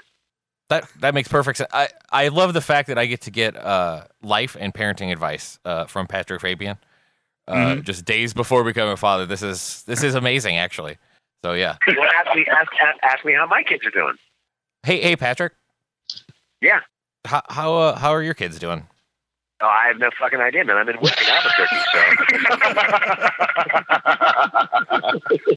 That 0.70 0.88
that 1.00 1.14
makes 1.14 1.28
perfect 1.28 1.58
sense. 1.58 1.70
I, 1.74 1.90
I 2.12 2.28
love 2.28 2.54
the 2.54 2.62
fact 2.62 2.88
that 2.90 2.98
I 2.98 3.06
get 3.08 3.22
to 3.22 3.32
get 3.32 3.56
uh, 3.56 4.04
life 4.22 4.56
and 4.60 4.74
parenting 4.74 5.12
advice 5.12 5.58
uh, 5.66 5.86
from 5.86 6.06
Patrick 6.08 6.42
Fabian. 6.42 6.78
Uh, 7.48 7.56
Mhm. 7.56 7.84
Just 7.84 8.06
days 8.06 8.32
before 8.34 8.64
becoming 8.64 8.94
a 8.94 8.98
father. 8.98 9.26
This 9.26 9.42
is 9.42 9.82
this 9.88 10.04
is 10.04 10.14
amazing, 10.14 10.58
actually. 10.58 10.98
So 11.44 11.54
yeah. 11.54 11.78
Well, 11.88 12.10
ask 12.16 12.36
me 12.36 12.46
ask, 12.52 12.72
ask, 12.80 12.98
ask 13.02 13.26
me 13.26 13.34
how 13.34 13.48
my 13.48 13.64
kids 13.64 13.84
are 13.86 13.90
doing. 13.92 14.14
Hey 14.84 15.02
hey 15.02 15.16
Patrick. 15.16 15.54
Yeah. 16.62 16.82
How 17.26 17.42
how 17.50 17.74
uh, 17.76 17.98
how 17.98 18.12
are 18.12 18.22
your 18.22 18.36
kids 18.36 18.60
doing? 18.60 18.86
Oh, 19.62 19.68
I 19.68 19.88
have 19.88 19.98
no 19.98 20.10
fucking 20.18 20.40
idea, 20.40 20.64
man. 20.64 20.78
I'm 20.78 20.88
in 20.88 20.96
Winston, 21.02 21.28
Albuquerque, 21.28 21.76
so. 21.92 22.00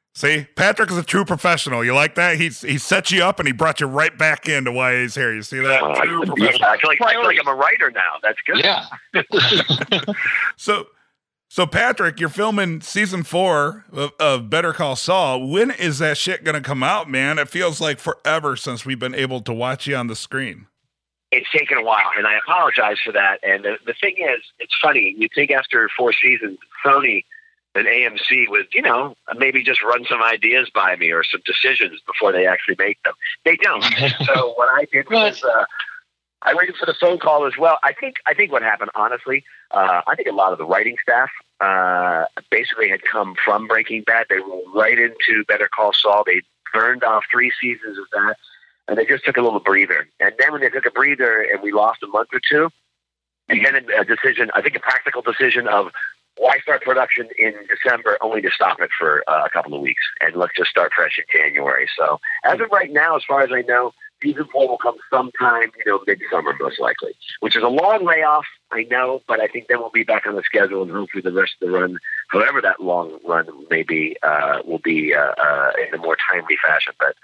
See, 0.15 0.47
Patrick 0.57 0.91
is 0.91 0.99
a 0.99 1.05
true 1.05 1.25
professional. 1.25 1.85
You 1.85 1.95
like 1.95 2.17
that? 2.17 2.37
He's 2.37 2.63
he 2.63 2.79
set 2.79 3.13
you 3.13 3.23
up 3.23 3.39
and 3.39 3.47
he 3.47 3.53
brought 3.53 3.81
you 3.81 3.87
right 3.87 4.17
back 4.17 4.49
into 4.49 4.73
why 4.73 5.01
he's 5.01 5.15
here. 5.15 5.33
You 5.33 5.43
see 5.43 5.61
that? 5.61 5.83
Uh, 5.83 5.95
True 6.05 6.23
I, 6.23 6.27
professional. 6.27 6.69
I 6.69 6.79
feel 6.79 6.89
like 6.89 7.01
I 7.01 7.13
feel 7.13 7.25
like 7.25 7.39
I'm 7.41 7.49
a 7.49 7.55
writer 7.55 7.91
now. 7.91 8.15
That's 8.23 8.39
good. 8.47 8.59
Yeah. 8.59 8.87
So, 10.57 10.87
so 11.49 11.67
Patrick, 11.67 12.21
you're 12.21 12.29
filming 12.29 12.81
season 12.81 13.25
four 13.25 13.85
of, 13.93 14.13
of 14.19 14.49
Better 14.51 14.73
Call 14.73 14.97
Saul. 14.97 15.49
When 15.49 15.71
is 15.71 15.99
that 15.99 16.17
shit 16.17 16.45
gonna 16.45 16.61
come 16.61 16.83
out, 16.83 17.11
man? 17.11 17.39
It 17.39 17.49
feels 17.49 17.81
like 17.81 17.99
forever 17.99 18.57
since 18.57 18.85
we've 18.87 18.99
been 18.99 19.15
able 19.15 19.41
to 19.43 19.53
watch 19.53 19.87
you 19.87 19.97
on 19.97 20.07
the 20.07 20.17
screen. 20.17 20.67
It's 21.33 21.51
taken 21.51 21.79
a 21.79 21.83
while, 21.83 22.11
and 22.17 22.27
I 22.27 22.37
apologize 22.37 22.99
for 23.03 23.11
that. 23.13 23.39
And 23.43 23.65
the, 23.65 23.79
the 23.87 23.95
thing 23.95 24.17
is, 24.19 24.43
it's 24.59 24.77
funny. 24.81 25.15
You 25.17 25.29
think 25.35 25.51
after 25.51 25.89
four 25.97 26.13
seasons, 26.13 26.59
Sony 26.85 27.25
and 27.75 27.87
AMC 27.87 28.51
would, 28.51 28.67
you 28.73 28.83
know, 28.83 29.15
maybe 29.37 29.65
just 29.65 29.83
run 29.83 30.05
some 30.05 30.23
ideas 30.23 30.71
by 30.75 30.95
me 30.97 31.11
or 31.11 31.25
some 31.25 31.41
decisions 31.47 32.01
before 32.07 32.33
they 32.33 32.47
actually 32.47 32.77
make 32.79 33.03
them. 33.03 33.15
They 33.47 33.57
don't. 33.57 33.83
so 34.25 34.53
what 34.57 34.69
I 34.75 34.85
did 34.93 35.09
was, 35.11 35.43
uh, 35.43 35.65
I 36.43 36.55
waited 36.55 36.77
for 36.77 36.85
the 36.85 36.95
phone 37.01 37.19
call 37.19 37.47
as 37.47 37.57
well. 37.59 37.79
I 37.83 37.95
think 37.95 38.17
I 38.27 38.35
think 38.35 38.53
what 38.53 38.63
happened, 38.63 38.91
honestly, 38.95 39.43
uh, 39.71 40.03
I 40.07 40.15
think 40.15 40.29
a 40.29 40.35
lot 40.35 40.53
of 40.53 40.59
the 40.59 40.67
writing 40.67 40.97
staff 41.03 41.31
uh, 41.61 42.27
basically 42.51 42.91
had 42.91 43.03
come 43.05 43.37
from 43.43 43.69
Breaking 43.69 44.03
Bad. 44.03 44.27
They 44.29 44.41
were 44.41 44.61
right 44.75 44.99
into 44.99 45.45
Better 45.49 45.71
Call 45.75 45.93
Saul. 45.95 46.25
They 46.27 46.43
burned 46.75 47.05
off 47.05 47.25
three 47.33 47.53
seasons 47.59 47.97
of 47.97 48.05
that 48.13 48.37
and 48.93 48.99
they 48.99 49.07
just 49.07 49.25
took 49.25 49.39
a 49.39 49.41
little 49.41 49.59
breather. 49.59 50.07
And 50.21 50.35
then 50.39 50.53
when 50.53 50.61
they 50.61 50.69
took 50.69 50.85
a 50.85 50.91
breather 50.91 51.41
and 51.41 51.63
we 51.63 51.73
lost 51.73 52.03
a 52.03 52.07
month 52.09 52.29
or 52.31 52.41
two, 52.47 52.69
then 53.49 53.75
a 53.75 54.05
decision, 54.05 54.51
I 54.55 54.61
think 54.61 54.77
a 54.77 54.81
practical 54.81 55.23
decision 55.23 55.67
of 55.67 55.87
why 56.37 56.59
start 56.59 56.83
production 56.83 57.31
in 57.39 57.55
December 57.71 58.19
only 58.21 58.43
to 58.43 58.51
stop 58.51 58.83
it 58.83 58.91
for 58.99 59.25
uh, 59.27 59.45
a 59.47 59.51
couple 59.51 59.73
of 59.73 59.81
weeks 59.81 60.03
and 60.21 60.37
let's 60.37 60.53
just 60.59 60.69
start 60.69 60.93
fresh 60.95 61.19
in 61.19 61.25
January. 61.33 61.89
So 61.99 62.21
as 62.45 62.61
of 62.61 62.71
right 62.71 62.93
now, 62.93 63.17
as 63.17 63.23
far 63.27 63.41
as 63.41 63.49
I 63.51 63.63
know, 63.63 63.93
season 64.23 64.47
four 64.53 64.69
will 64.69 64.77
come 64.77 64.97
sometime, 65.09 65.71
you 65.79 65.91
know, 65.91 66.01
midsummer 66.07 66.53
most 66.61 66.79
likely, 66.79 67.15
which 67.41 67.57
is 67.57 67.63
a 67.63 67.69
long 67.69 68.05
layoff, 68.05 68.45
I 68.73 68.83
know, 68.91 69.23
but 69.27 69.41
I 69.41 69.47
think 69.47 69.69
then 69.69 69.79
we'll 69.79 69.91
be 69.91 70.05
back 70.05 70.27
on 70.27 70.37
the 70.37 70.43
schedule 70.43 70.83
and 70.83 70.91
hopefully 70.91 71.23
the 71.23 71.33
rest 71.33 71.55
of 71.63 71.67
the 71.67 71.73
run, 71.73 71.99
however 72.29 72.61
that 72.61 72.83
long 72.83 73.19
run 73.27 73.49
may 73.71 73.85
be, 73.85 74.19
uh, 74.23 74.59
will 74.67 74.81
be 74.85 75.15
uh, 75.15 75.33
uh, 75.43 75.73
in 75.89 75.95
a 75.95 75.99
more 75.99 76.19
timely 76.31 76.57
fashion. 76.63 76.93
But 76.99 77.17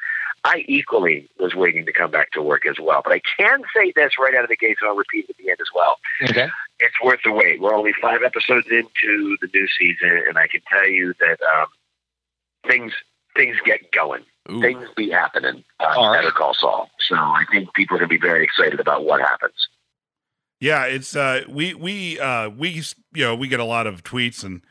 I 0.49 0.65
equally 0.67 1.29
was 1.39 1.55
waiting 1.55 1.85
to 1.85 1.93
come 1.93 2.11
back 2.11 2.31
to 2.33 2.41
work 2.41 2.65
as 2.67 2.77
well. 2.81 3.03
But 3.05 3.13
I 3.13 3.21
can 3.39 3.63
say 3.77 3.93
this 3.95 4.13
right 4.19 4.35
out 4.35 4.45
of 4.45 4.49
the 4.49 4.57
gate, 4.57 4.79
so 4.81 4.89
I'll 4.89 4.97
repeat 4.97 5.27
it 5.29 5.31
at 5.31 5.37
the 5.37 5.51
end 5.51 5.61
as 5.61 5.69
well. 5.75 5.97
Okay. 6.23 6.49
It's 6.81 6.95
worth 7.05 7.21
the 7.23 7.33
wait. 7.33 7.61
We're 7.61 7.75
only 7.75 7.93
five 8.01 8.23
episodes 8.23 8.67
into 8.71 9.37
the 9.43 9.49
new 9.53 9.67
season, 9.79 10.23
and 10.27 10.39
I 10.39 10.47
can 10.47 10.63
tell 10.67 10.89
you 10.89 11.13
that 11.21 11.39
um, 11.43 11.67
things 12.67 12.95
things 13.37 13.57
get 13.67 13.93
going. 13.93 14.23
Ooh. 14.51 14.63
Things 14.63 14.89
be 14.97 15.11
happening. 15.11 15.63
Uh, 15.81 15.93
All 15.97 16.11
right. 16.11 16.23
Better 16.23 16.33
Call 16.33 16.55
Saul. 16.55 16.89
So 16.99 17.15
I 17.15 17.45
think 17.53 17.75
people 17.75 17.97
are 17.97 18.01
going 18.01 18.09
to 18.09 18.15
be 18.19 18.21
very 18.21 18.43
excited 18.43 18.81
about 18.81 19.05
what 19.05 19.21
happens. 19.21 19.69
Yeah, 20.61 20.87
it's 20.87 21.15
uh 21.15 21.43
we 21.49 21.75
we 21.75 22.19
uh 22.19 22.49
we 22.49 22.83
you 23.15 23.25
know, 23.25 23.37
we 23.37 23.47
get 23.47 23.61
a 23.61 23.65
lot 23.65 23.87
of 23.87 24.03
tweets 24.03 24.43
and 24.43 24.63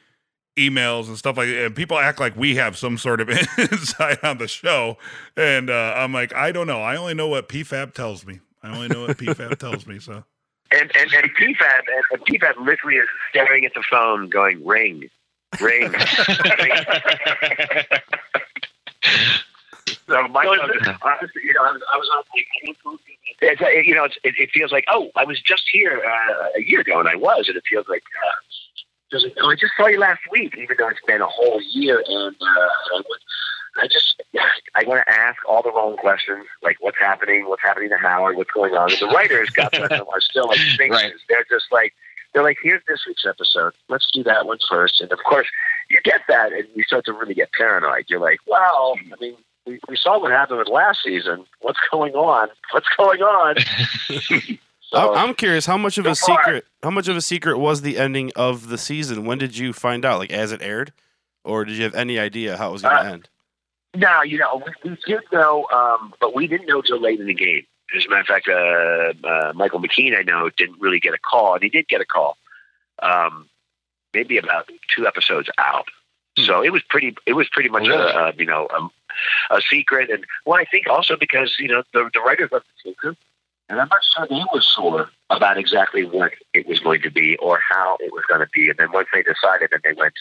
emails 0.58 1.08
and 1.08 1.18
stuff 1.18 1.38
like 1.38 1.48
that. 1.48 1.66
And 1.66 1.76
people 1.76 1.98
act 1.98 2.20
like 2.20 2.36
we 2.36 2.56
have 2.56 2.78
some 2.78 2.98
sort 2.98 3.22
of 3.22 3.30
insight 3.58 4.24
on 4.24 4.38
the 4.38 4.48
show. 4.48 4.98
And 5.36 5.70
uh 5.70 5.94
I'm 5.96 6.14
like, 6.14 6.34
I 6.34 6.52
don't 6.52 6.68
know. 6.68 6.82
I 6.82 6.96
only 6.96 7.14
know 7.14 7.28
what 7.28 7.48
PFAB 7.50 7.94
tells 7.94 8.26
me. 8.26 8.40
I 8.64 8.76
only 8.76 8.88
know 8.88 9.08
what 9.08 9.18
PFAB 9.18 9.58
tells 9.60 9.88
me. 9.88 10.00
So 10.00 10.24
And 10.72 10.92
and, 10.96 11.14
and 11.14 11.36
PFAB 11.36 11.80
and, 11.88 12.06
and 12.12 12.26
PFAB 12.26 12.66
literally 12.66 12.98
is 12.98 13.08
staring 13.30 13.66
at 13.66 13.74
the 13.74 13.84
phone, 13.90 14.30
going 14.30 14.66
ring, 14.66 15.10
ring. 15.62 15.92
ring. 15.92 16.72
So 20.08 20.28
my 20.30 20.46
honestly, 20.46 21.42
you 21.44 21.54
know, 21.54 21.64
I 21.64 21.72
was, 21.72 21.82
I 21.94 21.98
was 21.98 22.10
on 22.16 22.24
like, 22.34 22.48
it's, 23.42 23.62
uh, 23.62 23.68
you 23.68 23.94
know, 23.94 24.06
it's, 24.06 24.18
it, 24.24 24.36
it 24.38 24.50
feels 24.52 24.72
like, 24.72 24.86
oh, 24.90 25.12
I 25.16 25.26
was 25.26 25.42
just 25.42 25.64
here 25.72 26.02
uh, 26.06 26.48
a 26.58 26.62
year 26.64 26.80
ago, 26.80 27.00
and 27.00 27.10
I 27.10 27.16
was, 27.16 27.48
and 27.50 27.58
it 27.58 27.64
feels 27.70 27.88
like, 27.90 28.04
uh, 28.26 28.32
feels 28.42 28.56
like, 28.56 28.67
I 29.14 29.56
just 29.56 29.74
saw 29.78 29.88
you 29.88 30.00
last 30.00 30.22
week, 30.32 30.56
even 30.58 30.76
though 30.78 30.90
it's 30.90 31.00
been 31.08 31.22
a 31.22 31.28
whole 31.28 31.62
year, 31.72 32.04
and 32.08 32.36
uh, 32.42 32.46
I, 32.46 32.96
would- 32.96 33.20
I 33.80 33.88
just, 33.88 34.22
I 34.76 34.84
want 34.86 35.04
to 35.06 35.14
ask 35.14 35.38
all 35.48 35.62
the 35.62 35.72
wrong 35.72 35.98
questions, 35.98 36.46
like 36.64 36.78
what's 36.80 36.98
happening, 36.98 37.48
what's 37.48 37.62
happening 37.62 37.90
to 37.90 37.98
Howard, 37.98 38.36
what's 38.36 38.50
going 38.52 38.74
on. 38.74 38.92
And 38.92 39.00
the 39.00 39.08
writers, 39.08 39.50
them, 39.56 39.70
are 40.12 40.20
still 40.22 40.48
like. 40.48 40.58
Right. 40.90 41.14
They're 41.30 41.46
just 41.50 41.66
like, 41.72 41.94
they're 42.34 42.42
like, 42.44 42.58
here's 42.62 42.82
this 42.88 43.04
week's 43.08 43.26
episode. 43.26 43.74
Let's 43.88 44.10
do 44.12 44.24
that 44.24 44.46
one 44.48 44.58
first. 44.68 45.00
And 45.00 45.12
of 45.12 45.20
course, 45.20 45.48
you 45.90 46.00
get 46.04 46.22
that, 46.28 46.52
and 46.54 46.66
you 46.76 46.84
start 46.84 47.06
to 47.06 47.14
really 47.14 47.34
get 47.36 47.52
paranoid. 47.54 48.06
You're 48.10 48.20
like, 48.20 48.40
well, 48.48 48.96
I 49.14 49.16
mean, 49.22 49.36
we, 49.68 49.80
we 49.88 49.96
saw 49.96 50.20
what 50.20 50.32
happened 50.32 50.58
with 50.60 50.70
last 50.70 51.04
season. 51.04 51.46
What's 51.62 51.80
going 51.92 52.14
on? 52.16 52.50
What's 52.72 52.88
going 52.98 53.22
on? 53.22 53.56
so, 54.92 55.16
I'm 55.16 55.34
curious, 55.34 55.66
how 55.66 55.78
much 55.78 55.98
of 55.98 56.06
a 56.06 56.16
secret? 56.16 56.66
How 56.84 56.90
much 56.92 57.08
of 57.08 57.16
a 57.18 57.22
secret 57.22 57.58
was 57.58 57.82
the 57.82 57.98
ending 57.98 58.32
of 58.36 58.70
the 58.70 58.78
season? 58.78 59.26
When 59.26 59.38
did 59.38 59.58
you 59.58 59.74
find 59.74 60.06
out? 60.06 60.20
Like 60.20 60.32
as 60.32 60.52
it 60.52 60.62
aired, 60.62 60.94
or 61.44 61.66
did 61.66 61.76
you 61.78 61.84
have 61.84 61.96
any 61.96 62.20
idea 62.20 62.58
how 62.58 62.70
it 62.70 62.74
was 62.74 62.82
going 62.82 62.96
to 62.96 63.02
Uh, 63.10 63.14
end? 63.14 63.30
now, 63.96 64.22
you 64.22 64.38
know, 64.38 64.62
we, 64.84 64.92
we 64.92 64.98
did 65.08 65.22
know, 65.32 65.66
um, 65.74 66.14
but 66.20 66.36
we 66.36 66.46
didn't 66.48 66.68
know 66.68 66.82
till 66.82 67.00
late 67.02 67.20
in 67.20 67.26
the 67.26 67.34
game. 67.34 67.66
As 67.96 68.06
a 68.06 68.10
matter 68.10 68.22
of 68.22 68.28
fact, 68.28 68.48
uh, 68.50 69.28
uh, 69.28 69.54
Michael 69.56 69.80
McKean, 69.82 70.16
I 70.18 70.22
know, 70.22 70.50
didn't 70.58 70.80
really 70.80 71.00
get 71.00 71.14
a 71.14 71.18
call, 71.18 71.54
and 71.56 71.64
he 71.64 71.70
did 71.70 71.88
get 71.88 72.02
a 72.02 72.06
call, 72.06 72.38
um, 73.02 73.48
maybe 74.14 74.38
about 74.38 74.70
two 74.94 75.08
episodes 75.08 75.50
out. 75.58 75.88
So 76.38 76.62
it 76.64 76.72
was 76.72 76.84
pretty. 76.84 77.16
It 77.26 77.34
was 77.34 77.50
pretty 77.50 77.70
much 77.70 77.88
Really? 77.88 78.12
a, 78.12 78.26
a 78.28 78.34
you 78.38 78.46
know 78.46 78.68
a, 78.78 79.56
a 79.56 79.62
secret, 79.62 80.12
and 80.12 80.24
well, 80.46 80.60
I 80.60 80.66
think 80.66 80.88
also 80.88 81.16
because 81.18 81.56
you 81.58 81.68
know 81.68 81.82
the 81.94 82.10
the 82.14 82.20
writers 82.20 82.50
of 82.52 82.62
the 82.62 82.90
secret, 82.92 83.18
and 83.70 83.80
I'm 83.82 83.90
not 83.90 84.04
sure 84.04 84.28
they 84.28 84.44
were 84.54 84.62
sure 84.62 85.10
about 85.30 85.58
exactly 85.58 86.06
what 86.06 86.32
it 86.54 86.68
was 86.68 86.80
going 86.80 87.02
to 87.02 87.12
be 87.12 87.36
or 87.38 87.60
how 87.70 87.98
it 88.00 88.12
was 88.14 88.24
going 88.28 88.42
to 88.42 88.48
be, 88.54 88.70
and 88.70 88.78
then 88.78 88.92
once 88.92 89.08
they 89.14 89.24
decided, 89.24 89.70
then 89.72 89.82
they 89.84 89.94
went 89.94 90.14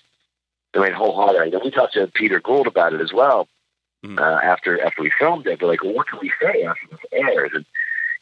they 0.73 0.81
went 0.81 0.95
wholehearted. 0.95 1.55
And 1.55 1.63
we 1.65 1.71
talked 1.71 1.95
to 1.95 2.07
Peter 2.09 2.41
Gould 2.41 2.67
about 2.67 2.93
it 2.93 3.01
as 3.01 3.13
well 3.13 3.49
Mhm. 4.05 4.19
uh, 4.19 4.41
after 4.45 4.81
after 4.85 5.03
we 5.03 5.11
filmed 5.19 5.47
it. 5.47 5.59
They're 5.61 5.69
like, 5.69 5.83
well, 5.83 5.95
what 5.95 6.09
can 6.09 6.19
we 6.21 6.31
say 6.41 6.65
after 6.65 6.87
this 6.91 7.01
airs? 7.13 7.53
And 7.55 7.65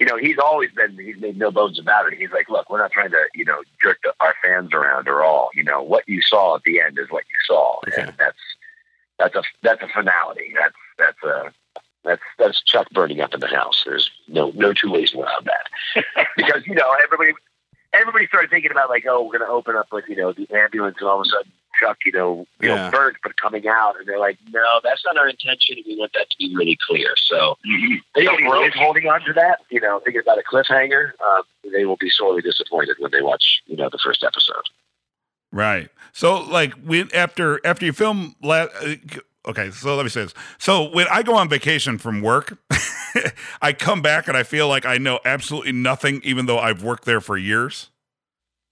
you 0.00 0.06
know, 0.06 0.16
he's 0.16 0.38
always 0.38 0.70
been 0.72 0.96
he's 0.98 1.16
made 1.20 1.36
no 1.38 1.50
bones 1.50 1.78
about 1.78 2.12
it. 2.12 2.18
He's 2.18 2.30
like, 2.30 2.48
look, 2.48 2.68
we're 2.70 2.78
not 2.78 2.92
trying 2.92 3.10
to 3.10 3.24
you 3.34 3.44
know 3.44 3.62
jerk 3.82 3.98
the, 4.04 4.12
our 4.20 4.34
fans 4.42 4.72
around 4.72 5.08
or 5.08 5.22
all. 5.24 5.50
You 5.54 5.64
know, 5.64 5.82
what 5.82 6.08
you 6.08 6.20
saw 6.22 6.56
at 6.56 6.62
the 6.64 6.80
end 6.80 6.98
is 6.98 7.10
what 7.10 7.24
you 7.28 7.36
saw, 7.46 7.78
Okay. 7.88 8.02
and 8.02 8.12
that's 8.18 8.38
that's 9.18 9.34
a 9.34 9.42
that's 9.62 9.82
a 9.82 9.88
finality. 9.88 10.52
That's 10.58 10.74
that's 10.98 11.22
a 11.24 11.52
that's 12.04 12.22
that's 12.38 12.62
Chuck 12.62 12.88
burning 12.90 13.20
up 13.20 13.34
in 13.34 13.40
the 13.40 13.46
house. 13.48 13.82
There's 13.86 14.10
no 14.28 14.50
no 14.54 14.72
two 14.72 14.90
ways 14.90 15.14
around 15.14 15.46
that 15.46 16.14
because 16.36 16.66
you 16.66 16.74
know 16.74 16.94
everybody 17.02 17.32
everybody 17.92 18.26
started 18.26 18.50
thinking 18.50 18.70
about 18.70 18.88
like, 18.90 19.04
oh, 19.08 19.22
we're 19.22 19.38
going 19.38 19.48
to 19.48 19.52
open 19.54 19.76
up 19.76 19.86
like 19.92 20.08
you 20.08 20.16
know 20.16 20.32
the 20.32 20.48
ambulance, 20.54 20.96
and 21.00 21.08
all 21.08 21.20
of 21.20 21.26
a 21.26 21.30
sudden 21.30 21.52
Chuck, 21.80 21.98
you 22.06 22.12
know, 22.12 22.46
you 22.60 22.68
Yeah. 22.68 22.84
know, 22.86 22.90
burnt 22.92 23.16
but 23.24 23.36
coming 23.40 23.66
out, 23.66 23.96
and 23.98 24.06
they're 24.06 24.18
like, 24.18 24.38
no, 24.52 24.62
that's 24.84 25.04
not 25.04 25.16
our 25.16 25.28
intention. 25.28 25.76
We 25.84 25.96
want 25.98 26.12
that 26.14 26.30
to 26.30 26.36
be 26.38 26.54
really 26.54 26.78
clear. 26.88 27.14
So 27.16 27.56
anybody 28.16 28.44
who 28.44 28.62
is 28.62 28.74
holding 28.76 29.08
on 29.08 29.22
to 29.22 29.32
that, 29.32 29.58
you 29.70 29.80
know, 29.80 30.00
thinking 30.04 30.20
about 30.22 30.38
a 30.38 30.42
cliffhanger, 30.42 31.10
uh, 31.24 31.42
they 31.72 31.84
will 31.84 31.96
be 31.96 32.10
sorely 32.10 32.42
disappointed 32.42 32.96
when 33.00 33.10
they 33.10 33.22
watch 33.22 33.62
you 33.66 33.76
know 33.76 33.88
the 33.90 33.98
first 33.98 34.22
episode. 34.22 34.62
Right. 35.52 35.88
So 36.12 36.40
like 36.40 36.74
we 36.84 37.10
after 37.12 37.60
after 37.66 37.86
you 37.86 37.92
film 37.92 38.34
la- 38.42 38.66
uh, 38.80 38.94
okay, 39.46 39.70
so 39.70 39.94
let 39.96 40.02
me 40.02 40.08
say 40.08 40.22
this. 40.22 40.34
So 40.58 40.90
when 40.90 41.06
I 41.10 41.22
go 41.22 41.34
on 41.34 41.48
vacation 41.48 41.98
from 41.98 42.20
work, 42.22 42.58
I 43.62 43.72
come 43.72 44.02
back 44.02 44.28
and 44.28 44.36
I 44.36 44.42
feel 44.42 44.68
like 44.68 44.86
I 44.86 44.98
know 44.98 45.20
absolutely 45.24 45.72
nothing 45.72 46.20
even 46.24 46.46
though 46.46 46.58
I've 46.58 46.82
worked 46.82 47.04
there 47.04 47.20
for 47.20 47.36
years. 47.36 47.90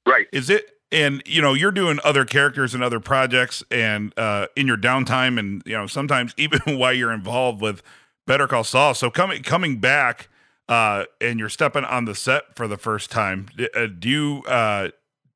Right. 0.07 0.27
Is 0.33 0.51
it 0.51 0.71
and 0.91 1.23
you 1.25 1.41
know, 1.41 1.55
you're 1.55 1.73
doing 1.73 1.99
other 2.05 2.25
characters 2.25 2.75
and 2.75 2.83
other 2.83 3.01
projects 3.01 3.63
and 3.71 4.13
uh 4.19 4.49
in 4.57 4.67
your 4.67 4.77
downtime 4.77 5.39
and 5.39 5.63
you 5.65 5.77
know, 5.77 5.87
sometimes 5.87 6.35
even 6.37 6.61
while 6.79 6.93
you're 6.93 7.13
involved 7.13 7.61
with 7.61 7.83
Better 8.27 8.47
Call 8.47 8.65
Saul. 8.65 8.95
So 8.95 9.11
coming 9.11 9.43
coming 9.43 9.79
back, 9.79 10.29
uh, 10.69 11.05
and 11.21 11.39
you're 11.39 11.49
stepping 11.49 11.85
on 11.85 12.05
the 12.05 12.15
set 12.15 12.55
for 12.57 12.69
the 12.69 12.77
first 12.77 13.11
time. 13.11 13.49
Uh, 13.75 13.87
do 13.87 14.09
you 14.09 14.43
uh, 14.47 14.89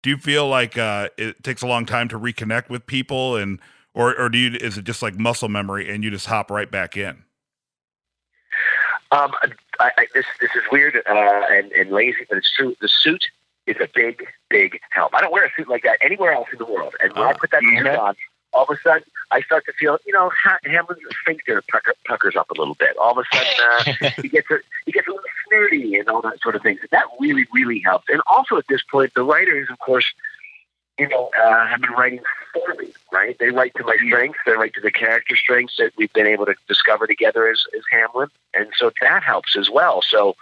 do 0.03 0.11
you 0.11 0.17
feel 0.17 0.49
like 0.49 0.79
uh, 0.79 1.09
it 1.19 1.43
takes 1.43 1.63
a 1.63 1.67
long 1.67 1.85
time 1.85 2.09
to 2.09 2.19
reconnect 2.19 2.71
with 2.71 2.87
people, 2.87 3.37
and 3.37 3.61
or 3.97 4.15
or 4.17 4.29
do 4.29 4.39
you 4.39 4.57
is 4.61 4.79
it 4.79 4.85
just 4.85 5.03
like 5.03 5.19
muscle 5.19 5.49
memory 5.49 5.91
and 5.93 6.05
you 6.05 6.11
just 6.13 6.27
hop 6.27 6.51
right 6.51 6.71
back 6.71 6.97
in? 6.97 7.25
Um, 9.13 9.33
I, 9.81 9.91
I, 9.99 10.07
this 10.15 10.27
this 10.41 10.51
is 10.55 10.63
weird 10.71 10.97
uh, 10.97 11.01
and, 11.51 11.71
and 11.73 11.91
lazy, 11.91 12.27
but 12.29 12.39
it's 12.39 12.53
true. 12.55 12.75
The 12.81 12.89
suit 12.89 13.25
is 13.67 13.77
a 13.81 13.89
big, 13.95 14.25
big 14.51 14.79
help. 14.91 15.15
I 15.15 15.21
don't 15.21 15.33
wear 15.33 15.45
a 15.47 15.51
suit 15.57 15.69
like 15.69 15.83
that 15.85 15.99
anywhere 16.03 16.33
else 16.33 16.49
in 16.53 16.59
the 16.59 16.65
world, 16.67 16.95
and 17.01 17.13
when 17.13 17.23
I 17.25 17.33
Oh. 17.33 17.37
put 17.39 17.51
that 17.53 17.61
suit 17.63 17.85
Mhm. 17.87 17.99
on, 17.99 18.15
all 18.53 18.65
of 18.65 18.71
a 18.71 18.81
sudden 18.81 19.05
I 19.31 19.41
start 19.43 19.65
to 19.67 19.73
feel, 19.73 19.99
you 20.07 20.13
know, 20.13 20.31
ha- 20.45 20.59
Hamlin's 20.65 21.01
sphincter 21.23 21.63
pucker, 21.71 21.95
puckers 22.07 22.37
up 22.37 22.51
a 22.51 22.55
little 22.59 22.75
bit. 22.75 22.97
All 22.97 23.13
of 23.19 23.25
a 23.31 23.37
sudden, 23.37 23.97
uh, 24.07 24.11
he 24.23 24.29
gets 24.29 24.51
a 24.51 24.59
he 24.87 24.93
gets 24.93 25.07
a 25.07 25.11
little 25.11 25.25
snooty 25.49 25.97
and 25.99 26.09
all 26.09 26.21
that 26.23 26.41
sort 26.41 26.55
of 26.57 26.63
things. 26.63 26.81
And 26.81 26.91
that 26.91 27.05
really, 27.21 27.47
really 27.53 27.81
helps. 27.81 28.07
And 28.09 28.21
also 28.27 28.57
at 28.57 28.67
this 28.69 28.83
point, 28.91 29.15
the 29.15 29.23
writers, 29.25 29.69
of 29.71 29.79
course, 29.79 30.07
you 30.99 31.09
know, 31.09 31.31
uh, 31.39 31.67
have 31.67 31.81
been 31.81 31.93
writing 31.93 32.21
for 32.53 32.75
me, 32.75 32.93
right? 33.13 33.37
They 33.39 33.51
write 33.51 33.75
to 33.77 33.85
my 33.85 33.97
strengths. 34.07 34.39
They 34.47 34.53
write 34.53 34.75
to 34.75 34.81
the 34.81 34.91
character 34.91 35.37
strengths 35.37 35.77
that 35.79 35.93
we've 35.97 36.13
been 36.13 36.27
able 36.27 36.47
to 36.47 36.55
discover 36.69 37.07
together 37.07 37.49
as, 37.49 37.65
as 37.77 37.83
Hamlin. 37.91 38.29
And 38.55 38.69
so 38.77 38.91
that 39.03 39.23
helps 39.23 39.57
as 39.57 39.69
well. 39.71 40.01
So, 40.03 40.37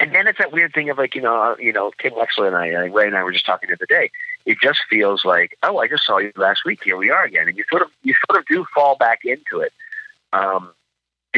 and 0.00 0.12
then 0.12 0.26
it's 0.26 0.38
that 0.38 0.52
weird 0.52 0.74
thing 0.74 0.90
of 0.90 0.98
like, 0.98 1.14
you 1.14 1.20
know, 1.20 1.40
uh, 1.40 1.56
you 1.58 1.72
know, 1.72 1.92
Kim 1.98 2.12
Wexler 2.12 2.48
and 2.48 2.56
I, 2.56 2.74
uh, 2.74 2.92
Rhea 2.92 3.06
and 3.06 3.16
I 3.16 3.22
were 3.22 3.32
just 3.32 3.46
talking 3.46 3.68
the 3.68 3.76
other 3.76 3.86
day. 3.86 4.10
It 4.44 4.58
just 4.60 4.80
feels 4.90 5.24
like, 5.24 5.56
oh, 5.62 5.78
I 5.78 5.86
just 5.86 6.04
saw 6.04 6.18
you 6.18 6.32
last 6.36 6.64
week. 6.64 6.82
Here 6.82 6.96
we 6.96 7.10
are 7.10 7.24
again. 7.24 7.46
And 7.46 7.56
you 7.56 7.64
sort 7.70 7.82
of, 7.82 7.90
you 8.02 8.14
sort 8.28 8.40
of 8.40 8.46
do 8.46 8.66
fall 8.74 8.96
back 8.96 9.20
into 9.24 9.60
it. 9.60 9.72
Um, 10.32 10.72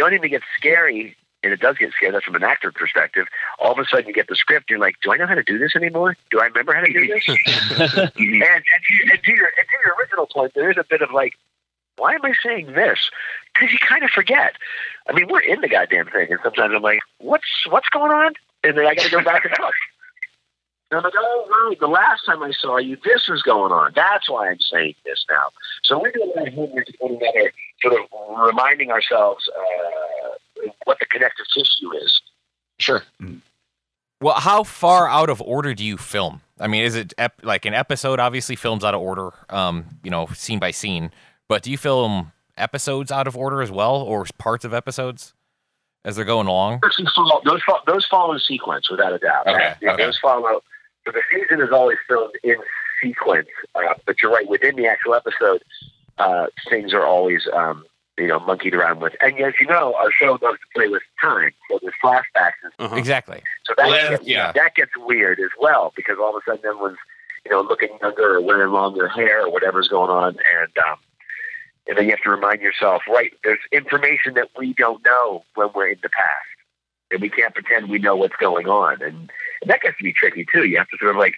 only 0.01 0.17
thing 0.17 0.23
that 0.23 0.29
gets 0.29 0.45
scary, 0.57 1.17
and 1.45 1.53
it 1.53 1.61
does 1.61 1.77
get 1.77 1.93
scary, 1.93 2.11
that's 2.13 2.25
from 2.25 2.35
an 2.35 2.43
actor 2.43 2.73
perspective. 2.73 3.27
All 3.59 3.73
of 3.73 3.79
a 3.79 3.85
sudden, 3.85 4.07
you 4.07 4.15
get 4.15 4.29
the 4.29 4.37
script, 4.37 4.71
you're 4.71 4.79
like, 4.79 4.97
do 5.03 5.13
I 5.13 5.17
know 5.17 5.27
how 5.27 5.35
to 5.35 5.43
do 5.43 5.59
this 5.59 5.77
anymore? 5.77 6.17
Do 6.31 6.41
I 6.41 6.47
remember 6.47 6.73
how 6.73 6.81
to 6.81 6.93
do 6.93 7.07
this? 7.15 7.29
and, 7.29 7.39
and, 7.39 8.17
to, 8.17 9.13
and, 9.13 9.23
to 9.23 9.33
your, 9.33 9.47
and 9.47 9.67
to 9.69 9.77
your 9.85 9.95
original 10.01 10.27
point, 10.27 10.53
there 10.55 10.71
is 10.71 10.77
a 10.79 10.85
bit 10.89 11.03
of 11.03 11.11
like, 11.13 11.35
why 11.97 12.15
am 12.15 12.25
I 12.25 12.33
saying 12.43 12.73
this? 12.73 13.11
Because 13.53 13.73
you 13.73 13.79
kind 13.79 14.03
of 14.03 14.11
forget. 14.11 14.55
I 15.09 15.13
mean, 15.13 15.29
we're 15.29 15.41
in 15.41 15.61
the 15.61 15.69
goddamn 15.69 16.07
thing, 16.07 16.29
and 16.31 16.41
sometimes 16.43 16.73
I'm 16.75 16.83
like, 16.83 17.01
what's 17.19 17.67
what's 17.69 17.89
going 17.91 18.11
on? 18.11 18.33
And 18.65 18.77
then 18.77 18.87
I 18.87 18.95
got 18.95 19.05
to 19.05 19.11
go 19.11 19.23
back 19.23 19.45
and 19.45 19.55
look. 19.61 19.75
And 20.91 20.99
I'm 20.99 21.05
like, 21.05 21.15
oh, 21.17 21.69
right, 21.69 21.79
the 21.79 21.87
last 21.87 22.25
time 22.27 22.43
I 22.43 22.53
saw 22.53 22.79
you, 22.79 22.97
this 23.05 23.29
was 23.29 23.43
going 23.43 23.73
on. 23.73 23.93
That's 23.95 24.29
why 24.29 24.51
I'm 24.51 24.61
saying 24.61 24.95
this 25.05 25.25
now. 25.31 25.51
So 25.83 26.01
we're 26.01 26.13
doing 26.13 26.33
that 26.35 26.53
homework 26.55 26.87
to 26.87 26.93
one 26.99 27.19
another, 27.21 27.53
sort 27.83 27.95
of 27.95 28.47
reminding 28.47 28.91
ourselves 28.91 29.49
uh, 29.49 30.31
what 30.85 30.99
the 30.99 31.07
connective 31.07 31.47
tissue 31.57 31.95
is. 31.97 32.21
Sure. 32.79 33.03
Well, 34.21 34.35
how 34.35 34.63
far 34.65 35.09
out 35.09 35.29
of 35.31 35.41
order 35.43 35.75
do 35.75 35.85
you 35.85 35.97
film? 35.97 36.41
I 36.59 36.67
mean, 36.67 36.83
is 36.85 36.95
it 36.95 37.13
ep- 37.19 37.41
like 37.45 37.65
an 37.67 37.75
episode? 37.75 38.21
Obviously, 38.21 38.57
films 38.57 38.85
out 38.85 38.95
of 38.95 39.01
order, 39.01 39.31
um, 39.51 39.87
you 40.03 40.11
know, 40.11 40.27
scene 40.35 40.59
by 40.59 40.71
scene. 40.71 41.11
But 41.49 41.63
do 41.63 41.71
you 41.71 41.77
film 41.77 42.33
episodes 42.57 43.11
out 43.13 43.27
of 43.27 43.37
order 43.37 43.61
as 43.61 43.71
well, 43.71 43.97
or 43.97 44.25
parts 44.39 44.65
of 44.65 44.73
episodes 44.73 45.35
as 46.05 46.17
they're 46.17 46.25
going 46.25 46.47
along? 46.47 46.81
Those 46.83 47.13
fall, 47.15 47.43
those 47.45 47.63
fall, 47.65 47.81
those 47.87 48.07
fall 48.07 48.33
in 48.33 48.39
sequence, 48.39 48.89
without 48.91 49.13
a 49.13 49.19
doubt. 49.19 49.47
Okay, 49.47 49.75
Yeah, 49.83 49.93
okay. 49.95 50.05
Those 50.05 50.19
follow. 50.19 50.63
So 51.05 51.13
the 51.13 51.23
season 51.33 51.61
is 51.61 51.71
always 51.71 51.99
filmed 52.09 52.33
in 52.43 52.57
sequence, 53.03 53.49
uh, 53.75 53.81
but 54.07 54.23
you're 54.23 54.33
right. 54.33 54.49
Within 54.49 54.77
the 54.77 54.87
actual 54.87 55.15
episode, 55.15 55.63
uh, 56.19 56.47
things 56.71 56.95
are 56.95 57.05
always, 57.05 57.47
um, 57.53 57.85
you 58.19 58.29
know, 58.29 58.39
monkeyed 58.41 58.75
around 58.75 59.01
with. 59.01 59.15
And 59.21 59.39
as 59.41 59.55
you 59.61 59.67
know, 59.67 59.95
our 59.95 60.11
show 60.13 60.39
loves 60.41 60.59
to 60.61 60.67
play 60.75 60.89
with 60.89 61.03
time. 61.21 61.51
So 61.71 61.79
there's 61.83 61.95
flashbacks, 62.03 62.53
and 62.63 62.73
Uh-huh. 62.79 62.97
Exactly. 62.97 63.43
so 63.65 63.75
that 63.77 63.87
Well, 63.89 64.11
gets, 64.11 64.25
yeah. 64.27 64.53
that 64.53 64.75
gets 64.75 64.93
weird 64.97 65.41
as 65.41 65.51
well 65.59 65.93
because 65.97 66.17
all 66.21 66.37
of 66.37 66.43
a 66.47 66.51
sudden 66.51 66.65
everyone's, 66.65 66.99
you 67.45 67.51
know, 67.51 67.61
looking 67.61 67.91
younger 68.01 68.37
or 68.37 68.41
wearing 68.41 68.73
longer 68.73 69.09
hair 69.09 69.43
or 69.47 69.51
whatever's 69.51 69.89
going 69.89 70.11
on, 70.11 70.37
and 70.61 70.79
um, 70.89 70.97
and 71.87 71.99
then 71.99 72.05
you 72.05 72.11
have 72.13 72.23
to 72.23 72.31
remind 72.31 72.63
yourself, 72.63 73.03
right? 73.09 73.33
There's 73.43 73.59
information 73.73 74.35
that 74.35 74.49
we 74.57 74.73
don't 74.75 75.05
know 75.05 75.45
when 75.55 75.69
we're 75.75 75.89
in 75.89 75.99
the 76.03 76.09
past, 76.09 76.47
and 77.11 77.21
we 77.21 77.29
can't 77.29 77.53
pretend 77.55 77.91
we 77.91 77.99
know 77.99 78.17
what's 78.17 78.37
going 78.37 78.67
on, 78.69 79.03
and, 79.03 79.31
and 79.61 79.71
that 79.71 79.83
gets 79.83 79.99
to 79.99 80.05
be 80.05 80.13
tricky 80.13 80.47
too. 80.51 80.65
You 80.65 80.79
have 80.79 80.89
to 80.89 80.97
sort 80.99 81.11
of 81.11 81.17
like 81.19 81.35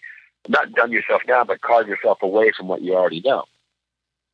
not 0.49 0.72
dumb 0.74 0.93
yourself 0.93 1.22
down, 1.27 1.47
but 1.49 1.62
carve 1.62 1.89
yourself 1.89 2.18
away 2.22 2.53
from 2.57 2.68
what 2.68 2.83
you 2.83 2.95
already 2.95 3.20
know. 3.22 3.45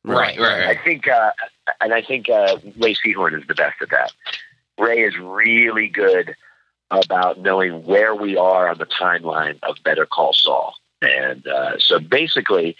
Right, 0.05 0.37
right, 0.39 0.63
I 0.67 0.75
think, 0.83 1.07
uh, 1.07 1.31
and 1.79 1.93
I 1.93 2.01
think 2.01 2.29
uh, 2.29 2.57
Rhea 2.77 2.95
Seehorn 2.95 3.39
is 3.39 3.47
the 3.47 3.55
best 3.55 3.81
at 3.81 3.89
that. 3.91 4.11
Rhea 4.77 5.07
is 5.07 5.17
really 5.17 5.87
good 5.87 6.35
about 6.91 7.39
knowing 7.39 7.85
where 7.85 8.13
we 8.13 8.35
are 8.37 8.67
on 8.69 8.77
the 8.77 8.85
timeline 8.85 9.57
of 9.63 9.77
Better 9.83 10.05
Call 10.05 10.33
Saul, 10.33 10.75
and 11.01 11.47
uh, 11.47 11.79
so 11.79 11.99
basically, 11.99 12.75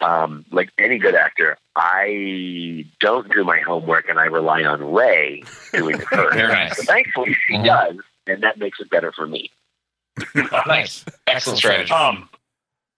um, 0.00 0.44
like 0.50 0.70
any 0.78 0.98
good 0.98 1.14
actor, 1.14 1.56
I 1.76 2.84
don't 3.00 3.30
do 3.32 3.44
my 3.44 3.60
homework 3.60 4.08
and 4.08 4.18
I 4.18 4.24
rely 4.24 4.64
on 4.64 4.92
Rhea 4.92 5.42
doing 5.72 6.00
it 6.00 6.08
first. 6.12 6.34
Very 6.34 6.52
nice. 6.52 6.76
So 6.76 6.82
thankfully, 6.84 7.36
she 7.46 7.54
Mhm. 7.54 7.64
does, 7.66 7.96
and 8.26 8.42
that 8.42 8.58
makes 8.58 8.80
it 8.80 8.90
better 8.90 9.12
for 9.12 9.26
me. 9.26 9.50
nice. 10.66 11.04
Excellent 11.26 11.58
strategy. 11.58 11.92
Um, 11.92 12.28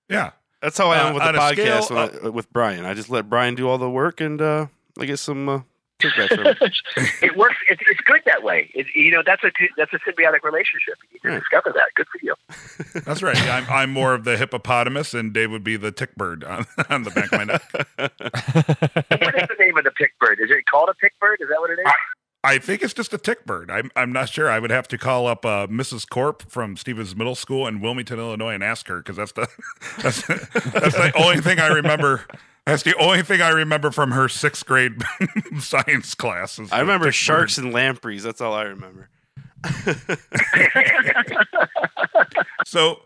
yeah. 0.09 0.31
That's 0.67 0.79
how 0.79 0.91
I 0.91 0.99
Uh, 0.99 1.09
am 1.11 1.15
with 1.15 1.23
on 1.23 1.33
the 1.35 1.39
podcast 1.39 1.85
scale 1.85 1.97
when 1.97 2.25
I, 2.25 2.29
with 2.31 2.53
Brian. 2.53 2.85
I 2.85 2.93
just 2.95 3.09
let 3.09 3.31
Brian 3.31 3.55
do 3.55 3.69
all 3.69 3.79
the 3.79 3.89
work, 3.89 4.21
and 4.21 4.43
uh, 4.43 4.67
I 4.99 5.05
get 5.05 5.21
some 5.21 5.49
uh, 5.49 5.61
kickbacks 6.01 6.35
from 6.35 6.45
him. 6.45 6.57
it 7.23 7.37
works. 7.37 7.55
It's, 7.71 7.81
it's 7.89 8.01
good 8.01 8.21
that 8.27 8.43
way. 8.43 8.69
It, 8.75 8.87
you 8.93 9.13
know, 9.13 9.23
that's 9.25 9.45
a 9.45 9.53
that's 9.77 9.93
a 9.93 9.99
symbiotic 10.01 10.43
relationship. 10.43 10.97
You 11.03 11.09
need 11.13 11.21
to 11.23 11.29
Right. 11.29 11.39
discover 11.39 11.73
that. 11.73 11.91
Good 11.95 12.07
for 12.09 12.19
you. 12.21 12.35
That's 13.05 13.23
right. 13.23 13.37
Yeah, 13.37 13.59
I'm, 13.59 13.67
I'm 13.71 13.91
more 13.93 14.13
of 14.13 14.25
the 14.25 14.37
hippopotamus, 14.37 15.15
and 15.15 15.33
Dave 15.33 15.53
would 15.53 15.63
be 15.63 15.77
the 15.77 15.93
tick 15.93 16.17
bird 16.17 16.43
on, 16.43 16.67
on 16.91 17.05
the 17.05 17.11
back 17.13 17.27
of 17.33 17.39
my 17.39 17.45
neck. 17.45 17.63
what 17.71 19.35
is 19.37 19.49
the 19.49 19.57
name 19.61 19.77
of 19.79 19.85
the 19.85 19.93
pick 19.93 20.19
bird? 20.19 20.41
Is 20.43 20.51
it 20.51 20.65
called 20.69 20.89
a 20.89 20.95
pick 20.95 21.13
bird? 21.21 21.39
Is 21.41 21.49
that 21.49 21.61
what 21.61 21.71
it 21.71 21.79
is? 21.79 21.93
I 22.47 22.59
think 22.59 22.81
it's 22.83 22.95
just 22.95 23.13
a 23.13 23.19
tick 23.19 23.45
bird. 23.45 23.73
I'm, 23.73 23.91
I'm 23.97 24.13
not 24.13 24.29
sure. 24.29 24.49
I 24.49 24.61
would 24.61 24.71
have 24.71 24.87
to 24.89 24.99
call 24.99 25.27
up 25.27 25.45
uh, 25.45 25.67
Mrs. 25.67 26.09
Corp 26.09 26.49
from 26.49 26.77
Stevens 26.77 27.17
Middle 27.17 27.35
School 27.35 27.67
in 27.67 27.81
Wilmington, 27.81 28.21
Illinois, 28.21 28.55
and 28.55 28.63
ask 28.63 28.87
her 28.87 28.99
because 28.99 29.17
that's 29.17 29.33
the 29.33 29.49
that's, 30.03 30.25
that's 30.27 30.95
the 30.95 31.13
only 31.17 31.41
thing 31.41 31.59
I 31.59 31.67
remember. 31.67 32.25
That's 32.65 32.85
the 32.85 32.97
only 32.99 33.23
thing 33.23 33.43
I 33.43 33.49
remember 33.51 33.91
from 33.91 34.13
her 34.13 34.29
sixth 34.29 34.65
grade 34.65 35.03
science 35.59 36.15
classes. 36.15 36.71
I 36.71 36.81
remember 36.81 37.11
sharks 37.11 37.57
bird. 37.57 37.65
and 37.65 37.75
lampreys. 37.75 38.23
That's 38.23 38.41
all 38.41 38.55
I 38.55 38.63
remember. 38.63 39.09
So, 42.67 43.03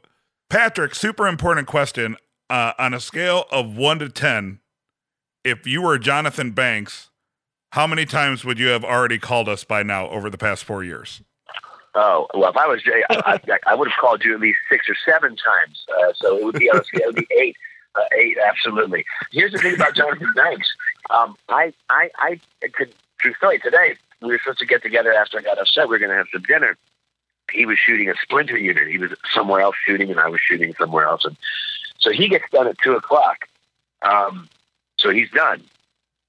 Patrick, 0.49 0.95
super 0.95 1.29
important 1.29 1.67
question. 1.67 2.17
Uh, 2.49 2.73
on 2.79 2.95
a 2.95 3.01
scale 3.01 3.45
of 3.53 3.77
one 3.77 3.99
to 3.99 4.09
ten, 4.09 4.61
if 5.45 5.67
you 5.67 5.83
were 5.83 5.99
Jonathan 5.99 6.53
Banks, 6.53 7.10
how 7.71 7.87
many 7.87 8.05
times 8.05 8.45
would 8.45 8.59
you 8.59 8.69
have 8.69 8.85
already 8.85 9.19
called 9.19 9.49
us 9.49 9.65
by 9.65 9.83
now 9.83 10.09
over 10.09 10.31
the 10.31 10.39
past 10.39 10.65
four 10.65 10.85
years? 10.85 11.23
Oh 11.95 12.29
well, 12.35 12.51
if 12.51 12.57
I 12.57 12.67
was 12.67 12.83
Jay, 12.83 13.03
I, 13.11 13.41
I, 13.67 13.75
would 13.75 13.89
have 13.89 13.99
called 14.01 14.25
you 14.25 14.35
at 14.35 14.41
least 14.41 14.59
six 14.69 14.89
or 14.89 14.95
seven 15.05 15.37
times. 15.37 15.85
Uh, 15.99 16.13
so 16.15 16.37
it 16.37 16.45
would 16.45 16.55
be. 16.57 16.67
It 16.67 17.07
would 17.07 17.17
be 17.17 17.27
eight. 17.37 17.57
Uh, 17.97 18.03
eight, 18.17 18.37
absolutely. 18.47 19.05
Here's 19.33 19.51
the 19.51 19.59
thing 19.59 19.75
about 19.75 19.97
Jonathan 19.97 20.33
Banks. 20.37 20.69
Um, 21.11 21.37
I, 21.49 21.73
I, 21.89 22.09
I 22.21 22.41
could 22.73 22.95
story. 23.37 23.59
Today 23.59 23.97
we 24.23 24.29
were 24.29 24.39
supposed 24.39 24.61
to 24.61 24.67
get 24.67 24.83
together 24.83 25.13
after 25.13 25.39
I 25.39 25.43
got 25.43 25.59
upset. 25.59 25.89
We 25.89 25.95
were 25.95 25.99
going 25.99 26.11
to 26.11 26.17
have 26.17 26.29
some 26.33 26.43
dinner. 26.43 26.77
He 27.53 27.67
was 27.67 27.79
shooting 27.79 28.09
a 28.09 28.15
splinter 28.23 28.57
unit. 28.57 28.89
He 28.89 28.99
was 28.99 29.11
somewhere 29.33 29.61
else 29.61 29.77
shooting, 29.85 30.11
and 30.11 30.21
I 30.21 30.29
was 30.29 30.41
shooting 30.41 30.73
somewhere 30.79 31.07
else. 31.07 31.25
And 31.25 31.37
so 31.99 32.13
he 32.13 32.29
gets 32.29 32.45
done 32.53 32.69
at 32.69 32.79
two 32.79 32.95
o'clock. 32.95 33.49
Um, 34.03 34.49
so 34.99 35.11
he's 35.11 35.31
done. 35.31 35.63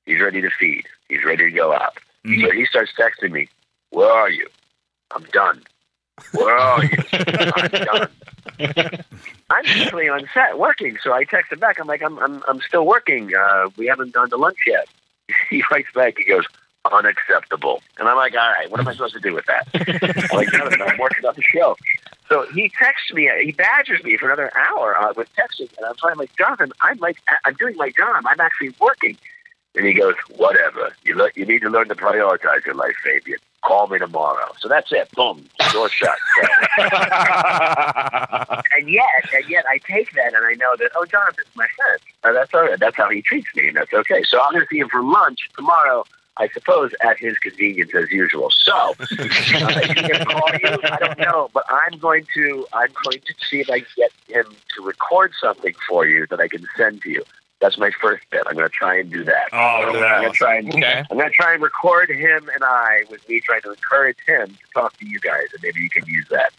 He's 0.05 0.19
ready 0.19 0.41
to 0.41 0.49
feed. 0.49 0.87
He's 1.11 1.25
ready 1.25 1.43
to 1.43 1.51
go 1.51 1.73
out. 1.73 1.97
Mhm. 2.25 2.41
So 2.41 2.51
he 2.51 2.65
starts 2.65 2.91
texting 2.97 3.31
me, 3.31 3.49
"Where 3.89 4.09
are 4.09 4.29
you? 4.29 4.47
I'm 5.13 5.23
done. 5.33 5.61
Where 6.31 6.55
are 6.57 6.85
you? 6.85 6.97
I'm 7.11 7.67
done." 7.69 8.09
I'm 9.49 9.65
usually 9.65 10.07
on 10.07 10.25
set 10.33 10.57
working, 10.57 10.97
so 11.03 11.11
I 11.11 11.25
text 11.25 11.51
him 11.51 11.59
back. 11.59 11.79
I'm 11.79 11.87
like, 11.87 12.01
"I'm 12.01 12.17
I'm 12.19 12.41
I'm 12.47 12.61
still 12.61 12.85
working. 12.85 13.35
Uh, 13.35 13.69
we 13.75 13.87
haven't 13.87 14.13
gone 14.13 14.29
to 14.29 14.37
lunch 14.37 14.59
yet." 14.65 14.87
He 15.49 15.61
writes 15.69 15.89
back. 15.93 16.17
He 16.17 16.23
goes, 16.23 16.45
"Unacceptable." 16.89 17.81
And 17.97 18.07
I'm 18.07 18.15
like, 18.15 18.33
"All 18.35 18.51
right, 18.57 18.71
what 18.71 18.79
am 18.79 18.87
I 18.87 18.93
supposed 18.93 19.13
to 19.15 19.19
do 19.19 19.33
with 19.33 19.45
that?" 19.47 19.67
I'm 19.73 20.37
like, 20.37 20.49
"Jonathan, 20.49 20.81
I'm 20.81 20.97
working 20.97 21.25
on 21.25 21.33
the 21.35 21.43
show." 21.43 21.75
So 22.29 22.45
he 22.53 22.71
texts 22.81 23.11
me. 23.11 23.29
He 23.43 23.51
badgers 23.51 24.01
me 24.05 24.15
for 24.15 24.27
another 24.27 24.49
hour 24.55 24.97
uh, 24.97 25.11
with 25.17 25.27
texting, 25.35 25.69
and 25.77 25.85
I'm 25.85 25.95
trying 25.95 26.17
like, 26.17 26.33
"Jonathan, 26.37 26.71
I'm 26.81 26.97
like, 26.99 27.17
I'm 27.43 27.55
doing 27.55 27.75
my 27.75 27.89
job. 27.89 28.23
I'm 28.25 28.39
actually 28.39 28.73
working." 28.79 29.17
And 29.75 29.85
he 29.85 29.93
goes, 29.93 30.15
"Whatever. 30.35 30.93
You 31.03 31.15
le- 31.15 31.29
you 31.35 31.45
need 31.45 31.61
to 31.61 31.69
learn 31.69 31.87
to 31.87 31.95
prioritize 31.95 32.65
your 32.65 32.75
life, 32.75 32.95
Fabian. 33.03 33.39
Call 33.63 33.87
me 33.87 33.99
tomorrow." 33.99 34.51
So 34.59 34.67
that's 34.67 34.91
it. 34.91 35.09
Boom. 35.11 35.45
Door 35.71 35.89
shut. 35.89 36.17
and 36.77 36.89
yet, 38.89 39.29
and 39.33 39.49
yet, 39.49 39.65
I 39.69 39.79
take 39.87 40.11
that 40.13 40.33
and 40.33 40.45
I 40.45 40.53
know 40.53 40.75
that 40.77 40.91
oh, 40.95 41.05
Jonathan's 41.05 41.47
my 41.55 41.67
friend. 41.75 41.99
Uh, 42.23 42.33
that's 42.33 42.53
all 42.53 42.63
right. 42.63 42.79
That's 42.79 42.97
how 42.97 43.09
he 43.09 43.21
treats 43.21 43.47
me, 43.55 43.69
and 43.69 43.77
that's 43.77 43.93
okay. 43.93 44.23
So 44.27 44.41
I'm 44.41 44.51
going 44.51 44.63
to 44.63 44.67
see 44.69 44.79
him 44.79 44.89
for 44.89 45.03
lunch 45.03 45.49
tomorrow. 45.55 46.03
I 46.37 46.47
suppose, 46.49 46.91
at 47.01 47.19
his 47.19 47.37
convenience 47.37 47.91
as 47.93 48.09
usual. 48.09 48.49
So, 48.51 48.73
uh, 48.73 48.93
call 48.95 50.53
you? 50.53 50.79
I 50.83 50.97
don't 50.99 51.19
know, 51.19 51.49
but 51.53 51.65
I'm 51.69 51.99
going 51.99 52.25
to 52.33 52.65
I'm 52.73 52.89
going 53.05 53.19
to 53.19 53.33
see 53.49 53.59
if 53.59 53.69
I 53.69 53.79
can 53.79 53.87
get 53.97 54.11
him 54.27 54.45
to 54.75 54.81
record 54.81 55.33
something 55.39 55.73
for 55.87 56.07
you 56.07 56.25
that 56.27 56.39
I 56.39 56.47
can 56.47 56.65
send 56.77 57.01
to 57.03 57.09
you. 57.09 57.23
That's 57.61 57.77
my 57.77 57.91
first 58.01 58.23
bit. 58.31 58.41
I'm 58.47 58.55
going 58.55 58.67
to 58.67 58.73
try 58.73 58.97
and 58.97 59.11
do 59.11 59.23
that. 59.23 59.49
Oh, 59.53 59.57
I'm 59.57 59.93
going 59.93 60.31
to 60.31 60.31
try 60.31 60.57
and 60.57 60.69
Okay. 60.69 61.03
I'm 61.09 61.17
going 61.17 61.29
to 61.29 61.35
try 61.35 61.53
and 61.53 61.61
record 61.61 62.09
him 62.09 62.49
and 62.53 62.63
I 62.63 63.03
with 63.09 63.27
me 63.29 63.39
trying 63.39 63.61
to 63.61 63.69
encourage 63.69 64.17
him 64.25 64.47
to 64.47 64.73
talk 64.73 64.97
to 64.97 65.07
you 65.07 65.19
guys, 65.19 65.45
and 65.53 65.61
maybe 65.61 65.79
you 65.79 65.89
can 65.89 66.05
use 66.07 66.25
that. 66.31 66.51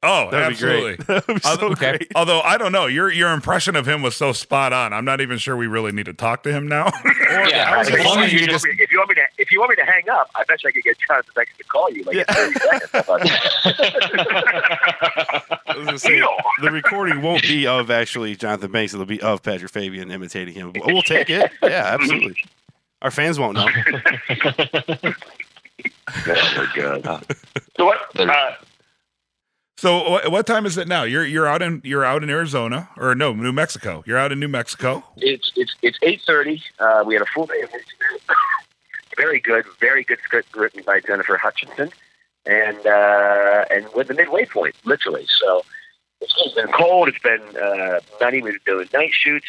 Oh, 0.00 0.30
That'd 0.30 0.52
absolutely. 0.52 0.96
be 0.96 1.04
great. 1.04 1.06
That'd 1.26 1.34
be 1.34 1.40
so 1.40 1.50
Although- 1.50 1.70
Okay. 1.72 1.96
great. 1.98 2.12
Although 2.14 2.40
I 2.42 2.56
don't 2.56 2.70
know, 2.70 2.86
your 2.86 3.10
your 3.10 3.32
impression 3.32 3.74
of 3.74 3.88
him 3.88 4.00
was 4.00 4.14
so 4.14 4.30
spot 4.32 4.72
on. 4.72 4.92
I'm 4.92 5.04
not 5.04 5.20
even 5.20 5.38
sure 5.38 5.56
we 5.56 5.66
really 5.66 5.90
need 5.90 6.06
to 6.06 6.14
talk 6.14 6.44
to 6.44 6.52
him 6.52 6.68
now. 6.68 6.92
Yeah, 7.48 7.78
as 7.80 7.88
if, 7.88 8.04
long 8.04 8.18
you, 8.18 8.24
as 8.24 8.32
you 8.32 8.46
just 8.46 8.64
you, 8.64 8.72
if 8.78 8.90
you 8.92 8.98
want 8.98 9.08
me 9.10 9.14
to, 9.16 9.22
if 9.38 9.50
you 9.52 9.58
want 9.60 9.70
me 9.70 9.76
to 9.76 9.84
hang 9.84 10.08
up, 10.10 10.30
I 10.34 10.44
bet 10.44 10.62
you 10.62 10.68
I 10.68 10.72
could 10.72 10.82
get 10.82 10.96
Jonathan 11.06 11.32
Banks 11.34 11.52
to 11.56 11.64
call 11.64 11.90
you 11.90 12.02
like 12.04 12.16
in 12.16 12.24
30 12.24 12.52
seconds. 12.58 12.90
How 12.92 12.98
about 13.00 13.20
that? 13.20 15.58
I 15.66 15.76
was 15.76 15.86
gonna 15.86 15.98
say, 15.98 16.20
the 16.60 16.70
recording 16.70 17.22
won't 17.22 17.42
be 17.42 17.66
of 17.66 17.90
actually 17.90 18.36
Jonathan 18.36 18.70
Banks. 18.72 18.92
It'll 18.94 19.06
be 19.06 19.20
of 19.22 19.42
Patrick 19.42 19.70
Fabian 19.72 20.10
imitating 20.10 20.54
him. 20.54 20.72
But 20.72 20.86
We'll 20.86 21.02
take 21.02 21.30
it. 21.30 21.50
Yeah, 21.62 21.96
absolutely. 21.98 22.36
Our 23.02 23.10
fans 23.10 23.38
won't 23.38 23.54
know. 23.54 23.68
Oh, 26.26 26.66
good. 26.74 27.04
So 27.76 27.84
what? 27.84 28.18
Uh, 28.18 28.52
so 29.78 30.28
what, 30.28 30.46
time 30.46 30.66
is 30.66 30.76
it 30.76 30.88
now? 30.88 31.04
You're 31.04 31.24
you're 31.24 31.46
out 31.46 31.62
in 31.62 31.80
you're 31.84 32.04
out 32.04 32.22
in 32.22 32.30
Arizona 32.30 32.88
or 32.96 33.14
no 33.14 33.32
New 33.32 33.52
Mexico? 33.52 34.02
You're 34.06 34.18
out 34.18 34.32
in 34.32 34.40
New 34.40 34.48
Mexico. 34.48 35.04
it's 35.16 35.52
it's 35.56 35.74
it's 35.82 35.98
eight 36.02 36.20
thirty. 36.26 36.62
Uh, 36.78 37.04
we 37.06 37.14
had 37.14 37.22
a 37.22 37.26
full 37.26 37.46
day 37.46 37.60
of 37.62 37.70
interviews. 37.70 38.20
very 39.16 39.40
good, 39.40 39.64
very 39.80 40.02
good 40.02 40.18
script 40.24 40.56
written 40.56 40.82
by 40.84 41.00
Jennifer 41.00 41.36
Hutchison, 41.36 41.90
and 42.44 42.86
uh, 42.86 43.64
and 43.70 43.86
with 43.94 44.08
the 44.08 44.14
midway 44.14 44.44
point, 44.44 44.74
literally. 44.84 45.26
So 45.28 45.62
it's 46.20 46.54
been 46.54 46.68
cold. 46.68 47.08
It's 47.08 47.18
been 47.20 47.42
uh, 47.56 48.00
nutty. 48.20 48.42
We've 48.42 48.62
doing 48.64 48.88
night 48.92 49.12
shoots, 49.12 49.46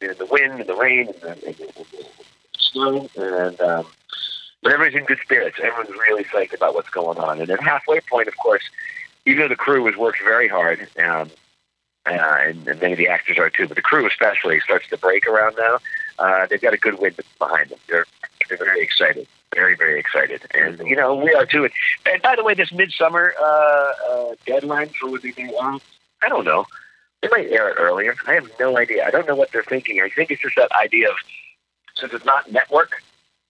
in 0.00 0.18
the 0.18 0.26
wind, 0.26 0.60
and 0.60 0.68
the 0.68 0.74
rain, 0.74 1.08
and 1.08 1.16
the, 1.20 1.46
and 1.46 1.56
the, 1.56 1.64
and 1.76 1.86
the 1.92 2.06
snow, 2.58 3.08
and 3.16 3.60
um, 3.60 3.86
but 4.64 4.72
everyone's 4.72 4.96
in 4.96 5.04
good 5.04 5.20
spirits. 5.22 5.58
Everyone's 5.62 5.90
really 5.90 6.24
psyched 6.24 6.54
about 6.54 6.74
what's 6.74 6.88
going 6.88 7.18
on. 7.18 7.40
And 7.40 7.50
at 7.50 7.62
halfway 7.62 8.00
point, 8.00 8.26
of 8.26 8.36
course, 8.38 8.62
even 9.26 9.42
though 9.42 9.48
the 9.48 9.56
crew 9.56 9.84
has 9.86 9.96
worked 9.96 10.18
very 10.24 10.48
hard. 10.48 10.88
Um, 10.98 11.30
uh, 12.06 12.36
and, 12.42 12.68
and 12.68 12.80
many 12.80 12.92
of 12.92 12.98
the 12.98 13.08
actors 13.08 13.38
are 13.38 13.48
too, 13.48 13.66
but 13.66 13.76
the 13.76 13.82
crew 13.82 14.06
especially 14.06 14.60
starts 14.60 14.88
to 14.88 14.98
break 14.98 15.26
around 15.26 15.56
now. 15.56 15.78
Uh, 16.18 16.46
they've 16.46 16.60
got 16.60 16.74
a 16.74 16.78
good 16.78 16.98
wind 16.98 17.18
behind 17.38 17.70
them. 17.70 17.78
They're 17.88 18.04
they're 18.48 18.58
very 18.58 18.82
excited, 18.82 19.26
very 19.54 19.74
very 19.74 19.98
excited, 20.00 20.42
and 20.54 20.78
you 20.86 20.96
know 20.96 21.14
we 21.14 21.32
are 21.32 21.46
too. 21.46 21.66
And 22.04 22.22
by 22.22 22.36
the 22.36 22.44
way, 22.44 22.52
this 22.52 22.70
midsummer 22.72 23.32
uh, 23.40 23.92
uh, 24.10 24.34
deadline 24.44 24.90
for 25.00 25.18
they 25.18 25.32
may 25.38 25.54
air, 25.54 25.78
I 26.22 26.28
don't 26.28 26.44
know. 26.44 26.66
They 27.22 27.28
might 27.30 27.50
air 27.50 27.70
it 27.70 27.76
earlier. 27.78 28.14
I 28.26 28.34
have 28.34 28.50
no 28.60 28.76
idea. 28.76 29.06
I 29.06 29.10
don't 29.10 29.26
know 29.26 29.34
what 29.34 29.50
they're 29.50 29.64
thinking. 29.64 30.02
I 30.02 30.10
think 30.10 30.30
it's 30.30 30.42
just 30.42 30.56
that 30.56 30.70
idea 30.72 31.08
of 31.08 31.16
since 31.96 32.12
it's 32.12 32.26
not 32.26 32.52
network. 32.52 33.02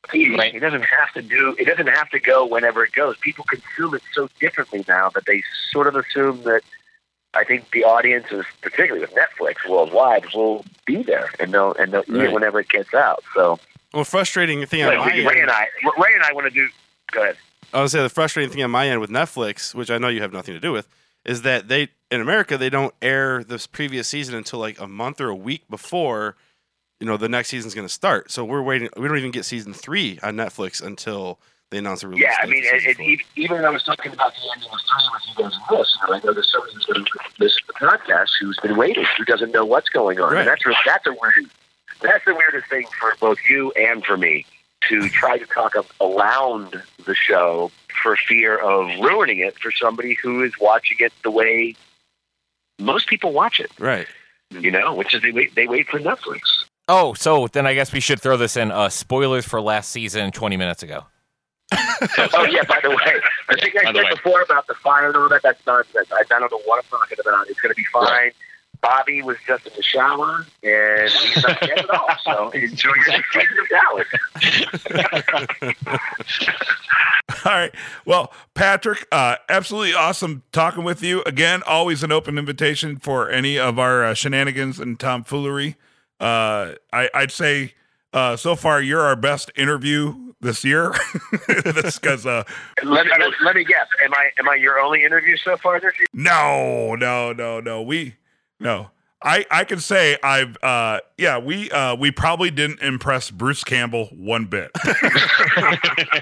TV, 0.09 0.37
Right. 0.37 0.55
It 0.55 0.61
doesn't 0.61 0.85
have 0.85 1.13
to 1.15 1.23
do. 1.23 1.55
It 1.59 1.67
doesn't 1.67 1.89
have 1.89 2.11
to 2.11 2.21
go 2.21 2.47
whenever 2.47 2.85
it 2.85 2.93
goes. 2.93 3.17
People 3.19 3.45
consume 3.45 3.95
it 3.95 4.03
so 4.13 4.29
differently 4.41 4.85
now 4.89 5.11
that 5.11 5.27
they 5.27 5.43
sort 5.71 5.87
of 5.87 5.97
assume 5.97 6.43
that 6.45 6.63
I 7.35 7.45
think 7.45 7.71
the 7.73 7.85
audiences, 7.85 8.45
particularly 8.63 9.01
with 9.01 9.13
Netflix 9.15 9.69
worldwide, 9.69 10.27
will 10.35 10.65
be 10.87 11.03
there 11.03 11.31
and 11.41 11.53
they'll 11.53 11.75
and 11.75 11.93
they'll 11.93 12.05
eat 12.07 12.15
it 12.15 12.33
whenever 12.33 12.61
it 12.61 12.69
gets 12.69 12.95
out. 12.95 13.25
So 13.35 13.59
Well, 13.93 14.05
frustrating 14.05 14.65
thing 14.67 14.83
on 14.83 14.91
Ray 14.91 14.97
my 14.99 15.07
Ray 15.07 15.41
end, 15.41 15.43
and 15.43 15.51
I, 15.51 15.67
Ray 15.99 16.15
and 16.15 16.23
I 16.23 16.33
want 16.33 16.47
to 16.47 16.51
do. 16.51 16.69
Go 17.11 17.23
ahead. 17.23 17.37
I 17.73 17.81
would 17.81 17.91
say 17.91 18.03
the 18.03 18.09
frustrating 18.09 18.53
thing 18.53 18.63
on 18.63 18.71
my 18.71 18.89
end 18.89 19.01
with 19.01 19.11
Netflix, 19.11 19.75
which 19.75 19.91
I 19.91 19.99
know 19.99 20.09
you 20.09 20.21
have 20.23 20.33
nothing 20.33 20.55
to 20.55 20.61
do 20.61 20.71
with, 20.71 20.87
is 21.25 21.43
that 21.43 21.67
they 21.69 21.89
in 22.11 22.21
America 22.21 22.57
they 22.57 22.71
don't 22.71 22.95
air 23.03 23.43
this 23.43 23.67
previous 23.67 24.07
season 24.07 24.37
until 24.37 24.61
like 24.61 24.79
a 24.81 24.87
month 24.87 25.21
or 25.21 25.29
a 25.29 25.35
week 25.35 25.69
before, 25.69 26.37
you 27.05 27.11
know, 27.11 27.19
the 27.19 27.29
next 27.29 27.49
season's 27.51 27.75
going 27.75 27.87
to 27.87 27.93
start. 27.93 28.31
So 28.31 28.47
we're 28.47 28.63
waiting. 28.63 28.89
We 28.97 29.07
don't 29.07 29.19
even 29.19 29.31
get 29.31 29.45
season 29.45 29.75
three 29.75 30.19
on 30.23 30.37
Netflix 30.37 30.81
until 30.83 31.39
they 31.71 31.77
announce 31.77 32.01
the 32.01 32.09
release. 32.09 32.23
Yeah, 32.25 32.37
I 32.43 32.47
mean, 32.47 32.63
it, 32.65 32.99
it, 32.99 33.21
even- 33.37 33.57
when 33.57 33.65
I 33.67 33.69
was 33.69 33.83
talking 33.83 34.11
about 34.11 34.33
the 34.35 34.41
ending 34.55 34.69
of 34.73 34.81
three 34.81 35.11
with 35.13 35.23
you 35.29 35.45
guys 35.45 35.53
in 35.71 35.77
this, 35.77 35.99
you 36.01 36.09
know, 36.09 36.15
I 36.17 36.21
know 36.25 36.33
there's 36.33 36.51
somebody 36.51 36.73
who's 36.73 36.85
going 36.87 37.05
to 37.05 37.11
listen 37.39 37.61
to 37.67 37.73
the 37.79 37.87
podcast 37.87 38.29
who's 38.41 38.59
been 38.63 38.77
waiting, 38.79 39.05
who 39.19 39.25
doesn't 39.27 39.53
know 39.53 39.67
what's 39.67 39.91
going 39.91 40.19
on, 40.19 40.33
Right. 40.33 40.41
and 40.41 40.49
that's 40.49 40.63
that's 40.87 41.07
a 41.07 41.13
weird, 41.13 41.51
that's 42.01 42.25
the 42.25 42.35
weirdest 42.35 42.71
thing 42.71 42.87
for 42.99 43.13
both 43.21 43.37
you 43.51 43.71
and 43.73 44.03
for 44.03 44.17
me 44.17 44.47
to 44.89 45.09
try 45.11 45.37
to 45.37 45.45
talk 45.47 45.77
up 45.77 45.87
around 46.01 46.83
the 47.05 47.15
show 47.15 47.71
for 48.03 48.17
fear 48.17 48.57
of 48.57 48.87
ruining 49.01 49.41
it 49.41 49.59
for 49.59 49.71
somebody 49.71 50.15
who 50.23 50.43
is 50.43 50.53
watching 50.59 50.97
it 51.01 51.13
the 51.23 51.31
way 51.31 51.75
most 52.79 53.09
people 53.09 53.33
watch 53.33 53.61
it. 53.61 53.71
right. 53.79 54.07
You 54.51 54.71
know, 54.71 54.95
which 54.95 55.13
is 55.15 55.23
they 55.23 55.33
wait 55.33 55.55
they 55.57 55.67
wait 55.67 55.89
for 55.89 55.99
Netflix. 55.99 56.64
Oh, 56.89 57.15
so 57.15 57.47
then 57.47 57.67
I 57.67 57.75
guess 57.75 57.93
we 57.93 58.01
should 58.01 58.21
throw 58.21 58.37
this 58.37 58.57
in. 58.57 58.71
Uh, 58.71 58.89
spoilers 58.89 59.47
for 59.47 59.61
last 59.61 59.91
season 59.91 60.31
20 60.33 60.57
minutes 60.57 60.83
ago. 60.83 61.05
Oh 62.35 62.45
yeah, 62.45 62.63
by 62.69 62.79
the 62.83 62.91
way, 62.91 63.21
I 63.49 63.55
think 63.61 63.75
I 63.77 63.85
By 63.91 64.03
said 64.03 64.11
before 64.11 64.43
about 64.43 64.67
the 64.67 64.75
fire 64.75 65.09
and 65.09 65.17
all 65.17 65.29
that. 65.29 65.43
That's 65.43 65.65
nonsense. 65.67 66.09
I, 66.13 66.17
I 66.19 66.39
don't 66.39 66.51
know 66.51 66.61
what 66.67 66.85
I'm 66.85 66.99
talking 66.99 67.19
about. 67.21 67.49
It's 67.49 67.61
going 67.61 67.73
to 67.73 67.77
be 67.77 67.85
fine. 67.93 68.33
Bobby 68.83 69.23
was 69.23 69.37
just 69.47 69.67
in 69.67 69.73
the 69.75 69.83
shower, 69.83 70.45
and 70.63 71.11
he's 71.11 71.43
not 71.43 71.61
dead 71.61 71.79
at 71.79 71.91
all. 71.91 72.09
So 72.25 72.51
enjoy 72.55 72.93
your 73.07 73.25
season 73.33 73.59
of 73.59 73.69
Dallas. 73.71 75.15
All 77.47 77.53
right. 77.53 77.75
Well, 78.05 78.33
Patrick, 78.55 79.07
uh, 79.11 79.37
absolutely 79.49 79.95
awesome 79.95 80.43
talking 80.53 80.85
with 80.85 81.03
you 81.03 81.23
again. 81.23 81.63
Always 81.67 82.03
an 82.03 82.13
open 82.13 82.37
invitation 82.39 82.97
for 82.99 83.31
any 83.31 83.59
of 83.59 83.79
our 83.79 84.05
uh, 84.05 84.15
shenanigans 84.15 84.79
and 84.79 85.01
tomfoolery. 85.01 85.77
Uh, 86.25 86.77
I, 86.91 87.11
I'd 87.13 87.31
say 87.31 87.75
uh, 88.15 88.35
so 88.37 88.57
far 88.57 88.81
you're 88.81 89.03
our 89.03 89.15
best 89.15 89.51
interview 89.57 90.33
this 90.41 90.65
year. 90.65 90.95
That's 91.49 91.99
because 91.99 92.25
uh, 92.25 92.45
let, 92.83 93.05
me, 93.05 93.13
let, 93.19 93.31
let 93.45 93.57
me 93.57 93.63
guess. 93.63 93.87
Am 94.03 94.15
I 94.15 94.31
am 94.39 94.49
I 94.49 94.55
your 94.55 94.81
only 94.81 95.05
interview 95.05 95.37
so 95.37 95.59
far 95.59 95.79
this 95.81 95.93
year? 95.99 96.07
no, 96.15 96.95
no, 96.95 97.35
no, 97.35 97.61
no. 97.61 97.83
We 97.83 98.15
no. 98.59 98.89
I, 99.23 99.47
I 99.51 99.65
can 99.65 99.81
say 99.81 100.19
I've 100.23 100.57
uh 100.63 101.01
yeah 101.17 101.39
we 101.39 101.71
uh 101.71 101.95
we 101.97 102.11
probably 102.11 102.51
didn't 102.51 102.81
impress 102.81 103.31
Bruce 103.31 103.65
Campbell 103.65 104.07
one 104.13 104.45
bit. 104.45 104.71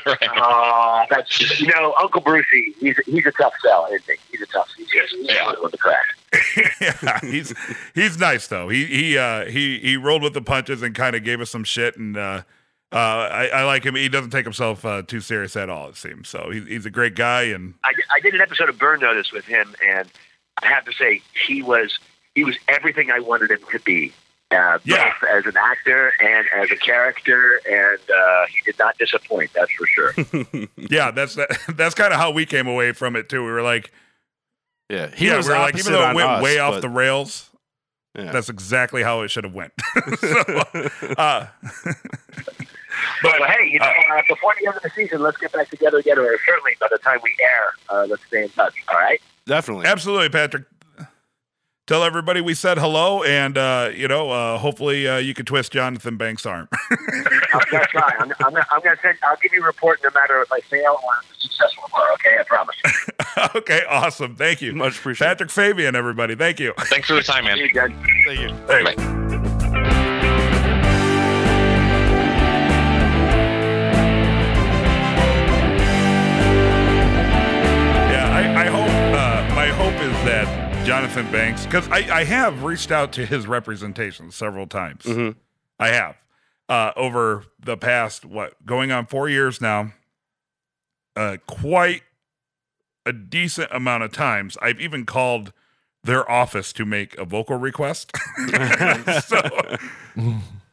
right. 0.07 1.07
That's 1.11 1.61
you 1.61 1.67
know 1.69 1.95
Uncle 2.01 2.21
Brucey. 2.21 2.75
He's 2.79 2.97
he's 3.07 3.27
a 3.27 3.33
tough 3.33 3.55
sell, 3.63 3.87
isn't 3.87 4.03
he? 4.07 4.15
He's 4.31 4.43
a 4.43 4.47
tough. 4.47 4.69
He's, 4.77 4.91
he's 4.91 5.13
Yeah. 5.31 5.53
with 5.61 5.73
the 5.73 5.79
crack. 5.79 6.05
yeah, 6.81 7.21
he's 7.21 7.53
he's 7.95 8.19
nice 8.19 8.47
though. 8.47 8.69
He 8.69 8.87
he 8.87 9.19
uh 9.19 9.47
he 9.47 9.79
he 9.81 9.97
rolled 9.97 10.23
with 10.23 10.35
the 10.35 10.43
punches 10.43 10.83
and 10.83 10.95
kind 10.95 11.17
of 11.17 11.25
gave 11.25 11.41
us 11.41 11.51
some 11.51 11.65
shit 11.65 11.97
and 11.97 12.17
uh 12.17 12.43
uh 12.93 12.97
I, 12.97 13.47
I 13.49 13.65
like 13.65 13.85
him. 13.85 13.95
He 13.97 14.09
doesn't 14.09 14.31
take 14.31 14.45
himself 14.45 14.85
uh, 14.85 15.03
too 15.03 15.21
serious 15.21 15.57
at 15.57 15.69
all. 15.71 15.89
It 15.89 15.97
seems 15.97 16.29
so. 16.29 16.51
He, 16.51 16.61
he's 16.61 16.87
a 16.87 16.91
great 16.91 17.15
guy 17.17 17.43
and 17.45 17.75
I 17.85 17.93
I 18.15 18.21
did 18.21 18.35
an 18.35 18.41
episode 18.41 18.69
of 18.69 18.79
Burn 18.79 19.01
Notice 19.01 19.33
with 19.33 19.45
him, 19.45 19.75
and 19.87 20.09
I 20.63 20.67
have 20.69 20.85
to 20.85 20.93
say 20.93 21.21
he 21.47 21.63
was 21.63 21.99
he 22.35 22.45
was 22.45 22.57
everything 22.69 23.11
I 23.11 23.21
wanted 23.21 23.51
him 23.51 23.61
to 23.71 23.79
be. 23.81 24.13
Uh, 24.51 24.79
Yeah. 24.85 25.13
both 25.21 25.31
as 25.31 25.47
an 25.47 25.57
actor 25.57 26.13
and 26.21 26.47
as 26.55 26.71
a 26.71 26.77
character, 26.77 27.59
and 27.67 27.99
uh, 28.11 28.45
he 28.51 28.61
did 28.67 28.79
not 28.79 28.97
disappoint. 28.99 29.51
That's 29.55 29.71
for 29.73 29.87
sure. 29.87 30.69
yeah, 30.77 31.11
that's 31.11 31.37
that, 31.37 31.49
that's 31.77 31.95
kind 31.95 32.13
of 32.13 32.19
how 32.21 32.31
we 32.33 32.45
came 32.45 32.67
away 32.67 32.93
from 32.93 33.17
it 33.17 33.31
too. 33.31 33.43
We 33.45 33.51
were 33.51 33.63
like, 33.63 33.91
Yeah, 34.91 35.09
he 35.15 35.29
yeah, 35.29 35.39
was 35.39 35.47
we 35.49 35.55
were 35.55 35.59
like, 35.59 35.79
even 35.79 35.93
though 35.95 36.11
it 36.11 36.15
went 36.15 36.29
us, 36.29 36.43
way 36.43 36.59
off 36.59 36.83
the 36.83 36.91
rails, 36.91 37.49
yeah. 38.15 38.31
that's 38.31 38.51
exactly 38.51 39.03
how 39.03 39.23
it 39.23 39.31
should 39.31 39.45
have 39.45 39.55
went. 39.55 39.73
so, 40.19 40.39
uh, 41.17 41.47
But 43.23 43.33
hey, 43.51 43.69
you 43.71 43.79
know, 43.79 43.87
uh, 43.87 44.23
before 44.29 44.55
the 44.61 44.67
end 44.67 44.77
of 44.77 44.83
the 44.83 44.91
season, 44.95 45.23
let's 45.23 45.39
get 45.39 45.53
back 45.53 45.71
together 45.71 45.99
again, 45.99 46.19
or 46.19 46.37
certainly 46.45 46.73
by 46.79 46.89
the 46.91 46.99
time 46.99 47.21
we 47.23 47.35
air, 47.43 47.73
uh, 47.89 48.07
let's 48.09 48.23
stay 48.27 48.43
in 48.43 48.49
touch. 48.51 48.75
All 48.89 48.97
right. 49.01 49.21
definitely. 49.47 49.87
Absolutely, 49.87 50.29
Patrick. 50.29 50.65
Tell 51.89 52.05
everybody 52.05 52.41
we 52.41 52.55
said 52.55 52.79
hello, 52.79 53.25
and 53.25 53.59
uh, 53.59 53.91
you 53.93 54.07
know, 54.07 54.31
uh, 54.31 54.57
hopefully 54.59 55.09
uh, 55.09 55.17
you 55.17 55.35
can 55.35 55.45
twist 55.45 55.73
Jonathan 55.73 56.17
Banks' 56.17 56.47
arm. 56.47 56.69
I'm 56.91 57.61
gonna 57.73 57.87
try. 57.89 58.15
I'm, 58.21 58.31
I'm, 58.39 58.53
gonna, 58.53 58.67
I'm 58.71 58.81
gonna 58.83 58.97
send. 59.03 59.19
I'll 59.25 59.37
give 59.43 59.53
you 59.53 59.63
a 59.63 59.67
report 59.67 59.99
no 60.05 60.11
matter 60.15 60.41
if 60.43 60.53
I 60.53 60.61
fail 60.61 61.01
or 61.03 61.11
I'm 61.13 61.25
successful. 61.41 61.83
tomorrow, 61.89 62.15
Okay, 62.15 62.37
I 62.39 62.45
promise. 62.45 62.77
okay, 63.57 63.83
awesome. 63.89 64.37
Thank 64.37 64.63
you, 64.63 64.75
Much 64.77 64.97
appreciated. 64.99 65.29
Patrick 65.31 65.51
Fabian. 65.51 65.97
Everybody, 65.97 66.37
thank 66.37 66.61
you. 66.61 66.73
Thanks 66.83 67.09
for 67.09 67.15
the 67.15 67.23
time, 67.23 67.47
man. 67.47 67.57
See 67.57 67.63
you 67.65 67.73
guys. 67.73 67.91
Thank 68.27 68.41
you. 68.41 68.55
Hey. 68.69 70.03
Yeah, 78.13 78.29
I, 78.31 78.65
I 78.65 78.67
hope. 78.67 78.89
Uh, 78.89 79.55
my 79.55 79.67
hope 79.69 79.95
is 80.03 80.13
that 80.25 80.62
Jonathan 80.85 81.31
Banks, 81.31 81.65
because 81.65 81.89
I, 81.91 81.99
I 82.21 82.25
have 82.25 82.65
reached 82.65 82.91
out 82.91 83.13
to 83.13 83.25
his 83.25 83.47
representation 83.47 84.31
several 84.33 84.67
times. 84.67 85.05
Mhm. 85.05 85.37
I 85.79 85.89
have. 85.89 86.17
uh, 86.69 86.91
over 86.97 87.45
the 87.61 87.77
past 87.77 88.25
what 88.25 88.55
going 88.65 88.91
on 88.91 89.05
four 89.05 89.29
years 89.29 89.61
now. 89.61 89.93
Uh, 91.15 91.37
quite 91.47 92.03
a 93.05 93.13
decent 93.13 93.69
amount 93.73 94.03
of 94.05 94.13
times. 94.13 94.57
I've 94.63 94.81
even 94.81 95.05
called 95.05 95.53
their 96.03 96.29
office 96.31 96.73
to 96.75 96.87
make 96.87 97.17
a 97.19 97.25
vocal 97.27 97.57
request. 97.59 98.11
so, 99.25 99.43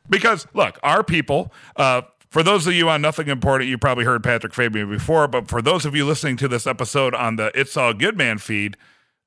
because 0.09 0.47
look, 0.53 0.79
our 0.83 1.03
people. 1.03 1.51
Uh, 1.75 2.03
for 2.29 2.43
those 2.43 2.65
of 2.67 2.73
you 2.73 2.87
on 2.87 3.01
Nothing 3.01 3.27
Important, 3.27 3.69
you 3.69 3.77
probably 3.77 4.05
heard 4.05 4.23
Patrick 4.23 4.53
Fabian 4.53 4.89
before, 4.89 5.27
but 5.27 5.47
for 5.49 5.61
those 5.61 5.85
of 5.85 5.95
you 5.95 6.05
listening 6.05 6.37
to 6.37 6.47
this 6.47 6.65
episode 6.67 7.13
on 7.15 7.35
the 7.35 7.51
It's 7.59 7.75
All 7.75 7.93
Good 7.93 8.15
Man 8.17 8.37
feed, 8.37 8.77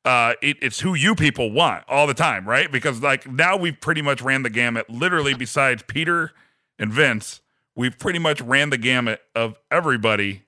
uh, 0.05 0.35
it, 0.43 0.57
it's 0.61 0.81
who 0.81 0.95
you 0.95 1.15
people 1.15 1.51
want 1.53 1.85
all 1.89 2.07
the 2.07 2.15
time, 2.15 2.49
right? 2.49 2.71
Because 2.71 3.01
like 3.01 3.31
now 3.31 3.57
we've 3.57 3.81
pretty 3.81 4.03
much 4.03 4.21
ran 4.23 4.43
the 4.43 4.51
gamut. 4.51 4.91
Literally, 4.91 5.35
besides 5.35 5.83
Peter 5.87 6.33
and 6.79 6.93
Vince, 6.93 7.41
we've 7.77 7.99
pretty 7.99 8.19
much 8.19 8.41
ran 8.41 8.71
the 8.71 8.79
gamut 8.79 9.21
of 9.35 9.59
everybody 9.71 10.43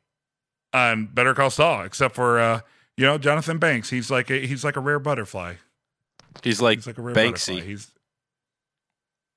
on 0.72 1.06
Better 1.06 1.34
Call 1.34 1.50
Saul, 1.50 1.84
except 1.84 2.14
for 2.16 2.40
uh, 2.40 2.60
you 2.96 3.04
know 3.06 3.16
Jonathan 3.18 3.58
Banks. 3.58 3.90
He's 3.90 4.10
like 4.10 4.30
a, 4.30 4.44
he's 4.46 4.64
like 4.64 4.76
a 4.76 4.80
rare 4.80 4.98
butterfly. 4.98 5.54
He's 6.42 6.60
like, 6.60 6.78
He's 6.78 6.86
like 6.88 6.98
a 6.98 7.02
rare 7.02 7.14
Banksy. 7.14 7.46
butterfly. 7.54 7.60
He's 7.60 7.90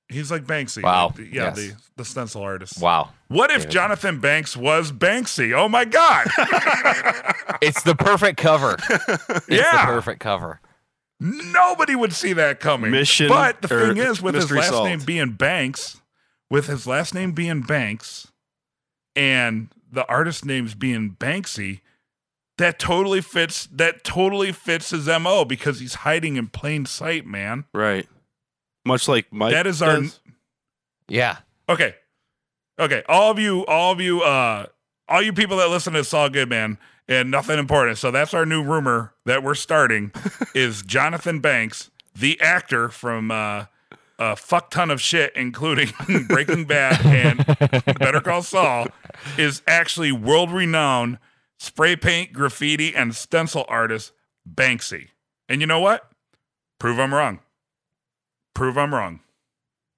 he's 0.10 0.32
like 0.32 0.46
Banksy. 0.46 0.84
Wow. 0.84 1.14
The- 1.16 1.24
yeah, 1.24 1.54
Yes. 1.54 1.56
the 1.56 1.74
the 1.98 2.06
stencil 2.06 2.42
artist. 2.44 2.80
Wow. 2.82 3.10
What 3.28 3.50
if 3.52 3.60
David. 3.64 3.72
Jonathan 3.72 4.20
Banks 4.20 4.56
was 4.56 4.92
Banksy? 4.92 5.54
Oh 5.58 5.68
my 5.70 5.86
God. 5.86 6.28
It's 7.62 7.82
the 7.84 7.96
perfect 7.96 8.38
cover. 8.38 8.76
It's 8.78 9.46
the 9.48 9.56
yeah. 9.56 9.86
perfect 9.86 10.20
cover. 10.20 10.60
Nobody 11.20 11.96
would 11.96 12.14
see 12.14 12.34
that 12.34 12.60
coming. 12.60 12.92
Mission 12.92 13.30
But 13.30 13.62
the 13.64 13.68
thing 13.68 13.98
is, 13.98 14.22
with 14.22 14.36
his 14.36 14.52
last 14.52 14.70
solved. 14.70 14.88
name 14.90 15.00
being 15.00 15.32
Banks, 15.32 16.00
with 16.52 16.68
his 16.68 16.86
last 16.86 17.16
name 17.16 17.32
being 17.32 17.62
Banks, 17.62 18.28
and 19.16 19.70
the 19.92 20.06
artist 20.08 20.46
names 20.46 20.76
being 20.76 21.16
Banksy, 21.20 21.80
that 22.60 22.78
totally 22.78 23.22
fits. 23.22 23.68
That 23.72 24.04
totally 24.04 24.52
fits 24.52 24.92
his 24.92 25.08
mo 25.08 25.44
because 25.44 25.80
he's 25.80 25.96
hiding 25.96 26.36
in 26.36 26.48
plain 26.50 26.86
sight, 26.86 27.26
man. 27.26 27.66
right. 27.74 28.08
Much 28.88 29.08
like 29.08 29.32
Mike. 29.32 29.54
That 29.54 29.68
is 29.68 29.82
our- 29.82 30.02
does. 30.02 30.20
Yeah. 31.08 31.38
Okay. 31.70 31.96
Okay. 32.80 33.04
All 33.08 33.32
of 33.32 33.40
you, 33.40 33.66
all 33.66 33.92
of 33.92 34.00
you, 34.02 34.22
uh, 34.22 34.66
all 35.08 35.22
you 35.22 35.34
people 35.34 35.58
that 35.58 35.70
listen 35.70 35.94
to 35.94 36.04
Saw 36.04 36.28
Good 36.30 36.50
Man 36.50 36.78
and 37.08 37.32
nothing 37.32 37.58
important. 37.60 37.98
So 37.98 38.12
that's 38.12 38.34
our 38.34 38.46
new 38.46 38.62
rumor 38.64 39.14
that 39.26 39.42
we're 39.44 39.56
starting 39.56 40.12
is 40.56 40.82
Jonathan 40.82 41.40
Banks, 41.40 41.90
the 42.16 42.40
actor 42.42 42.90
from 42.90 43.32
uh 43.32 43.66
a 44.20 44.36
fuck 44.36 44.72
ton 44.72 44.90
of 44.90 45.00
shit, 45.00 45.32
including 45.36 45.90
Breaking 46.28 46.66
Bad 46.66 47.06
and 47.06 47.46
Better 48.00 48.20
Call 48.20 48.42
Saul, 48.42 48.88
is 49.38 49.62
actually 49.68 50.12
world 50.12 50.52
renowned 50.52 51.20
spray 51.60 51.96
paint, 51.96 52.34
graffiti, 52.34 52.96
and 52.96 53.14
stencil 53.16 53.64
artist 53.68 54.14
Banksy. 54.52 55.10
And 55.48 55.62
you 55.62 55.68
know 55.68 55.80
what? 55.80 56.10
Prove 56.80 57.00
I'm 57.00 57.14
wrong. 57.14 57.42
Prove 58.58 58.76
I'm 58.76 58.92
wrong. 58.92 59.20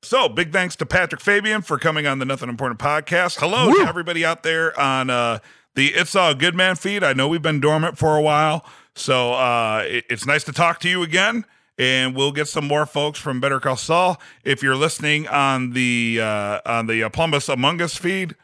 So, 0.03 0.27
big 0.27 0.51
thanks 0.51 0.75
to 0.75 0.85
Patrick 0.85 1.21
Fabian 1.21 1.61
for 1.61 1.79
coming 1.79 2.05
on 2.05 2.19
the 2.19 2.25
Nothing 2.25 2.49
Important 2.49 2.77
podcast. 2.77 3.39
Hello 3.39 3.71
to 3.73 3.87
everybody 3.87 4.25
out 4.25 4.43
there 4.43 4.77
on 4.77 5.09
uh, 5.09 5.39
the 5.75 5.87
It's 5.93 6.13
All 6.13 6.35
Good 6.35 6.55
Man 6.55 6.75
feed. 6.75 7.01
I 7.01 7.13
know 7.13 7.29
we've 7.29 7.41
been 7.41 7.61
dormant 7.61 7.97
for 7.97 8.17
a 8.17 8.21
while, 8.21 8.65
so 8.95 9.31
uh, 9.31 9.83
it- 9.87 10.03
it's 10.09 10.25
nice 10.25 10.43
to 10.43 10.51
talk 10.51 10.81
to 10.81 10.89
you 10.89 11.03
again. 11.03 11.45
And 11.77 12.13
we'll 12.13 12.33
get 12.33 12.49
some 12.49 12.67
more 12.67 12.85
folks 12.85 13.17
from 13.17 13.39
Better 13.39 13.61
Call 13.61 13.77
Saul. 13.77 14.19
If 14.43 14.61
you're 14.61 14.75
listening 14.75 15.25
on 15.29 15.71
the 15.71 16.19
uh, 16.21 16.59
on 16.65 16.87
the 16.87 17.03
uh, 17.03 17.09
Plumbus 17.09 17.47
Among 17.47 17.81
Us 17.81 17.95
feed, 17.95 18.35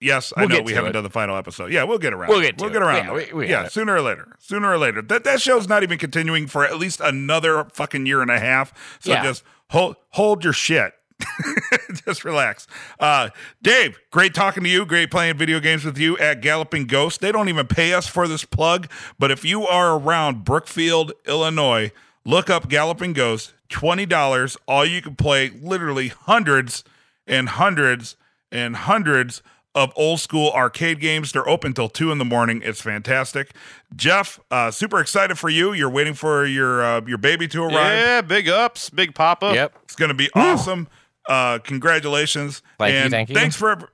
yes, 0.00 0.32
I 0.36 0.40
We'll 0.46 0.48
know 0.50 0.62
we 0.62 0.72
haven't 0.72 0.90
it. 0.90 0.92
done 0.94 1.04
the 1.04 1.10
final 1.10 1.36
episode. 1.36 1.72
Yeah, 1.72 1.84
we'll 1.84 1.98
get 1.98 2.12
around. 2.12 2.28
We'll 2.30 2.40
get 2.40 2.60
we'll 2.60 2.70
get 2.70 2.82
around. 2.82 3.06
Yeah, 3.06 3.12
we- 3.12 3.32
we 3.32 3.48
yeah, 3.48 3.68
sooner 3.68 3.94
or 3.94 4.00
later. 4.02 4.34
Sooner 4.38 4.70
or 4.70 4.78
later. 4.78 5.02
That 5.02 5.24
that 5.24 5.40
show's 5.40 5.68
not 5.68 5.82
even 5.82 5.98
continuing 5.98 6.46
for 6.46 6.64
at 6.64 6.78
least 6.78 7.00
another 7.00 7.64
fucking 7.72 8.06
year 8.06 8.22
and 8.22 8.30
a 8.30 8.38
half. 8.38 8.72
So 9.00 9.10
Yeah. 9.12 9.22
just 9.24 9.42
hold 9.70 9.96
hold 10.10 10.44
your 10.44 10.52
shit. 10.52 10.94
just 12.06 12.24
relax. 12.24 12.68
Uh, 13.00 13.30
Dave, 13.60 13.98
great 14.12 14.34
talking 14.34 14.62
to 14.62 14.68
you. 14.68 14.86
Great 14.86 15.10
playing 15.10 15.36
video 15.36 15.58
games 15.58 15.84
with 15.84 15.98
you 15.98 16.16
at 16.18 16.40
Galloping 16.40 16.86
Ghost. 16.86 17.20
They 17.20 17.32
don't 17.32 17.48
even 17.48 17.66
pay 17.66 17.92
us 17.92 18.06
for 18.06 18.28
this 18.28 18.44
plug, 18.44 18.88
but 19.18 19.32
if 19.32 19.44
you 19.44 19.66
are 19.66 19.98
around 19.98 20.44
Brookfield, 20.44 21.12
Illinois, 21.26 21.90
look 22.24 22.48
up 22.48 22.68
Galloping 22.68 23.12
Ghost. 23.14 23.52
Twenty 23.68 24.06
dollars. 24.06 24.56
All 24.66 24.86
you 24.86 25.02
can 25.02 25.16
play 25.16 25.50
literally 25.50 26.08
hundreds 26.08 26.84
and 27.26 27.48
hundreds 27.48 28.16
and 28.52 28.76
hundreds 28.76 29.42
of 29.78 29.92
old 29.94 30.18
school 30.18 30.50
arcade 30.50 30.98
games. 30.98 31.30
They're 31.30 31.48
open 31.48 31.72
till 31.72 31.88
two 31.88 32.10
in 32.10 32.18
the 32.18 32.24
morning. 32.24 32.60
It's 32.64 32.80
fantastic. 32.80 33.52
Jeff, 33.94 34.40
uh, 34.50 34.72
super 34.72 34.98
excited 35.00 35.38
for 35.38 35.48
you. 35.48 35.72
You're 35.72 35.88
waiting 35.88 36.14
for 36.14 36.44
your 36.44 36.82
uh, 36.82 37.00
your 37.06 37.18
baby 37.18 37.46
to 37.48 37.62
arrive. 37.62 37.98
Yeah, 37.98 38.20
big 38.22 38.48
ups, 38.48 38.90
big 38.90 39.14
pop 39.14 39.42
up. 39.44 39.54
Yep. 39.54 39.78
It's 39.84 39.94
going 39.94 40.08
to 40.08 40.14
be 40.14 40.28
awesome. 40.34 40.88
Uh, 41.28 41.60
congratulations. 41.60 42.60
Thank 42.78 43.04
you, 43.04 43.10
thank 43.10 43.28
you. 43.28 43.34
Thanks 43.36 43.54
for 43.54 43.90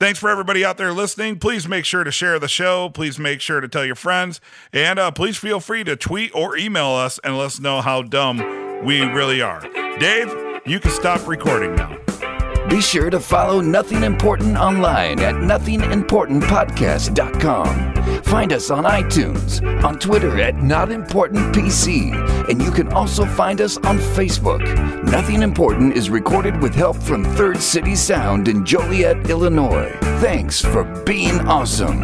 thanks 0.00 0.18
for 0.18 0.30
everybody 0.30 0.64
out 0.64 0.78
there 0.78 0.92
listening. 0.92 1.38
Please 1.38 1.68
make 1.68 1.84
sure 1.84 2.04
to 2.04 2.10
share 2.10 2.38
the 2.38 2.48
show. 2.48 2.88
Please 2.88 3.18
make 3.18 3.42
sure 3.42 3.60
to 3.60 3.68
tell 3.68 3.84
your 3.84 3.96
friends, 3.96 4.40
and 4.72 4.98
uh, 4.98 5.10
please 5.10 5.36
feel 5.36 5.60
free 5.60 5.84
to 5.84 5.94
tweet 5.94 6.34
or 6.34 6.56
email 6.56 6.88
us 6.88 7.20
and 7.22 7.36
let 7.36 7.46
us 7.46 7.60
know 7.60 7.82
how 7.82 8.00
dumb 8.00 8.38
we 8.82 9.02
really 9.02 9.42
are. 9.42 9.60
Dave, 9.98 10.34
you 10.64 10.80
can 10.80 10.90
stop 10.92 11.26
recording 11.28 11.74
now. 11.74 11.98
Be 12.68 12.80
sure 12.82 13.08
to 13.08 13.18
follow 13.18 13.62
Nothing 13.62 14.04
Important 14.04 14.58
online 14.58 15.20
at 15.20 15.34
nothingimportantpodcast.com. 15.36 18.22
Find 18.22 18.52
us 18.52 18.70
on 18.70 18.84
iTunes, 18.84 19.82
on 19.82 19.98
Twitter 19.98 20.38
at 20.38 20.56
NotImportantPC, 20.56 22.50
and 22.50 22.62
you 22.62 22.70
can 22.70 22.92
also 22.92 23.24
find 23.24 23.62
us 23.62 23.78
on 23.78 23.96
Facebook. 23.96 24.60
Nothing 25.04 25.42
Important 25.42 25.96
is 25.96 26.10
recorded 26.10 26.60
with 26.60 26.74
help 26.74 26.98
from 26.98 27.24
Third 27.36 27.56
City 27.58 27.94
Sound 27.94 28.48
in 28.48 28.66
Joliet, 28.66 29.30
Illinois. 29.30 29.90
Thanks 30.20 30.60
for 30.60 30.84
being 31.04 31.40
awesome. 31.48 32.02